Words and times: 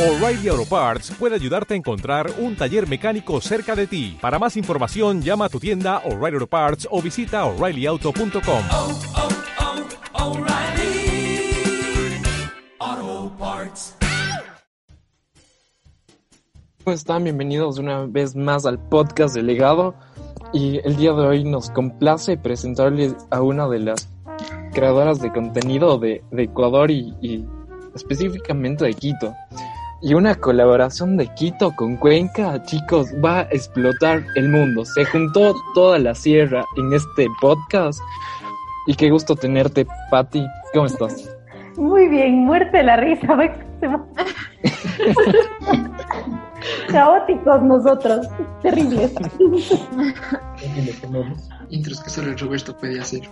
O'Reilly 0.00 0.48
Auto 0.48 0.64
Parts 0.64 1.10
puede 1.18 1.34
ayudarte 1.34 1.74
a 1.74 1.76
encontrar 1.76 2.30
un 2.38 2.56
taller 2.56 2.88
mecánico 2.88 3.38
cerca 3.42 3.76
de 3.76 3.86
ti. 3.86 4.16
Para 4.18 4.38
más 4.38 4.56
información, 4.56 5.20
llama 5.20 5.44
a 5.44 5.48
tu 5.50 5.60
tienda 5.60 5.98
O'Reilly 6.06 6.36
Auto 6.36 6.46
Parts 6.46 6.88
o 6.90 7.02
visita 7.02 7.44
oreillyauto.com. 7.44 8.62
oh, 8.72 8.98
oh, 12.80 13.32
Parts. 13.38 13.94
¿Cómo 16.82 16.94
están? 16.94 17.24
Bienvenidos 17.24 17.78
una 17.78 18.06
vez 18.06 18.34
más 18.34 18.64
al 18.64 18.78
podcast 18.78 19.34
de 19.34 19.42
Legado. 19.42 19.94
Y 20.54 20.78
el 20.82 20.96
día 20.96 21.12
de 21.12 21.26
hoy 21.26 21.44
nos 21.44 21.68
complace 21.72 22.38
presentarles 22.38 23.14
a 23.28 23.42
una 23.42 23.68
de 23.68 23.80
las 23.80 24.08
creadoras 24.72 25.20
de 25.20 25.30
contenido 25.30 25.98
de, 25.98 26.24
de 26.30 26.44
Ecuador 26.44 26.90
y, 26.90 27.14
y 27.20 27.44
específicamente 27.94 28.86
de 28.86 28.94
Quito. 28.94 29.34
Y 30.02 30.14
una 30.14 30.34
colaboración 30.34 31.18
de 31.18 31.26
Quito 31.34 31.76
con 31.76 31.98
Cuenca, 31.98 32.62
chicos, 32.64 33.08
va 33.22 33.40
a 33.40 33.48
explotar 33.50 34.24
el 34.34 34.48
mundo. 34.48 34.82
Se 34.86 35.04
juntó 35.04 35.54
toda 35.74 35.98
la 35.98 36.14
sierra 36.14 36.64
en 36.78 36.94
este 36.94 37.26
podcast. 37.38 38.00
Y 38.86 38.94
qué 38.94 39.10
gusto 39.10 39.36
tenerte, 39.36 39.86
Patti. 40.10 40.42
¿Cómo 40.72 40.86
estás? 40.86 41.36
Muy 41.76 42.08
bien, 42.08 42.46
muerte 42.46 42.78
de 42.78 42.82
la 42.82 42.96
risa. 42.96 43.28
Caóticos 46.88 47.62
nosotros, 47.62 48.26
terribles. 48.62 49.12
intros 51.68 52.02
que 52.02 52.10
solo 52.10 52.30
el 52.30 52.38
Roberto 52.38 52.74
puede 52.76 53.00
hacer. 53.00 53.28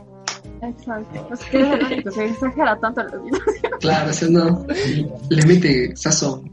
Exacto. 0.62 1.26
Pues 1.28 1.44
que 1.44 2.04
que 2.14 2.24
exagera 2.26 2.78
tanto 2.80 3.02
las 3.02 3.22
vidas. 3.22 3.40
Claro, 3.80 4.10
o 4.10 4.12
sea, 4.12 4.28
no. 4.28 4.66
Le 5.30 5.46
mete 5.46 5.96
sazón. 5.96 6.50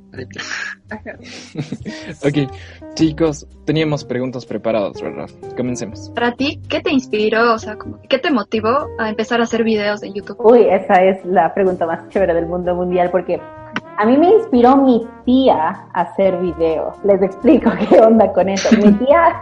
Ok, 2.23 2.52
chicos, 2.94 3.48
teníamos 3.66 4.06
preguntas 4.06 4.45
preparadas, 4.45 5.02
¿verdad? 5.02 5.30
Comencemos. 5.58 6.09
Para 6.11 6.33
ti, 6.33 6.61
¿qué 6.70 6.81
te 6.81 6.92
inspiró? 6.92 7.53
O 7.53 7.59
sea, 7.59 7.76
como, 7.76 8.00
¿qué 8.08 8.20
te 8.20 8.31
motivó 8.31 8.88
a 9.00 9.09
empezar 9.09 9.42
a 9.42 9.44
hacer 9.44 9.64
videos 9.64 10.02
de 10.02 10.14
YouTube? 10.14 10.38
Uy, 10.39 10.67
esa 10.70 11.03
es 11.03 11.26
la 11.26 11.53
pregunta 11.53 11.86
más 11.86 12.08
chévere 12.09 12.33
del 12.33 12.45
mundo 12.45 12.73
mundial 12.76 13.09
porque 13.11 13.42
a 13.98 14.06
mí 14.06 14.17
me 14.17 14.30
inspiró 14.30 14.78
mi 14.78 15.06
tía 15.26 15.88
a 15.94 16.02
hacer 16.02 16.38
videos. 16.39 16.95
Les 17.03 17.22
explico 17.22 17.72
qué 17.89 18.00
onda 18.00 18.31
con 18.33 18.50
eso. 18.50 18.70
Mi 18.78 18.92
tía 18.94 19.42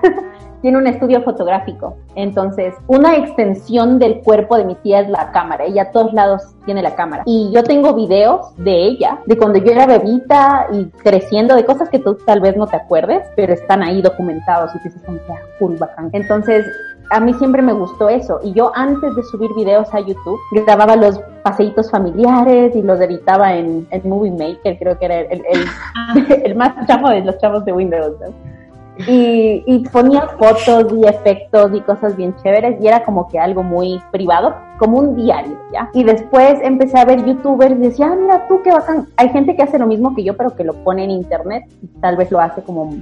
tiene 0.64 0.78
un 0.78 0.88
estudio 0.88 1.22
fotográfico, 1.24 1.98
entonces 2.16 2.74
una 2.88 3.18
extensión 3.18 4.00
del 4.00 4.22
cuerpo 4.22 4.56
de 4.58 4.64
mi 4.64 4.76
tía 4.76 5.02
es 5.02 5.10
la 5.10 5.30
cámara. 5.34 5.66
Ella 5.66 5.84
a 5.84 5.92
todos 5.92 6.14
lados 6.14 6.42
tiene 6.66 6.82
la 6.82 6.96
cámara. 6.96 7.24
Y 7.26 7.52
yo 7.54 7.64
tengo 7.64 7.94
videos 7.94 8.56
de 8.56 8.86
ella, 8.86 9.20
de 9.26 9.38
cuando 9.38 9.60
yo 9.60 9.72
era 9.74 9.86
bebita 9.86 10.68
y 10.72 10.86
creciendo, 11.04 11.56
de 11.56 11.66
cosas 11.66 11.90
que 11.90 12.00
tú 12.00 12.16
tal 12.26 12.40
vez 12.40 12.56
no 12.56 12.66
te 12.66 12.78
acuerdes, 12.78 13.24
pero 13.36 13.52
están 13.52 13.84
ahí 13.84 14.02
documentados 14.02 14.74
y 14.74 14.80
dices, 14.80 15.02
como 15.06 15.18
que, 15.18 15.34
ah, 15.34 15.42
cool, 15.60 15.76
bacán. 15.76 16.10
Entonces, 16.14 16.66
a 17.12 17.20
mí 17.20 17.34
siempre 17.34 17.62
me 17.62 17.74
gustó 17.74 18.08
eso. 18.08 18.40
Y 18.42 18.54
yo 18.54 18.72
antes 18.74 19.14
de 19.18 19.24
subir 19.24 19.52
videos 19.58 19.94
a 19.94 20.00
YouTube, 20.00 20.40
grababa 20.66 20.96
los 20.96 21.20
paseitos 21.44 21.92
familiares 21.92 22.74
y 22.74 22.82
los 22.82 23.02
editaba 23.02 23.54
en, 23.54 23.86
en 23.92 24.10
Movie 24.10 24.32
Maker, 24.32 24.80
creo 24.80 24.98
que 24.98 25.06
era 25.06 25.20
el, 25.20 25.44
el, 25.46 26.42
el 26.46 26.56
más 26.56 26.88
chavo 26.88 27.10
de 27.10 27.20
los 27.20 27.38
chavos 27.40 27.66
de 27.66 27.74
Windows. 27.74 28.16
¿no? 28.22 28.53
Y, 29.08 29.64
y 29.66 29.80
ponía 29.90 30.28
fotos 30.38 30.94
y 30.94 31.08
efectos 31.08 31.72
y 31.74 31.82
cosas 31.82 32.16
bien 32.16 32.36
chéveres 32.44 32.80
y 32.80 32.88
era 32.88 33.04
como 33.04 33.28
que 33.28 33.40
algo 33.40 33.64
muy 33.64 34.00
privado, 34.12 34.56
como 34.78 35.00
un 35.00 35.16
diario, 35.16 35.58
¿ya? 35.74 35.90
Y 35.94 36.04
después 36.04 36.60
empecé 36.62 37.00
a 37.00 37.06
ver 37.06 37.26
youtubers 37.26 37.76
y 37.76 37.80
decía, 37.80 38.12
ah, 38.12 38.16
mira 38.16 38.48
tú, 38.48 38.62
qué 38.64 38.72
bacán. 38.72 39.08
Hay 39.18 39.30
gente 39.30 39.56
que 39.56 39.64
hace 39.64 39.80
lo 39.80 39.88
mismo 39.88 40.16
que 40.16 40.24
yo, 40.24 40.38
pero 40.38 40.56
que 40.56 40.64
lo 40.64 40.74
pone 40.84 41.06
en 41.06 41.12
internet 41.12 41.66
y 41.82 41.88
tal 42.00 42.18
vez 42.18 42.32
lo 42.32 42.40
hace 42.40 42.62
como 42.62 42.96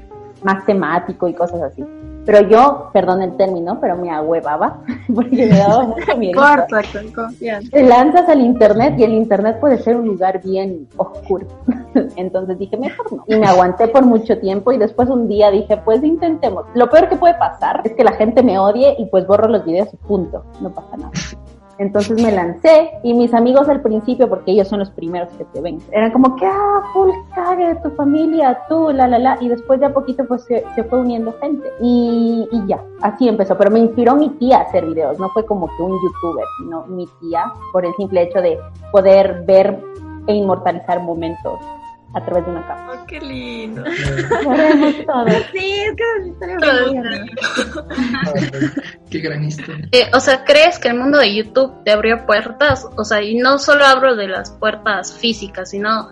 más 0.44 0.66
temático 0.66 1.28
y 1.28 1.34
cosas 1.34 1.62
así. 1.62 1.84
Pero 2.26 2.48
yo, 2.48 2.90
perdón 2.94 3.22
el 3.22 3.36
término, 3.36 3.80
pero 3.80 3.98
me 3.98 4.12
ahuevaba 4.12 4.82
porque 5.14 5.48
me 5.48 5.58
daba 5.58 5.84
mucho 5.84 6.18
miedo. 6.18 6.40
Corto, 6.40 6.76
con 6.94 7.12
confianza. 7.12 7.70
Te 7.72 7.84
lanzas 7.84 8.30
al 8.30 8.42
internet 8.42 8.96
y 8.98 9.04
el 9.04 9.14
internet 9.14 9.60
puede 9.60 9.78
ser 9.80 9.96
un 9.96 10.08
lugar 10.08 10.42
bien 10.44 10.88
oscuro. 10.98 11.48
Entonces 12.16 12.60
dije, 12.60 12.78
mejor 12.78 13.12
no. 13.12 13.24
Y 13.28 13.36
me 13.36 13.48
aguanté 13.48 13.88
por 13.88 14.06
mucho 14.06 14.38
tiempo 14.40 14.72
y 14.72 14.78
después 14.78 15.10
un 15.10 15.28
día 15.28 15.52
dije, 15.52 15.78
pues 15.78 16.04
intentemos. 16.04 16.66
Lo 16.76 16.90
peor 16.90 17.10
que 17.10 17.16
puede 17.16 17.34
pasar 17.36 17.82
es 17.84 17.94
que 17.94 18.04
la 18.04 18.14
gente 18.14 18.44
me 18.44 18.60
odie 18.60 18.96
y 18.98 19.06
pues 19.06 19.26
borro 19.26 19.48
los 19.48 19.66
videos 19.66 19.94
y 19.94 19.98
punto. 19.98 20.44
No 20.62 20.70
pasa 20.70 20.98
nada. 20.98 21.12
Entonces 21.82 22.22
me 22.22 22.32
lancé 22.32 22.92
y 23.02 23.12
mis 23.16 23.34
amigos 23.34 23.68
al 23.68 23.82
principio, 23.82 24.30
porque 24.30 24.52
ellos 24.52 24.68
son 24.68 24.78
los 24.78 24.92
primeros 24.92 25.30
que 25.32 25.46
te 25.46 25.62
ven, 25.62 25.80
eran 25.92 26.12
como 26.12 26.36
que, 26.36 26.46
ah, 26.46 26.84
full 26.94 27.10
cague 27.34 27.70
de 27.70 27.76
tu 27.78 27.90
familia, 27.96 28.60
tú, 28.70 28.92
la, 28.92 29.08
la, 29.08 29.18
la. 29.18 29.38
Y 29.42 29.48
después 29.48 29.80
de 29.80 29.88
a 29.88 29.94
poquito 29.94 30.24
pues 30.28 30.44
se, 30.44 30.64
se 30.76 30.84
fue 30.84 31.00
uniendo 31.00 31.34
gente. 31.42 31.68
Y, 31.82 32.48
y 32.52 32.68
ya, 32.68 32.84
así 33.02 33.28
empezó. 33.28 33.58
Pero 33.58 33.72
me 33.72 33.80
inspiró 33.80 34.16
mi 34.16 34.30
tía 34.30 34.60
a 34.60 34.62
hacer 34.62 34.86
videos, 34.86 35.18
no 35.18 35.30
fue 35.30 35.44
como 35.44 35.66
que 35.76 35.82
un 35.82 36.00
youtuber, 36.04 36.46
sino 36.60 36.86
mi 36.86 37.08
tía, 37.20 37.52
por 37.74 37.84
el 37.84 37.96
simple 37.96 38.22
hecho 38.22 38.42
de 38.42 38.60
poder 38.92 39.44
ver 39.48 39.84
e 40.28 40.36
inmortalizar 40.36 41.02
momentos 41.02 41.60
a 42.14 42.24
través 42.24 42.46
de 42.46 42.52
una 42.52 42.68
cámara. 42.68 43.02
Oh, 43.02 43.06
qué 43.08 43.20
lindo. 43.22 43.84
Haremos 44.48 45.06
todo. 45.08 45.26
Sí, 45.52 45.74
es 45.80 45.96
que 45.96 46.46
muy 46.46 46.58
bueno. 46.94 47.10
Qué 49.12 49.20
gran 49.20 49.44
historia. 49.44 49.88
Eh, 49.92 50.10
o 50.14 50.20
sea, 50.22 50.44
¿crees 50.46 50.80
que 50.80 50.88
el 50.88 50.98
mundo 50.98 51.18
de 51.20 51.36
YouTube 51.36 51.84
te 51.84 51.92
abrió 51.92 52.26
puertas? 52.26 52.88
O 52.98 53.04
sea, 53.04 53.22
y 53.22 53.36
no 53.36 53.60
solo 53.60 53.86
hablo 53.86 54.16
de 54.16 54.28
las 54.30 54.52
puertas 54.52 55.14
físicas, 55.14 55.70
sino 55.72 56.10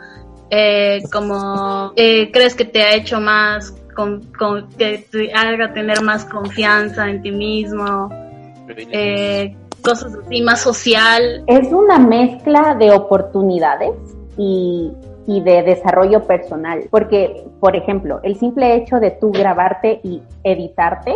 eh, 0.51 1.01
como 1.11 1.93
eh, 1.95 2.29
crees 2.31 2.55
que 2.55 2.65
te 2.65 2.83
ha 2.83 2.93
hecho 2.95 3.21
más, 3.21 3.73
con, 3.95 4.23
con- 4.37 4.67
que 4.77 5.05
te 5.11 5.33
haga 5.33 5.73
tener 5.73 6.01
más 6.01 6.25
confianza 6.25 7.09
en 7.09 7.21
ti 7.21 7.31
mismo, 7.31 8.09
eh, 8.91 9.55
cosas 9.81 10.13
así, 10.25 10.41
más 10.41 10.61
social. 10.61 11.43
Es 11.47 11.71
una 11.71 11.99
mezcla 11.99 12.75
de 12.77 12.91
oportunidades 12.91 13.91
y, 14.37 14.91
y 15.25 15.41
de 15.41 15.63
desarrollo 15.63 16.23
personal. 16.27 16.85
Porque, 16.91 17.45
por 17.61 17.75
ejemplo, 17.77 18.19
el 18.23 18.35
simple 18.37 18.75
hecho 18.75 18.97
de 18.99 19.11
tú 19.11 19.31
grabarte 19.31 20.01
y 20.03 20.21
editarte, 20.43 21.15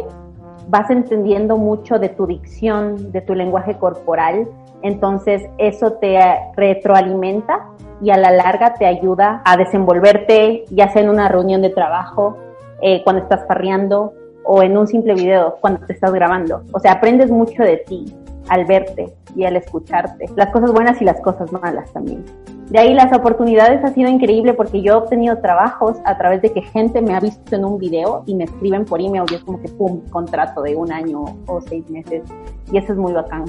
vas 0.68 0.90
entendiendo 0.90 1.58
mucho 1.58 2.00
de 2.00 2.10
tu 2.10 2.28
dicción, 2.28 3.12
de 3.12 3.22
tu 3.22 3.36
lenguaje 3.36 3.78
corporal. 3.78 4.48
Entonces, 4.82 5.44
eso 5.58 5.94
te 5.94 6.20
retroalimenta 6.56 7.68
y 8.02 8.10
a 8.12 8.18
la 8.18 8.32
larga 8.32 8.74
te 8.74 8.86
ayuda 8.86 9.42
a 9.46 9.56
desenvolverte, 9.58 10.66
ya 10.70 10.90
sea 10.90 11.02
en 11.02 11.10
una 11.10 11.30
reunión 11.30 11.62
de 11.62 11.70
trabajo, 11.70 12.38
eh, 12.82 13.02
cuando 13.04 13.24
estás 13.24 13.46
parreando 13.46 14.14
o 14.44 14.62
en 14.62 14.78
un 14.78 14.88
simple 14.88 15.14
video 15.14 15.58
cuando 15.62 15.86
te 15.86 15.94
estás 15.94 16.12
grabando. 16.12 16.64
O 16.74 16.80
sea, 16.80 16.94
aprendes 16.94 17.32
mucho 17.32 17.64
de 17.64 17.78
ti 17.78 18.14
al 18.50 18.66
verte 18.66 19.14
y 19.36 19.46
al 19.46 19.56
escucharte. 19.56 20.26
Las 20.36 20.50
cosas 20.52 20.72
buenas 20.74 21.02
y 21.02 21.06
las 21.06 21.20
cosas 21.22 21.52
malas 21.52 21.92
también. 21.94 22.26
De 22.70 22.80
ahí 22.80 22.94
las 22.94 23.12
oportunidades 23.14 23.84
ha 23.84 23.94
sido 23.94 24.10
increíble 24.10 24.54
porque 24.54 24.82
yo 24.82 24.94
he 24.94 24.96
obtenido 24.96 25.38
trabajos 25.40 25.98
a 26.06 26.18
través 26.18 26.42
de 26.42 26.52
que 26.52 26.62
gente 26.62 27.02
me 27.02 27.14
ha 27.14 27.20
visto 27.20 27.56
en 27.56 27.66
un 27.66 27.78
video 27.78 28.24
y 28.26 28.36
me 28.36 28.46
escriben 28.46 28.86
por 28.86 29.02
email. 29.02 29.26
Y 29.32 29.36
es 29.36 29.44
como 29.44 29.62
que 29.62 29.70
pum, 29.70 30.02
contrato 30.10 30.62
de 30.62 30.76
un 30.76 30.92
año 30.92 31.24
o 31.46 31.62
seis 31.62 31.90
meses. 31.90 32.24
Y 32.72 32.78
eso 32.78 32.94
es 32.94 32.98
muy 32.98 33.14
bacán. 33.14 33.46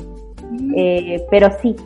Eh, 0.76 1.24
pero 1.30 1.48
sí, 1.62 1.76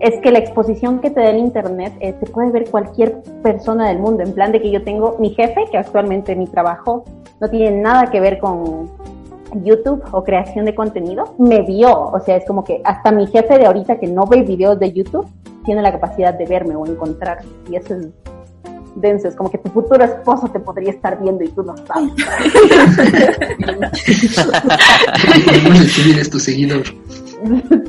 es 0.00 0.20
que 0.20 0.32
la 0.32 0.38
exposición 0.38 0.98
que 0.98 1.10
te 1.10 1.20
da 1.20 1.30
el 1.30 1.38
internet 1.38 1.92
eh, 2.00 2.12
te 2.12 2.26
puede 2.26 2.50
ver 2.50 2.70
cualquier 2.70 3.22
persona 3.42 3.88
del 3.88 4.00
mundo, 4.00 4.24
en 4.24 4.34
plan 4.34 4.50
de 4.50 4.60
que 4.60 4.70
yo 4.70 4.82
tengo 4.82 5.16
mi 5.20 5.30
jefe, 5.30 5.64
que 5.70 5.78
actualmente 5.78 6.34
mi 6.34 6.46
trabajo 6.46 7.04
no 7.40 7.48
tiene 7.48 7.80
nada 7.80 8.10
que 8.10 8.20
ver 8.20 8.38
con 8.38 8.90
YouTube 9.62 10.02
o 10.10 10.24
creación 10.24 10.64
de 10.64 10.74
contenido, 10.74 11.34
me 11.38 11.62
vio, 11.62 12.10
o 12.10 12.18
sea, 12.20 12.36
es 12.36 12.44
como 12.46 12.64
que 12.64 12.80
hasta 12.84 13.12
mi 13.12 13.26
jefe 13.28 13.58
de 13.58 13.66
ahorita 13.66 13.98
que 13.98 14.08
no 14.08 14.26
ve 14.26 14.42
videos 14.42 14.78
de 14.78 14.92
YouTube 14.92 15.26
tiene 15.64 15.82
la 15.82 15.92
capacidad 15.92 16.34
de 16.34 16.46
verme 16.46 16.74
o 16.76 16.86
encontrar 16.86 17.38
y 17.70 17.76
eso 17.76 17.94
es 17.94 18.08
denso, 18.96 19.28
es 19.28 19.36
como 19.36 19.50
que 19.50 19.58
tu 19.58 19.70
futuro 19.70 20.04
esposo 20.04 20.48
te 20.48 20.60
podría 20.60 20.90
estar 20.90 21.18
viendo 21.20 21.42
y 21.44 21.48
tú 21.48 21.62
no 21.62 21.74
sabes. 21.86 22.12
Es 26.18 26.30
tu 26.30 26.38
seguidor. 26.38 26.82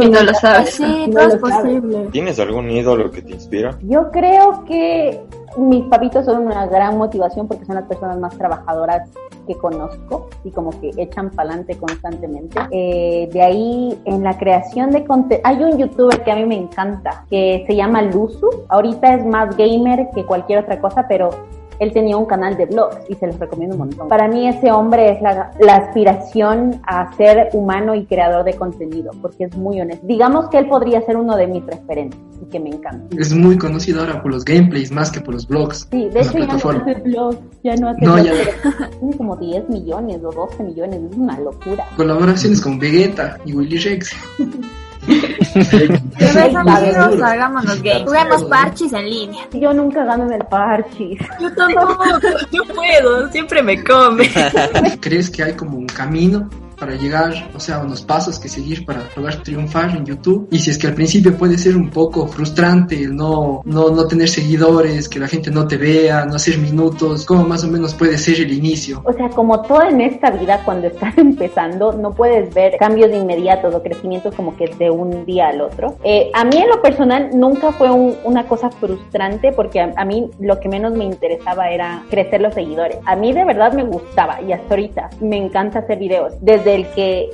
Y 0.00 0.08
no 0.08 0.22
lo 0.22 0.32
sabes. 0.34 0.74
Sí, 0.74 1.06
No 1.08 1.20
es 1.20 1.32
sabes. 1.32 1.40
posible. 1.40 2.08
¿Tienes 2.12 2.38
algún 2.38 2.70
ídolo 2.70 3.10
que 3.10 3.20
te 3.22 3.32
inspira? 3.32 3.76
Yo 3.82 4.10
creo 4.12 4.64
que 4.64 5.20
mis 5.58 5.84
papitos 5.86 6.24
son 6.24 6.46
una 6.46 6.64
gran 6.66 6.96
motivación 6.96 7.48
porque 7.48 7.64
son 7.66 7.74
las 7.74 7.84
personas 7.84 8.18
más 8.18 8.36
trabajadoras 8.38 9.10
que 9.48 9.56
conozco 9.56 10.28
y 10.44 10.50
como 10.50 10.70
que 10.80 10.92
echan 10.96 11.30
pa'lante 11.30 11.76
constantemente. 11.76 12.60
Eh, 12.70 13.28
de 13.32 13.42
ahí, 13.42 13.98
en 14.04 14.22
la 14.22 14.38
creación 14.38 14.92
de 14.92 15.04
contenido, 15.04 15.40
hay 15.44 15.64
un 15.64 15.78
youtuber 15.78 16.22
que 16.22 16.30
a 16.30 16.36
mí 16.36 16.44
me 16.44 16.56
encanta, 16.56 17.24
que 17.28 17.64
se 17.66 17.74
llama 17.74 18.02
Luzu. 18.02 18.48
Ahorita 18.68 19.14
es 19.14 19.26
más 19.26 19.56
gamer 19.56 20.08
que 20.14 20.24
cualquier 20.24 20.60
otra 20.60 20.80
cosa, 20.80 21.06
pero 21.08 21.30
él 21.78 21.92
tenía 21.92 22.16
un 22.16 22.26
canal 22.26 22.56
de 22.56 22.66
blogs 22.66 22.96
y 23.08 23.14
se 23.14 23.26
los 23.26 23.38
recomiendo 23.38 23.74
un 23.74 23.80
montón. 23.80 24.08
Para 24.08 24.28
mí 24.28 24.48
ese 24.48 24.70
hombre 24.72 25.12
es 25.12 25.22
la, 25.22 25.52
la 25.60 25.76
aspiración 25.76 26.80
a 26.86 27.12
ser 27.16 27.50
humano 27.52 27.94
y 27.94 28.04
creador 28.04 28.44
de 28.44 28.54
contenido, 28.54 29.12
porque 29.20 29.44
es 29.44 29.56
muy 29.56 29.80
honesto. 29.80 30.06
Digamos 30.06 30.48
que 30.48 30.58
él 30.58 30.68
podría 30.68 31.00
ser 31.02 31.16
uno 31.16 31.36
de 31.36 31.46
mis 31.46 31.64
referentes 31.64 32.18
y 32.42 32.50
que 32.50 32.60
me 32.60 32.70
encanta. 32.70 33.16
Es 33.16 33.32
muy 33.34 33.58
conocido 33.58 34.00
ahora 34.00 34.22
por 34.22 34.32
los 34.32 34.44
gameplays 34.44 34.90
más 34.90 35.10
que 35.10 35.20
por 35.20 35.34
los 35.34 35.46
blogs. 35.46 35.88
Sí, 35.90 36.08
de 36.08 36.20
hecho 36.20 36.38
ya 36.38 36.46
no 36.46 36.54
hace 36.54 36.94
blogs, 36.94 37.38
ya 37.62 37.76
no 37.76 37.88
hace 37.88 38.04
No, 38.04 38.14
blogs, 38.14 38.28
ya 38.28 38.90
tiene 38.98 39.16
como 39.16 39.36
10 39.36 39.68
millones 39.68 40.20
o 40.24 40.32
12 40.32 40.62
millones, 40.62 41.00
es 41.10 41.16
una 41.16 41.38
locura. 41.38 41.86
Colaboraciones 41.96 42.60
con 42.60 42.78
Vegeta 42.78 43.38
y 43.44 43.52
Willy 43.54 43.78
Rex. 43.78 44.12
Amigos, 46.56 47.22
hagámonos 47.22 47.82
gay. 47.82 48.04
Juguemos 48.04 48.44
parches 48.44 48.92
en 48.92 49.08
línea. 49.08 49.48
Yo 49.52 49.72
nunca 49.72 50.04
gano 50.04 50.24
en 50.24 50.32
el 50.34 50.44
parchis. 50.46 51.18
Yo 51.40 51.52
tampoco, 51.54 52.04
no 52.52 52.74
puedo, 52.74 53.30
siempre 53.30 53.62
me 53.62 53.82
come. 53.82 54.30
¿Crees 55.00 55.30
que 55.30 55.44
hay 55.44 55.54
como 55.54 55.78
un 55.78 55.86
camino 55.86 56.48
para 56.78 56.94
llegar, 56.94 57.32
o 57.54 57.60
sea, 57.60 57.80
unos 57.80 58.02
pasos 58.02 58.38
que 58.38 58.48
seguir 58.48 58.84
para 58.84 59.02
lograr 59.16 59.36
triunfar 59.42 59.96
en 59.96 60.04
YouTube? 60.06 60.48
Y 60.50 60.58
si 60.58 60.70
es 60.70 60.78
que 60.78 60.86
al 60.86 60.94
principio 60.94 61.36
puede 61.36 61.58
ser 61.58 61.76
un 61.76 61.90
poco 61.90 62.26
frustrante 62.28 63.02
el 63.02 63.14
no, 63.16 63.62
no, 63.64 63.90
no 63.90 64.06
tener 64.06 64.28
seguidores, 64.28 65.08
que 65.08 65.18
la 65.18 65.28
gente 65.28 65.50
no 65.50 65.66
te 65.66 65.76
vea, 65.76 66.24
no 66.24 66.36
hacer 66.36 66.58
minutos, 66.58 67.24
¿cómo 67.26 67.44
más 67.44 67.64
o 67.64 67.68
menos 67.68 67.94
puede 67.94 68.16
ser 68.18 68.40
el 68.40 68.52
inicio? 68.52 69.02
O 69.04 69.12
sea, 69.12 69.28
como 69.30 69.62
todo 69.62 69.82
en 69.82 70.00
esta 70.00 70.30
vida, 70.30 70.60
cuando 70.64 70.86
estás 70.88 71.16
empezando, 71.18 71.92
no 71.92 72.12
puedes 72.12 72.52
ver 72.54 72.76
cambios 72.78 73.10
inmediatos 73.12 73.74
o 73.74 73.82
crecimientos 73.82 74.34
como 74.34 74.56
que 74.56 74.66
de 74.78 74.90
un 74.90 75.24
día 75.26 75.48
al 75.48 75.60
otro. 75.60 75.96
Eh, 76.04 76.30
a 76.34 76.44
mí 76.44 76.56
en 76.56 76.68
lo 76.68 76.80
personal 76.82 77.30
nunca 77.34 77.72
fue 77.72 77.90
un- 77.90 78.16
una 78.24 78.46
cosa 78.46 78.70
frustrante 78.70 79.52
porque 79.52 79.80
a, 79.80 79.92
a 79.96 80.04
mí 80.04 80.30
lo 80.40 80.58
que 80.60 80.68
menos 80.68 80.92
me 80.94 81.04
interesaba 81.04 81.70
era 81.70 82.04
crecer 82.10 82.40
los 82.40 82.54
seguidores. 82.54 82.98
A 83.06 83.16
mí 83.16 83.32
de 83.32 83.44
verdad 83.44 83.72
me 83.72 83.84
gustaba 83.84 84.40
y 84.42 84.52
hasta 84.52 84.74
ahorita 84.74 85.10
me 85.20 85.36
encanta 85.36 85.80
hacer 85.80 85.98
videos. 85.98 86.34
Desde 86.40 86.67
el 86.74 86.86
que 86.94 87.28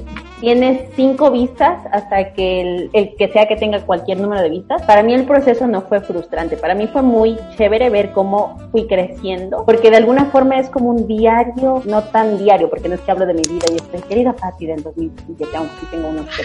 tienes 0.44 0.90
cinco 0.94 1.30
vistas 1.30 1.80
hasta 1.90 2.34
que 2.34 2.60
el, 2.60 2.90
el 2.92 3.16
que 3.16 3.28
sea 3.28 3.48
que 3.48 3.56
tenga 3.56 3.80
cualquier 3.80 4.20
número 4.20 4.42
de 4.42 4.50
vistas. 4.50 4.82
Para 4.82 5.02
mí 5.02 5.14
el 5.14 5.24
proceso 5.24 5.66
no 5.66 5.80
fue 5.80 6.00
frustrante, 6.00 6.58
para 6.58 6.74
mí 6.74 6.86
fue 6.86 7.00
muy 7.00 7.38
chévere 7.56 7.88
ver 7.88 8.12
cómo 8.12 8.58
fui 8.70 8.86
creciendo, 8.86 9.64
porque 9.64 9.88
de 9.90 9.96
alguna 9.96 10.26
forma 10.26 10.58
es 10.58 10.68
como 10.68 10.90
un 10.90 11.06
diario, 11.06 11.80
no 11.86 12.02
tan 12.02 12.36
diario, 12.36 12.68
porque 12.68 12.90
no 12.90 12.96
es 12.96 13.00
que 13.00 13.10
hablo 13.10 13.24
de 13.24 13.32
mi 13.32 13.42
vida 13.48 13.64
y 13.72 13.76
estoy 13.76 14.02
querida 14.02 14.34
Patti 14.34 14.66
del 14.66 14.82
2017, 14.82 15.56
aunque 15.56 15.74
sí 15.80 15.86
tengo 15.90 16.08
unos 16.08 16.26
que. 16.26 16.44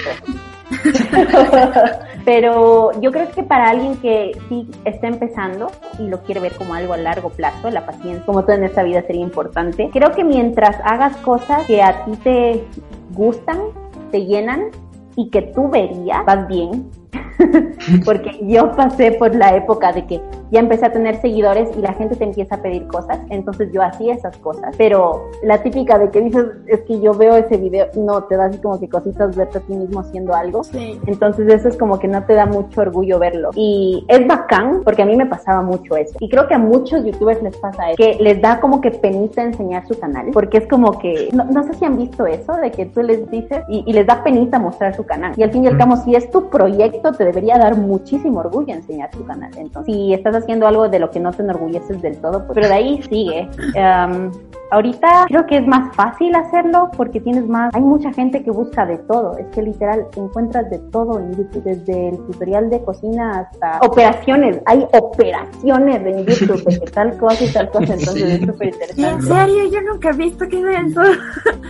Pero 2.25 2.92
yo 3.02 3.12
creo 3.12 3.30
que 3.31 3.44
para 3.44 3.69
alguien 3.69 3.98
que 3.98 4.31
sí 4.48 4.66
está 4.86 5.07
empezando 5.07 5.72
y 5.98 6.07
lo 6.07 6.19
quiere 6.24 6.40
ver 6.40 6.54
como 6.54 6.74
algo 6.74 6.94
a 6.94 6.98
largo 6.98 7.31
plazo, 7.31 7.69
la 7.69 7.86
paciencia, 7.86 8.25
como 8.25 8.44
todo 8.44 8.54
en 8.54 8.63
esta 8.63 8.84
vida 8.84 9.02
sería 9.02 9.24
importante. 9.24 9.90
Creo 9.92 10.12
que 10.12 10.24
mientras 10.24 10.78
hagas 10.86 11.18
cosas 11.18 11.66
que 11.68 11.81
a 11.81 12.06
ti 12.06 12.12
te 12.24 12.63
gustan, 13.12 13.60
te 14.09 14.25
llenan 14.25 14.71
y 15.15 15.29
que 15.29 15.41
tú 15.41 15.69
verías, 15.69 16.25
vas 16.25 16.47
bien. 16.47 16.89
Porque 18.06 18.38
yo 18.41 18.75
pasé 18.75 19.13
por 19.13 19.33
la 19.35 19.56
época 19.56 19.91
de 19.91 20.06
que 20.06 20.21
ya 20.51 20.59
empecé 20.59 20.85
a 20.85 20.91
tener 20.91 21.21
seguidores 21.21 21.69
y 21.77 21.81
la 21.81 21.94
gente 21.94 22.15
te 22.15 22.23
empieza 22.23 22.56
a 22.56 22.61
pedir 22.61 22.88
cosas, 22.88 23.19
entonces 23.29 23.71
yo 23.71 23.81
hacía 23.83 24.15
esas 24.15 24.35
cosas. 24.38 24.75
Pero 24.77 25.29
la 25.44 25.61
típica 25.61 25.97
de 25.97 26.09
que 26.09 26.21
dices, 26.21 26.45
es 26.67 26.81
que 26.81 27.00
yo 27.00 27.13
veo 27.13 27.35
ese 27.35 27.57
video, 27.57 27.88
no, 27.95 28.23
te 28.23 28.35
da 28.35 28.45
así 28.45 28.57
como 28.59 28.79
que 28.79 28.89
cositas 28.89 29.35
verte 29.35 29.59
a 29.59 29.61
ti 29.61 29.73
mismo 29.73 30.00
haciendo 30.00 30.33
algo. 30.33 30.63
Sí. 30.63 31.00
Entonces 31.06 31.47
eso 31.51 31.69
es 31.69 31.77
como 31.77 32.00
que 32.00 32.07
no 32.07 32.23
te 32.23 32.33
da 32.33 32.45
mucho 32.45 32.81
orgullo 32.81 33.19
verlo. 33.19 33.51
Y 33.56 34.06
es 34.07 34.27
bacán 34.27 34.81
porque 34.83 35.03
a 35.03 35.06
mí 35.06 35.15
me 35.15 35.25
pasaba 35.25 35.61
mucho 35.61 35.95
eso. 35.95 36.15
Y 36.19 36.29
creo 36.29 36.47
que 36.47 36.56
a 36.56 36.59
muchos 36.59 37.03
youtubers 37.06 37.41
les 37.44 37.56
pasa 37.57 37.91
eso, 37.91 37.97
que 37.97 38.17
les 38.19 38.41
da 38.41 38.59
como 38.59 38.81
que 38.81 38.91
penita 38.91 39.44
enseñar 39.44 39.88
su 39.88 40.00
canal. 40.00 40.27
Porque 40.33 40.57
es 40.57 40.67
como 40.67 40.97
que, 40.97 41.29
no, 41.31 41.45
no 41.45 41.63
sé 41.63 41.73
si 41.75 41.85
han 41.85 41.97
visto 41.97 42.25
eso, 42.25 42.56
de 42.56 42.71
que 42.71 42.88
tú 42.88 43.01
les 43.03 43.29
dices 43.29 43.63
y, 43.69 43.83
y 43.85 43.94
les 43.94 44.07
da 44.07 44.23
penita 44.23 44.59
mostrar 44.59 44.95
su 44.95 45.06
canal. 45.06 45.33
Y 45.38 45.44
al 45.44 45.51
fin 45.51 45.63
y 45.63 45.67
al 45.67 45.77
cabo, 45.77 45.95
si 45.97 46.15
es 46.15 46.29
tu 46.31 46.50
proyecto, 46.50 46.99
te 47.01 47.25
debería 47.25 47.57
dar 47.57 47.75
muchísimo 47.75 48.40
orgullo 48.40 48.74
enseñar 48.74 49.10
tu 49.12 49.25
canal. 49.25 49.51
Entonces, 49.57 49.94
si 49.94 50.13
estás 50.13 50.36
haciendo 50.36 50.68
algo 50.68 50.90
de 50.90 51.00
lo 51.00 51.10
que 51.12 51.19
no 51.19 51.31
te 51.31 51.42
enorgulleces 51.42 52.01
del 52.01 52.18
todo, 52.18 52.46
pues, 52.46 52.56
pero 52.56 52.68
de 52.68 52.74
ahí 52.74 53.01
sigue. 53.10 53.50
Um, 53.75 54.31
Ahorita 54.71 55.25
creo 55.27 55.45
que 55.48 55.57
es 55.57 55.68
más 55.68 55.95
fácil 55.95 56.33
hacerlo 56.36 56.89
porque 56.95 57.19
tienes 57.19 57.48
más, 57.48 57.74
hay 57.74 57.81
mucha 57.81 58.12
gente 58.13 58.44
que 58.44 58.51
busca 58.51 58.86
de 58.86 58.98
todo, 59.00 59.38
es 59.38 59.48
que 59.48 59.62
literal 59.63 60.06
encuentras 60.16 60.69
de 60.69 60.77
todo 60.92 61.19
en 61.19 61.31
YouTube, 61.36 61.63
desde 61.63 62.10
el 62.10 62.18
tutorial 62.25 62.69
de 62.69 62.81
cocina 62.83 63.39
hasta 63.39 63.80
operaciones, 63.86 64.60
hay 64.66 64.86
operaciones 64.94 66.06
en 66.06 66.25
YouTube 66.25 66.63
de 66.66 66.80
que 66.80 66.86
tal 66.94 67.18
cosa 67.18 67.44
y 67.44 67.51
tal 67.51 67.69
cosa, 67.71 67.94
entonces 67.94 68.10
Sí. 68.19 68.24
es 68.24 68.39
súper 68.42 68.68
¿En 68.68 68.74
interesante. 68.74 69.25
serio? 69.27 69.66
Yo 69.71 69.81
nunca 69.92 70.10
he 70.10 70.13
visto 70.13 70.48
que 70.48 70.60
es 70.60 70.86
eso. 70.92 71.01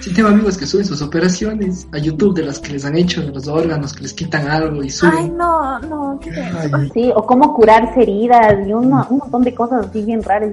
Sí 0.01 0.13
tengo 0.13 0.29
amigos 0.29 0.57
que 0.57 0.65
suben 0.65 0.85
sus 0.85 1.01
operaciones 1.01 1.87
a 1.93 1.97
YouTube 1.97 2.33
de 2.35 2.43
las 2.43 2.59
que 2.59 2.73
les 2.73 2.85
han 2.85 2.95
hecho, 2.97 3.21
de 3.21 3.31
los 3.31 3.47
órganos, 3.47 3.93
que 3.93 4.01
les 4.03 4.13
quitan 4.13 4.47
algo 4.47 4.77
y 4.77 4.85
Ay, 4.85 4.89
suben. 4.89 5.37
no, 5.37 5.79
no, 5.79 6.19
qué 6.21 6.31
Ay, 6.31 6.89
Sí, 6.93 7.11
o 7.15 7.23
cómo 7.25 7.53
curarse 7.53 8.01
heridas 8.01 8.67
y 8.67 8.73
un, 8.73 8.85
un 8.93 9.17
montón 9.17 9.43
de 9.43 9.53
cosas 9.53 9.85
así 9.87 10.03
bien 10.03 10.23
raras. 10.23 10.49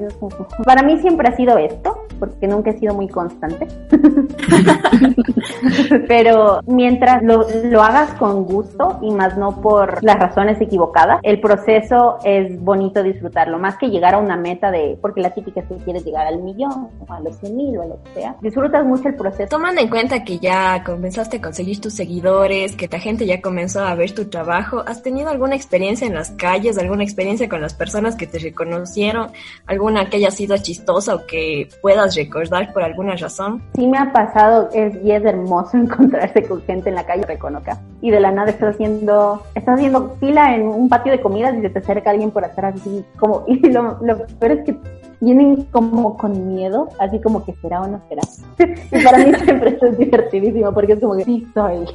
Para 0.64 0.82
mí 0.82 0.98
siempre 1.00 1.28
ha 1.28 1.37
sido 1.37 1.56
esto, 1.58 2.04
porque 2.19 2.35
nunca 2.42 2.70
he 2.70 2.78
sido 2.78 2.94
muy 2.94 3.08
constante. 3.08 3.66
Pero 6.08 6.60
mientras 6.66 7.22
lo, 7.22 7.46
lo 7.64 7.82
hagas 7.82 8.12
con 8.14 8.44
gusto 8.44 8.98
y 9.02 9.10
más 9.10 9.37
no 9.37 9.60
por 9.60 10.02
las 10.02 10.19
razones 10.19 10.60
equivocadas, 10.60 11.20
el 11.22 11.40
proceso 11.40 12.19
es 12.25 12.60
bonito 12.60 13.02
disfrutarlo, 13.02 13.58
más 13.58 13.76
que 13.76 13.88
llegar 13.88 14.14
a 14.14 14.19
una 14.19 14.37
meta 14.37 14.70
de, 14.70 14.98
porque 15.00 15.20
la 15.20 15.31
típica 15.31 15.60
es 15.60 15.66
que 15.66 15.76
quieres 15.76 16.04
llegar 16.04 16.26
al 16.26 16.43
millón, 16.43 16.88
o 17.06 17.12
a 17.12 17.20
los 17.20 17.37
100 17.38 17.56
mil 17.56 17.78
o 17.78 17.82
a 17.82 17.87
lo 17.87 18.02
que 18.02 18.20
sea. 18.20 18.37
Disfrutas 18.40 18.84
mucho 18.84 19.08
el 19.08 19.14
proceso. 19.14 19.48
Tomando 19.48 19.81
en 19.81 19.88
cuenta 19.88 20.25
que 20.25 20.38
ya 20.38 20.82
comenzaste 20.84 21.38
a 21.38 21.40
conseguir 21.40 21.81
tus 21.81 21.94
seguidores, 21.94 22.76
que 22.76 22.88
la 22.88 22.98
gente 22.98 23.26
ya 23.26 23.40
comenzó 23.40 23.81
a 23.81 23.94
ver 23.94 24.12
tu 24.12 24.26
trabajo, 24.26 24.82
¿has 24.87 25.02
tenido 25.02 25.31
alguna 25.31 25.54
experiencia 25.54 26.06
en 26.06 26.14
las 26.14 26.31
calles, 26.32 26.78
alguna 26.78 27.04
experiencia 27.04 27.48
con 27.48 27.60
las 27.60 27.75
personas 27.75 28.16
que 28.16 28.26
te 28.26 28.38
reconocieron, 28.38 29.31
alguna 29.66 30.08
que 30.08 30.16
haya 30.16 30.31
sido 30.31 30.56
chistosa 30.56 31.14
o 31.14 31.26
que 31.26 31.69
puedas 31.82 32.14
recordar 32.16 32.72
por 32.72 32.82
alguna 32.82 33.16
razón? 33.16 33.62
Sí 33.75 33.87
me 33.87 33.98
ha 33.98 34.12
pasado 34.12 34.69
es, 34.72 34.94
y 35.04 35.12
es 35.12 35.25
hermoso 35.36 35.76
encontrarse 35.76 36.42
con 36.42 36.62
gente 36.62 36.88
en 36.88 36.94
la 36.94 37.04
calle 37.04 37.24
reconozca. 37.26 37.80
Y 38.00 38.10
de 38.10 38.20
la 38.20 38.30
nada 38.30 38.50
estás 38.50 38.74
haciendo 38.74 39.42
estás 39.54 39.76
haciendo 39.76 40.16
fila 40.20 40.54
en 40.54 40.68
un 40.68 40.88
patio 40.88 41.12
de 41.12 41.20
comidas 41.20 41.54
y 41.56 41.62
se 41.62 41.70
te 41.70 41.78
acerca 41.78 42.10
alguien 42.10 42.30
por 42.30 42.44
atrás 42.44 42.74
así 42.76 43.04
como 43.18 43.44
y 43.46 43.58
lo, 43.70 43.98
peor 44.38 44.52
es 44.52 44.64
que 44.64 44.76
vienen 45.20 45.64
como 45.72 46.16
con 46.16 46.54
miedo 46.54 46.88
así 46.98 47.18
como 47.20 47.44
que 47.44 47.54
será 47.62 47.82
o 47.82 47.86
no 47.86 48.00
será. 48.08 48.22
Y 48.90 49.04
para 49.04 49.18
mí 49.18 49.32
siempre 49.34 49.78
es 49.80 49.98
divertidísimo 49.98 50.72
porque 50.72 50.92
es 50.94 51.00
como 51.00 51.16
que 51.16 51.24
sí 51.24 51.46
soy 51.54 51.86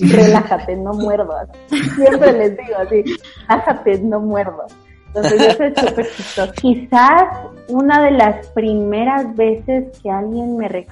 relájate 0.00 0.76
no 0.76 0.92
muerdas. 0.92 1.48
Siempre 1.96 2.32
les 2.32 2.56
digo 2.56 2.76
así 2.78 3.04
relájate 3.48 3.98
no 4.00 4.20
muerdo 4.20 4.66
entonces 5.14 5.40
eso 5.54 5.64
es 5.64 5.74
súper 5.78 6.06
chistoso. 6.16 6.52
Quizás 6.60 7.22
una 7.68 8.02
de 8.02 8.10
las 8.12 8.48
primeras 8.48 9.34
veces 9.36 9.98
que 10.02 10.10
alguien 10.10 10.56
me 10.56 10.68
rec- 10.68 10.88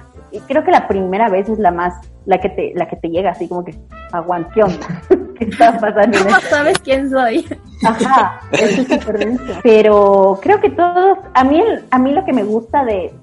creo 0.47 0.63
que 0.63 0.71
la 0.71 0.87
primera 0.87 1.29
vez 1.29 1.47
es 1.49 1.59
la 1.59 1.71
más 1.71 1.93
la 2.25 2.39
que 2.39 2.49
te 2.49 2.71
la 2.75 2.87
que 2.87 2.95
te 2.95 3.09
llega 3.09 3.31
así 3.31 3.47
como 3.49 3.63
que 3.65 3.75
aguante 4.11 4.49
¿qué 4.55 4.63
onda? 4.63 4.77
¿qué 5.37 5.45
está 5.45 5.77
pasando 5.77 6.17
¿Cómo 6.23 6.39
sabes 6.49 6.79
quién 6.79 7.09
soy? 7.09 7.45
Ajá, 7.85 8.39
eso 8.53 8.81
es 8.81 8.87
súper. 8.87 9.27
Pero 9.61 10.39
creo 10.41 10.59
que 10.61 10.69
todos, 10.69 11.17
a 11.33 11.43
mí, 11.43 11.61
a 11.91 11.99
mí 11.99 12.13
lo 12.13 12.23
que 12.23 12.31
me 12.33 12.43
gusta 12.43 12.85
de 12.85 13.13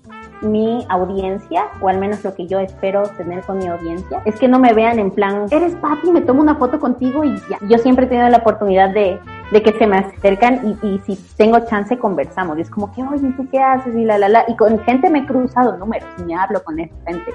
mi 0.42 0.86
audiencia, 0.88 1.66
o 1.80 1.88
al 1.88 1.98
menos 1.98 2.24
lo 2.24 2.34
que 2.34 2.46
yo 2.46 2.58
espero 2.58 3.02
tener 3.16 3.42
con 3.44 3.58
mi 3.58 3.66
audiencia, 3.68 4.22
es 4.24 4.38
que 4.38 4.48
no 4.48 4.58
me 4.58 4.72
vean 4.72 4.98
en 4.98 5.10
plan, 5.10 5.46
eres 5.50 5.74
papi, 5.76 6.10
me 6.10 6.20
tomo 6.20 6.40
una 6.40 6.54
foto 6.54 6.78
contigo 6.78 7.24
y 7.24 7.36
ya. 7.48 7.58
Yo 7.68 7.78
siempre 7.78 8.06
he 8.06 8.08
tenido 8.08 8.28
la 8.28 8.38
oportunidad 8.38 8.90
de, 8.90 9.18
de 9.50 9.62
que 9.62 9.72
se 9.72 9.86
me 9.86 9.98
acercan 9.98 10.76
y, 10.82 10.86
y 10.86 10.98
si 11.00 11.16
tengo 11.36 11.60
chance 11.60 11.98
conversamos. 11.98 12.58
Y 12.58 12.62
es 12.62 12.70
como 12.70 12.92
que, 12.92 13.02
oye, 13.02 13.32
¿tú 13.36 13.48
qué 13.50 13.60
haces? 13.60 13.94
Y 13.94 14.04
la, 14.04 14.18
la, 14.18 14.28
la. 14.28 14.44
Y 14.48 14.56
con 14.56 14.78
gente 14.80 15.10
me 15.10 15.20
he 15.20 15.26
cruzado 15.26 15.76
números 15.76 16.08
y 16.18 16.22
me 16.22 16.34
hablo 16.34 16.62
con 16.62 16.78
esa 16.78 16.94
gente. 17.06 17.32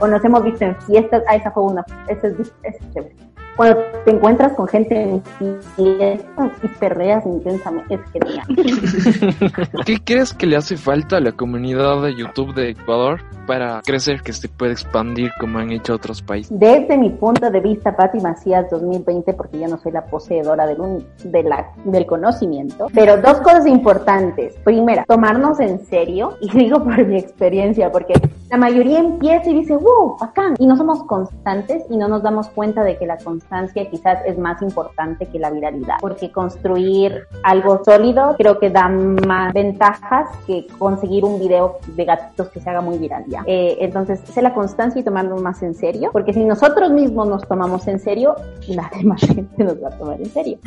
O 0.00 0.06
nos 0.06 0.24
hemos 0.24 0.42
visto 0.42 0.64
en 0.64 0.76
fiestas, 0.82 1.22
ah, 1.28 1.36
esa 1.36 1.50
fue 1.50 1.62
una, 1.62 1.84
esa 2.08 2.28
es, 2.28 2.34
esa 2.40 2.52
es 2.62 2.92
chévere. 2.92 3.33
Cuando 3.56 3.80
te 4.04 4.10
encuentras 4.10 4.52
con 4.54 4.66
gente 4.66 5.20
y 5.40 6.68
perreas 6.80 7.24
intensamente, 7.24 7.94
es 7.94 8.00
genial. 8.12 8.46
¿Qué 9.86 9.98
crees 10.04 10.34
que 10.34 10.46
le 10.46 10.56
hace 10.56 10.76
falta 10.76 11.18
a 11.18 11.20
la 11.20 11.32
comunidad 11.32 12.02
de 12.02 12.16
YouTube 12.16 12.54
de 12.54 12.70
Ecuador 12.70 13.20
para 13.46 13.80
crecer, 13.84 14.22
que 14.22 14.32
se 14.32 14.48
puede 14.48 14.72
expandir 14.72 15.30
como 15.40 15.58
han 15.58 15.70
hecho 15.70 15.94
otros 15.94 16.22
países? 16.22 16.56
Desde 16.58 16.96
mi 16.98 17.10
punto 17.10 17.50
de 17.50 17.60
vista, 17.60 17.94
Patti 17.96 18.20
Macías 18.20 18.70
2020, 18.70 19.32
porque 19.34 19.58
yo 19.60 19.68
no 19.68 19.78
soy 19.78 19.92
la 19.92 20.06
poseedora 20.06 20.66
del, 20.66 20.80
un- 20.80 21.06
de 21.24 21.42
la, 21.42 21.72
del 21.84 22.06
conocimiento, 22.06 22.86
pero 22.94 23.16
dos 23.20 23.40
cosas 23.40 23.66
importantes. 23.66 24.54
Primera, 24.64 25.04
tomarnos 25.06 25.60
en 25.60 25.84
serio, 25.86 26.34
y 26.40 26.50
digo 26.56 26.82
por 26.82 27.04
mi 27.06 27.18
experiencia, 27.18 27.90
porque 27.92 28.14
la 28.50 28.56
mayoría 28.56 28.98
empieza 29.00 29.50
y 29.50 29.54
dice, 29.54 29.76
wow, 29.76 30.16
bacán, 30.20 30.54
y 30.58 30.66
no 30.66 30.76
somos 30.76 31.02
constantes 31.04 31.84
y 31.90 31.96
no 31.96 32.08
nos 32.08 32.22
damos 32.22 32.48
cuenta 32.48 32.82
de 32.84 32.96
que 32.98 33.06
la 33.06 33.16
constancia 33.18 33.88
quizás 33.90 34.18
es 34.26 34.38
más 34.38 34.62
importante 34.62 35.26
que 35.26 35.38
la 35.38 35.50
viralidad, 35.50 35.96
porque 36.00 36.30
construir 36.30 37.24
algo 37.42 37.82
sólido 37.84 38.34
creo 38.38 38.58
que 38.58 38.70
da 38.70 38.88
más 38.88 39.52
ventajas 39.52 40.28
que 40.46 40.66
conseguir 40.78 41.24
un 41.24 41.38
video 41.40 41.78
de 41.96 42.04
gatitos 42.04 42.48
que 42.50 42.60
se 42.60 42.70
haga 42.70 42.80
muy 42.80 42.98
viral 42.98 43.24
ya. 43.34 43.44
Eh, 43.46 43.78
entonces, 43.80 44.20
sé 44.20 44.40
la 44.42 44.54
constancia 44.54 45.00
y 45.00 45.04
tomarnos 45.04 45.42
más 45.42 45.62
en 45.62 45.74
serio, 45.74 46.10
porque 46.12 46.32
si 46.32 46.44
nosotros 46.44 46.90
mismos 46.90 47.28
nos 47.28 47.46
tomamos 47.46 47.86
en 47.88 47.98
serio, 47.98 48.36
la 48.68 48.90
demás 48.96 49.20
gente 49.22 49.64
nos 49.64 49.82
va 49.82 49.88
a 49.88 49.98
tomar 49.98 50.20
en 50.20 50.30
serio. 50.30 50.58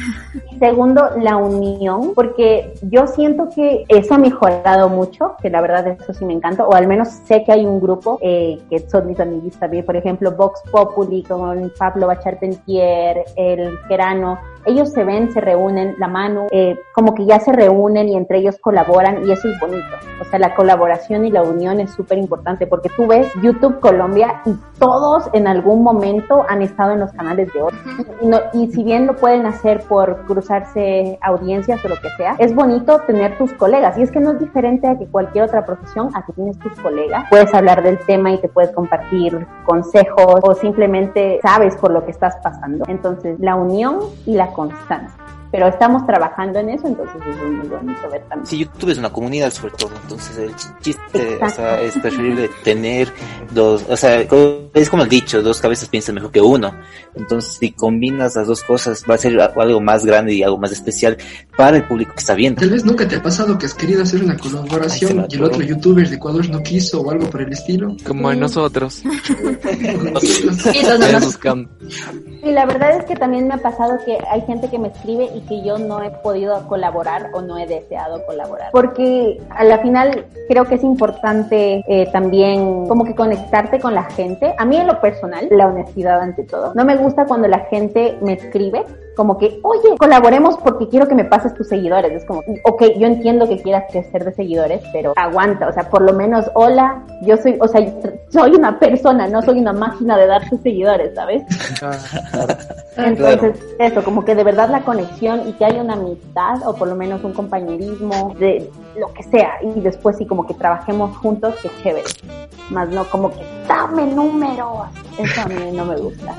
Segundo, 0.59 1.09
la 1.17 1.37
unión, 1.37 2.13
porque 2.13 2.73
yo 2.81 3.07
siento 3.07 3.49
que 3.53 3.85
eso 3.87 4.15
ha 4.15 4.17
mejorado 4.17 4.89
mucho, 4.89 5.35
que 5.41 5.49
la 5.49 5.61
verdad 5.61 5.87
eso 5.87 6.13
sí 6.13 6.25
me 6.25 6.33
encanta, 6.33 6.65
o 6.67 6.73
al 6.73 6.87
menos 6.87 7.07
sé 7.07 7.43
que 7.43 7.51
hay 7.51 7.65
un 7.65 7.79
grupo 7.79 8.19
eh, 8.21 8.59
que 8.69 8.79
son 8.79 9.07
mis 9.07 9.19
amiguis 9.19 9.57
también, 9.57 9.85
por 9.85 9.95
ejemplo, 9.95 10.31
Vox 10.31 10.61
Populi 10.71 11.23
con 11.23 11.71
Pablo 11.77 12.07
Bacharpentier, 12.07 13.23
el 13.35 13.77
Gerano, 13.87 14.39
ellos 14.67 14.89
se 14.91 15.03
ven, 15.03 15.31
se 15.31 15.41
reúnen, 15.41 15.95
la 15.97 16.07
mano, 16.07 16.47
eh, 16.51 16.77
como 16.93 17.13
que 17.15 17.25
ya 17.25 17.39
se 17.39 17.51
reúnen 17.51 18.09
y 18.09 18.15
entre 18.15 18.39
ellos 18.39 18.57
colaboran 18.59 19.25
y 19.27 19.31
eso 19.31 19.47
es 19.47 19.59
bonito. 19.59 19.87
O 20.21 20.25
sea, 20.25 20.39
la 20.39 20.53
colaboración 20.55 21.25
y 21.25 21.31
la 21.31 21.43
unión 21.43 21.79
es 21.79 21.91
súper 21.91 22.17
importante 22.17 22.67
porque 22.67 22.89
tú 22.95 23.07
ves 23.07 23.31
YouTube 23.41 23.79
Colombia 23.79 24.41
y 24.45 24.53
todos 24.79 25.29
en 25.33 25.47
algún 25.47 25.83
momento 25.83 26.45
han 26.49 26.61
estado 26.61 26.91
en 26.91 26.99
los 26.99 27.11
canales 27.13 27.51
de 27.53 27.61
otros. 27.61 27.81
Y, 28.21 28.27
no- 28.27 28.39
y 28.53 28.67
si 28.71 28.83
bien 28.83 29.07
lo 29.07 29.15
pueden 29.15 29.45
hacer 29.45 29.81
por 29.83 30.17
cruzarse 30.25 31.17
audiencias 31.21 31.83
o 31.85 31.87
lo 31.89 31.95
que 31.95 32.09
sea, 32.17 32.35
es 32.39 32.53
bonito 32.53 32.99
tener 33.07 33.37
tus 33.37 33.53
colegas 33.53 33.97
y 33.97 34.01
es 34.03 34.11
que 34.11 34.19
no 34.19 34.31
es 34.31 34.39
diferente 34.39 34.87
a 34.87 34.97
que 34.97 35.05
cualquier 35.07 35.45
otra 35.45 35.65
profesión, 35.65 36.09
a 36.15 36.25
que 36.25 36.33
tienes 36.33 36.57
tus 36.59 36.73
colegas, 36.79 37.25
puedes 37.29 37.53
hablar 37.53 37.83
del 37.83 37.97
tema 37.99 38.31
y 38.31 38.37
te 38.39 38.47
puedes 38.49 38.71
compartir 38.71 39.45
consejos 39.65 40.39
o 40.41 40.53
simplemente 40.55 41.39
sabes 41.41 41.75
por 41.77 41.91
lo 41.91 42.03
que 42.05 42.11
estás 42.11 42.35
pasando. 42.37 42.85
Entonces, 42.87 43.39
la 43.39 43.55
unión 43.55 43.99
y 44.25 44.33
la 44.35 44.51
constancia. 44.57 45.26
Pero 45.51 45.67
estamos 45.67 46.05
trabajando 46.05 46.59
en 46.59 46.69
eso, 46.71 46.87
entonces 46.87 47.15
es 47.29 47.37
muy 47.51 47.67
bonito 47.67 48.09
ver 48.11 48.21
también. 48.29 48.45
Sí, 48.45 48.57
YouTube 48.59 48.89
es 48.89 48.97
una 48.97 49.09
comunidad 49.11 49.51
sobre 49.51 49.73
todo, 49.75 49.91
entonces 50.03 50.37
el 50.37 50.53
ch- 50.55 50.79
chiste, 50.81 51.39
o 51.41 51.49
sea, 51.49 51.81
es 51.81 51.97
preferible 51.97 52.49
tener 52.63 53.11
dos, 53.51 53.85
o 53.89 53.95
sea, 53.95 54.21
es 54.73 54.89
como 54.89 55.03
el 55.03 55.09
dicho, 55.09 55.41
dos 55.41 55.61
cabezas 55.61 55.87
piensan 55.89 56.15
mejor 56.15 56.31
que 56.31 56.41
uno. 56.41 56.73
Entonces, 57.15 57.53
si 57.59 57.71
combinas 57.71 58.35
las 58.35 58.47
dos 58.47 58.61
cosas, 58.63 59.03
va 59.09 59.15
a 59.15 59.17
ser 59.17 59.39
algo 59.39 59.79
más 59.81 60.05
grande 60.05 60.33
y 60.33 60.43
algo 60.43 60.57
más 60.57 60.71
especial 60.71 61.17
para 61.55 61.77
el 61.77 61.83
público 61.85 62.11
que 62.13 62.19
está 62.19 62.33
viendo. 62.35 62.59
Tal 62.61 62.69
vez 62.69 62.83
nunca 62.85 63.07
te 63.07 63.15
ha 63.15 63.23
pasado 63.23 63.57
que 63.57 63.65
has 63.65 63.73
querido 63.73 64.03
hacer 64.03 64.23
una 64.23 64.37
colaboración 64.37 65.25
y 65.29 65.35
el 65.35 65.43
otro 65.43 65.61
youtuber 65.61 66.07
de 66.09 66.15
Ecuador 66.15 66.47
no 66.49 66.61
quiso 66.61 67.01
o 67.01 67.09
algo 67.11 67.27
por 67.29 67.41
el 67.41 67.53
estilo. 67.53 67.95
Como 68.05 68.31
en 68.31 68.39
nosotros. 68.41 69.01
Nos- 70.13 71.25
buscando. 71.25 71.69
Y 72.43 72.51
la 72.51 72.65
verdad 72.65 72.97
es 72.99 73.05
que 73.05 73.15
también 73.15 73.47
me 73.47 73.55
ha 73.55 73.57
pasado 73.57 73.97
que 74.05 74.17
hay 74.29 74.41
gente 74.41 74.69
que 74.69 74.77
me 74.79 74.89
escribe 74.89 75.29
y 75.35 75.41
que 75.47 75.61
yo 75.61 75.77
no 75.77 76.03
he 76.03 76.11
podido 76.11 76.67
colaborar 76.67 77.31
o 77.33 77.41
no 77.41 77.57
he 77.57 77.65
deseado 77.65 78.25
colaborar. 78.25 78.71
Porque 78.71 79.41
a 79.49 79.63
la 79.63 79.79
final 79.79 80.25
creo 80.47 80.65
que 80.65 80.75
es 80.75 80.83
importante 80.83 81.83
eh, 81.87 82.09
también 82.11 82.87
como 82.87 83.05
que 83.05 83.15
conectarte 83.15 83.79
con 83.79 83.95
la 83.95 84.03
gente. 84.03 84.53
A 84.57 84.65
mí 84.65 84.77
en 84.77 84.87
lo 84.87 84.99
personal, 85.01 85.47
la 85.51 85.67
honestidad 85.67 86.21
ante 86.21 86.43
todo. 86.43 86.73
No 86.75 86.85
me 86.85 86.95
gusta 86.97 87.25
cuando 87.25 87.47
la 87.47 87.59
gente 87.61 88.17
me 88.21 88.33
escribe 88.33 88.85
como 89.17 89.39
que, 89.39 89.59
oye, 89.63 89.97
colaboremos 89.97 90.57
porque 90.57 90.87
quiero 90.87 91.07
que 91.07 91.15
me 91.15 91.25
pases 91.25 91.55
tus 91.55 91.67
seguidores. 91.67 92.11
Es 92.11 92.25
como, 92.25 92.43
ok, 92.63 92.83
yo 92.99 93.07
entiendo 93.07 93.49
que 93.49 93.59
quieras 93.59 93.85
crecer 93.91 94.23
de 94.23 94.31
seguidores, 94.31 94.81
pero 94.93 95.13
aguanta, 95.15 95.67
o 95.67 95.73
sea, 95.73 95.89
por 95.89 96.03
lo 96.03 96.13
menos, 96.13 96.45
hola, 96.53 97.03
yo 97.23 97.35
soy, 97.35 97.57
o 97.59 97.67
sea, 97.67 97.81
soy 98.29 98.51
una 98.51 98.77
persona, 98.77 99.27
no 99.27 99.41
soy 99.41 99.59
una 99.59 99.73
máquina 99.73 100.17
de 100.17 100.27
darte 100.27 100.57
seguidores, 100.59 101.15
¿sabes? 101.15 101.43
Entonces, 102.97 103.59
eso, 103.79 104.03
como 104.03 104.23
que 104.23 104.35
de 104.35 104.43
verdad 104.43 104.69
la 104.69 104.81
conexión 104.81 105.47
y 105.47 105.53
que 105.53 105.65
haya 105.65 105.81
una 105.81 105.93
amistad 105.93 106.67
o 106.67 106.75
por 106.75 106.87
lo 106.87 106.95
menos 106.95 107.23
un 107.23 107.33
compañerismo 107.33 108.35
de 108.39 108.69
lo 108.97 109.11
que 109.13 109.23
sea 109.23 109.53
y 109.63 109.79
después 109.81 110.17
sí 110.17 110.27
como 110.27 110.45
que 110.45 110.53
trabajemos 110.53 111.17
juntos, 111.17 111.55
que 111.61 111.69
chévere. 111.81 112.05
Más 112.69 112.89
no 112.89 113.03
como 113.05 113.31
que 113.31 113.43
dame 113.67 114.05
números. 114.07 114.87
Eso 115.17 115.41
a 115.41 115.45
mí 115.45 115.71
no 115.73 115.85
me 115.85 115.95
gusta. 115.97 116.31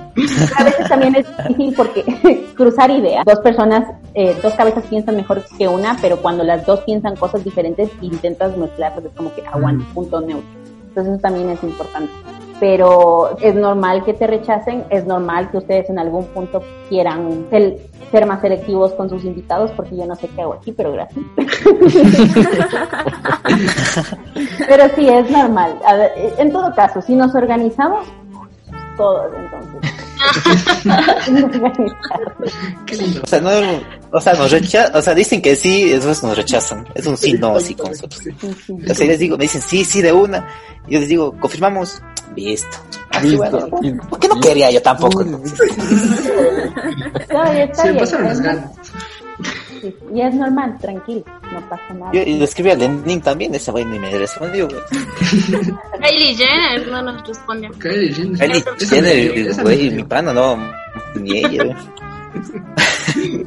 A 0.56 0.64
veces 0.64 0.88
también 0.88 1.16
es 1.16 1.26
difícil 1.49 1.75
porque 1.76 2.04
cruzar 2.68 2.90
ideas. 2.90 3.25
Dos 3.25 3.40
personas, 3.40 3.84
eh, 4.14 4.37
dos 4.42 4.52
cabezas 4.54 4.84
piensan 4.84 5.16
mejor 5.16 5.42
que 5.56 5.66
una, 5.68 5.96
pero 6.00 6.18
cuando 6.18 6.44
las 6.44 6.66
dos 6.66 6.80
piensan 6.80 7.16
cosas 7.16 7.42
diferentes 7.42 7.90
intentas 8.02 8.54
mezclarlas, 8.56 9.06
es 9.06 9.12
como 9.12 9.34
que 9.34 9.42
aguanta, 9.46 9.84
punto 9.94 10.20
neutro. 10.20 10.46
Entonces 10.88 11.14
eso 11.14 11.22
también 11.22 11.48
es 11.50 11.62
importante. 11.62 12.12
Pero 12.60 13.38
es 13.40 13.54
normal 13.54 14.04
que 14.04 14.14
te 14.14 14.26
rechacen, 14.26 14.84
es 14.90 15.06
normal 15.06 15.48
que 15.50 15.58
ustedes 15.58 15.88
en 15.90 16.00
algún 16.00 16.25
punto 16.26 16.60
quieran 16.88 17.46
ser, 17.50 18.26
más 18.26 18.40
selectivos 18.40 18.92
con 18.94 19.08
sus 19.08 19.25
invitados, 19.25 19.70
porque 19.72 19.96
yo 19.96 20.06
no 20.06 20.16
sé 20.16 20.28
qué 20.28 20.42
hago 20.42 20.54
aquí, 20.54 20.72
pero 20.72 20.92
gracias. 20.92 21.25
pero 24.68 24.88
sí, 24.96 25.08
es 25.08 25.30
normal. 25.30 25.78
Ver, 25.96 26.34
en 26.38 26.52
todo 26.52 26.75
caso, 26.75 27.00
si 27.00 27.14
nos 27.14 27.32
organizamos, 27.34 28.08
todos 28.96 29.30
entonces. 29.37 29.98
O 33.22 33.26
sea, 33.26 33.40
no, 33.40 33.50
o 34.12 34.20
sea, 34.20 34.32
nos 34.34 34.50
recha- 34.52 34.90
o 34.94 35.02
sea, 35.02 35.14
dicen 35.14 35.40
que 35.42 35.54
sí, 35.56 35.90
después 35.90 36.22
nos 36.22 36.37
rechazan. 36.37 36.87
Es 36.94 37.06
un 37.06 37.16
sí, 37.16 37.34
no, 37.34 37.58
sí 37.60 37.75
con 37.75 37.90
nosotros. 37.90 38.20
O 38.90 38.94
sea, 38.94 39.06
les 39.06 39.18
digo, 39.18 39.37
me 39.37 39.44
dicen 39.44 39.62
sí, 39.62 39.84
sí 39.84 40.00
de 40.02 40.12
una. 40.12 40.46
Y 40.87 40.94
yo 40.94 41.00
les 41.00 41.08
digo, 41.08 41.34
confirmamos, 41.38 42.00
listo. 42.37 42.68
Así, 43.10 43.28
Listo. 43.30 43.68
bueno, 43.70 44.00
¿por 44.08 44.20
qué 44.20 44.28
no 44.28 44.38
quería 44.40 44.70
yo 44.70 44.80
tampoco? 44.82 45.25
No, 47.30 47.44
ya 47.52 47.64
está 47.64 47.82
Se 48.06 48.18
me 48.18 48.32
bien, 48.34 48.64
sí, 49.80 49.94
Y 50.14 50.20
es 50.20 50.35
normal, 50.35 50.76
tranquilo, 50.80 51.25
no 51.52 51.68
pasa 51.68 51.94
nada. 51.94 52.12
Yo 52.12 52.23
y 52.23 52.35
le 52.38 52.44
escribí 52.44 52.70
a 52.70 52.75
Lenin 52.75 53.20
también, 53.20 53.54
ese 53.54 53.70
güey 53.70 53.85
ni 53.85 53.99
me 53.99 54.11
respondió, 54.11 54.68
güey. 54.68 54.80
Kylie 56.02 56.35
Jenner 56.35 56.88
no 56.88 57.02
nos 57.02 57.26
responde. 57.26 57.70
Kylie 57.78 58.12
Jenner. 58.12 58.62
Kylie 58.78 59.40
Esa 59.40 59.50
esa 59.50 59.62
güey, 59.62 59.90
mi 59.90 60.04
pana, 60.04 60.32
no, 60.32 60.56
ni 61.14 61.38
ella, 61.38 61.64
güey. 61.64 61.76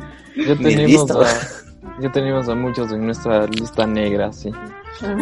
Ya 0.36 0.56
tenemos 0.56 0.90
listo. 0.90 1.22
a, 1.22 1.61
ya 2.02 2.12
tenemos 2.12 2.50
a 2.50 2.56
muchos 2.56 2.92
en 2.92 3.06
nuestra 3.06 3.46
lista 3.48 3.86
negra, 3.86 4.34
sí. 4.34 4.52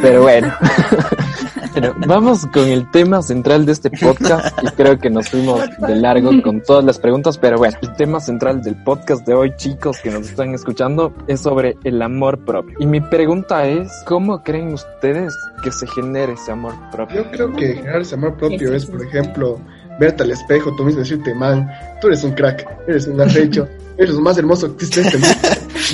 Pero 0.01 0.23
bueno. 0.23 0.53
Pero 1.73 1.93
vamos 2.07 2.47
con 2.47 2.67
el 2.67 2.89
tema 2.89 3.21
central 3.21 3.65
de 3.65 3.73
este 3.73 3.91
podcast 3.91 4.57
y 4.63 4.67
creo 4.71 4.97
que 4.97 5.09
nos 5.09 5.29
fuimos 5.29 5.61
de 5.77 5.95
largo 5.95 6.31
con 6.41 6.61
todas 6.61 6.83
las 6.83 6.97
preguntas, 6.97 7.37
pero 7.37 7.57
bueno, 7.57 7.77
el 7.81 7.95
tema 7.95 8.19
central 8.19 8.61
del 8.63 8.75
podcast 8.83 9.25
de 9.25 9.35
hoy, 9.35 9.53
chicos 9.55 9.99
que 10.01 10.09
nos 10.09 10.29
están 10.29 10.53
escuchando, 10.55 11.13
es 11.27 11.41
sobre 11.41 11.77
el 11.83 12.01
amor 12.01 12.39
propio. 12.43 12.75
Y 12.79 12.87
mi 12.87 13.01
pregunta 13.01 13.67
es, 13.67 13.91
¿cómo 14.05 14.43
creen 14.43 14.73
ustedes 14.73 15.33
que 15.63 15.71
se 15.71 15.85
genere 15.87 16.33
ese 16.33 16.51
amor 16.51 16.73
propio? 16.91 17.23
Yo 17.23 17.31
creo 17.31 17.53
que 17.53 17.75
generar 17.75 18.01
ese 18.01 18.15
amor 18.15 18.35
propio 18.35 18.73
es, 18.73 18.85
por 18.87 19.03
ejemplo, 19.03 19.59
verte 19.99 20.23
al 20.23 20.31
espejo, 20.31 20.75
tú 20.75 20.83
mismo 20.83 21.01
decirte, 21.01 21.33
man, 21.33 21.69
tú 22.01 22.07
eres 22.07 22.23
un 22.23 22.31
crack, 22.31 22.65
eres 22.87 23.07
un 23.07 23.19
arrecho, 23.19 23.67
eres 23.97 24.15
lo 24.15 24.21
más 24.21 24.37
hermoso 24.37 24.75
que 24.75 24.85
existe 24.85 25.01
en 25.01 25.05
este 25.07 25.17
mundo. 25.17 25.35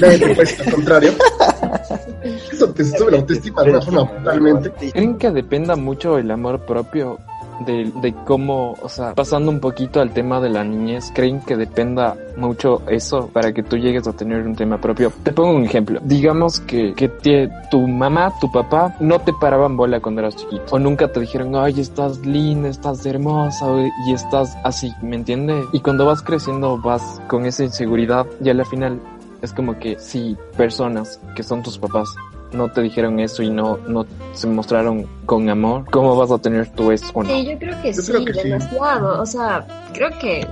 Nadie 0.01 0.19
te 0.19 0.25
puede 0.27 0.39
decir 0.39 0.65
lo 0.65 0.71
contrario. 0.71 1.12
Eso 2.51 2.69
te 2.69 2.83
sube 2.83 3.12
la 3.12 3.17
autoestima 3.17 3.63
de 3.63 3.69
una 3.71 3.81
forma 3.81 4.09
totalmente. 4.09 4.71
¿Creen 4.91 5.17
que 5.17 5.31
dependa 5.31 5.75
mucho 5.75 6.17
el 6.17 6.31
amor 6.31 6.65
propio 6.65 7.19
de, 7.65 7.91
de 8.01 8.13
cómo, 8.25 8.74
o 8.81 8.89
sea, 8.89 9.13
pasando 9.13 9.51
un 9.51 9.59
poquito 9.59 10.01
al 10.01 10.12
tema 10.12 10.39
de 10.41 10.50
la 10.50 10.63
niñez, 10.63 11.12
creen 11.13 11.41
que 11.41 11.55
dependa 11.55 12.15
mucho 12.38 12.81
eso 12.89 13.29
para 13.31 13.53
que 13.53 13.63
tú 13.63 13.77
llegues 13.77 14.07
a 14.07 14.13
tener 14.13 14.45
un 14.45 14.55
tema 14.55 14.79
propio? 14.79 15.12
Te 15.24 15.31
pongo 15.31 15.51
un 15.55 15.63
ejemplo. 15.65 16.00
Digamos 16.03 16.59
que, 16.62 16.93
que 16.93 17.09
tie- 17.09 17.50
tu 17.69 17.88
mamá, 17.88 18.33
tu 18.41 18.51
papá 18.51 18.95
no 19.00 19.19
te 19.19 19.31
paraban 19.33 19.77
bola 19.77 20.00
cuando 20.01 20.21
eras 20.21 20.35
chiquito. 20.35 20.63
O 20.71 20.79
nunca 20.79 21.12
te 21.12 21.19
dijeron, 21.21 21.55
ay, 21.55 21.79
estás 21.79 22.19
linda, 22.25 22.67
estás 22.69 23.05
hermosa 23.05 23.65
y 24.07 24.13
estás 24.13 24.57
así, 24.63 24.93
¿me 25.01 25.15
entiendes? 25.15 25.63
Y 25.74 25.79
cuando 25.79 26.05
vas 26.05 26.21
creciendo 26.21 26.77
vas 26.77 27.21
con 27.27 27.45
esa 27.45 27.63
inseguridad 27.63 28.25
y 28.43 28.50
a 28.50 28.53
la 28.53 28.65
final 28.65 29.00
es 29.41 29.53
como 29.53 29.77
que 29.79 29.97
si 30.00 30.35
personas 30.57 31.19
que 31.35 31.43
son 31.43 31.62
tus 31.62 31.77
papás 31.77 32.07
no 32.55 32.71
te 32.71 32.81
dijeron 32.81 33.19
eso 33.19 33.43
y 33.43 33.50
no, 33.50 33.77
no 33.88 34.05
se 34.33 34.47
mostraron 34.47 35.07
con 35.25 35.50
amor, 35.50 35.85
¿cómo 35.91 36.15
vas 36.15 36.31
a 36.31 36.38
tener 36.39 36.69
tú 36.74 36.91
eso 36.91 37.05
o 37.13 37.24
no? 37.24 37.29
Sí, 37.29 37.45
yo 37.45 37.57
creo 37.59 37.81
que 37.81 37.93
Yo 37.93 38.01
sí, 38.01 38.12
creo 38.12 38.25
que 38.25 38.33
sí. 38.33 38.50
demasiado. 38.50 39.21
O 39.21 39.25
sea, 39.25 39.65
creo 39.93 40.09
que, 40.19 40.47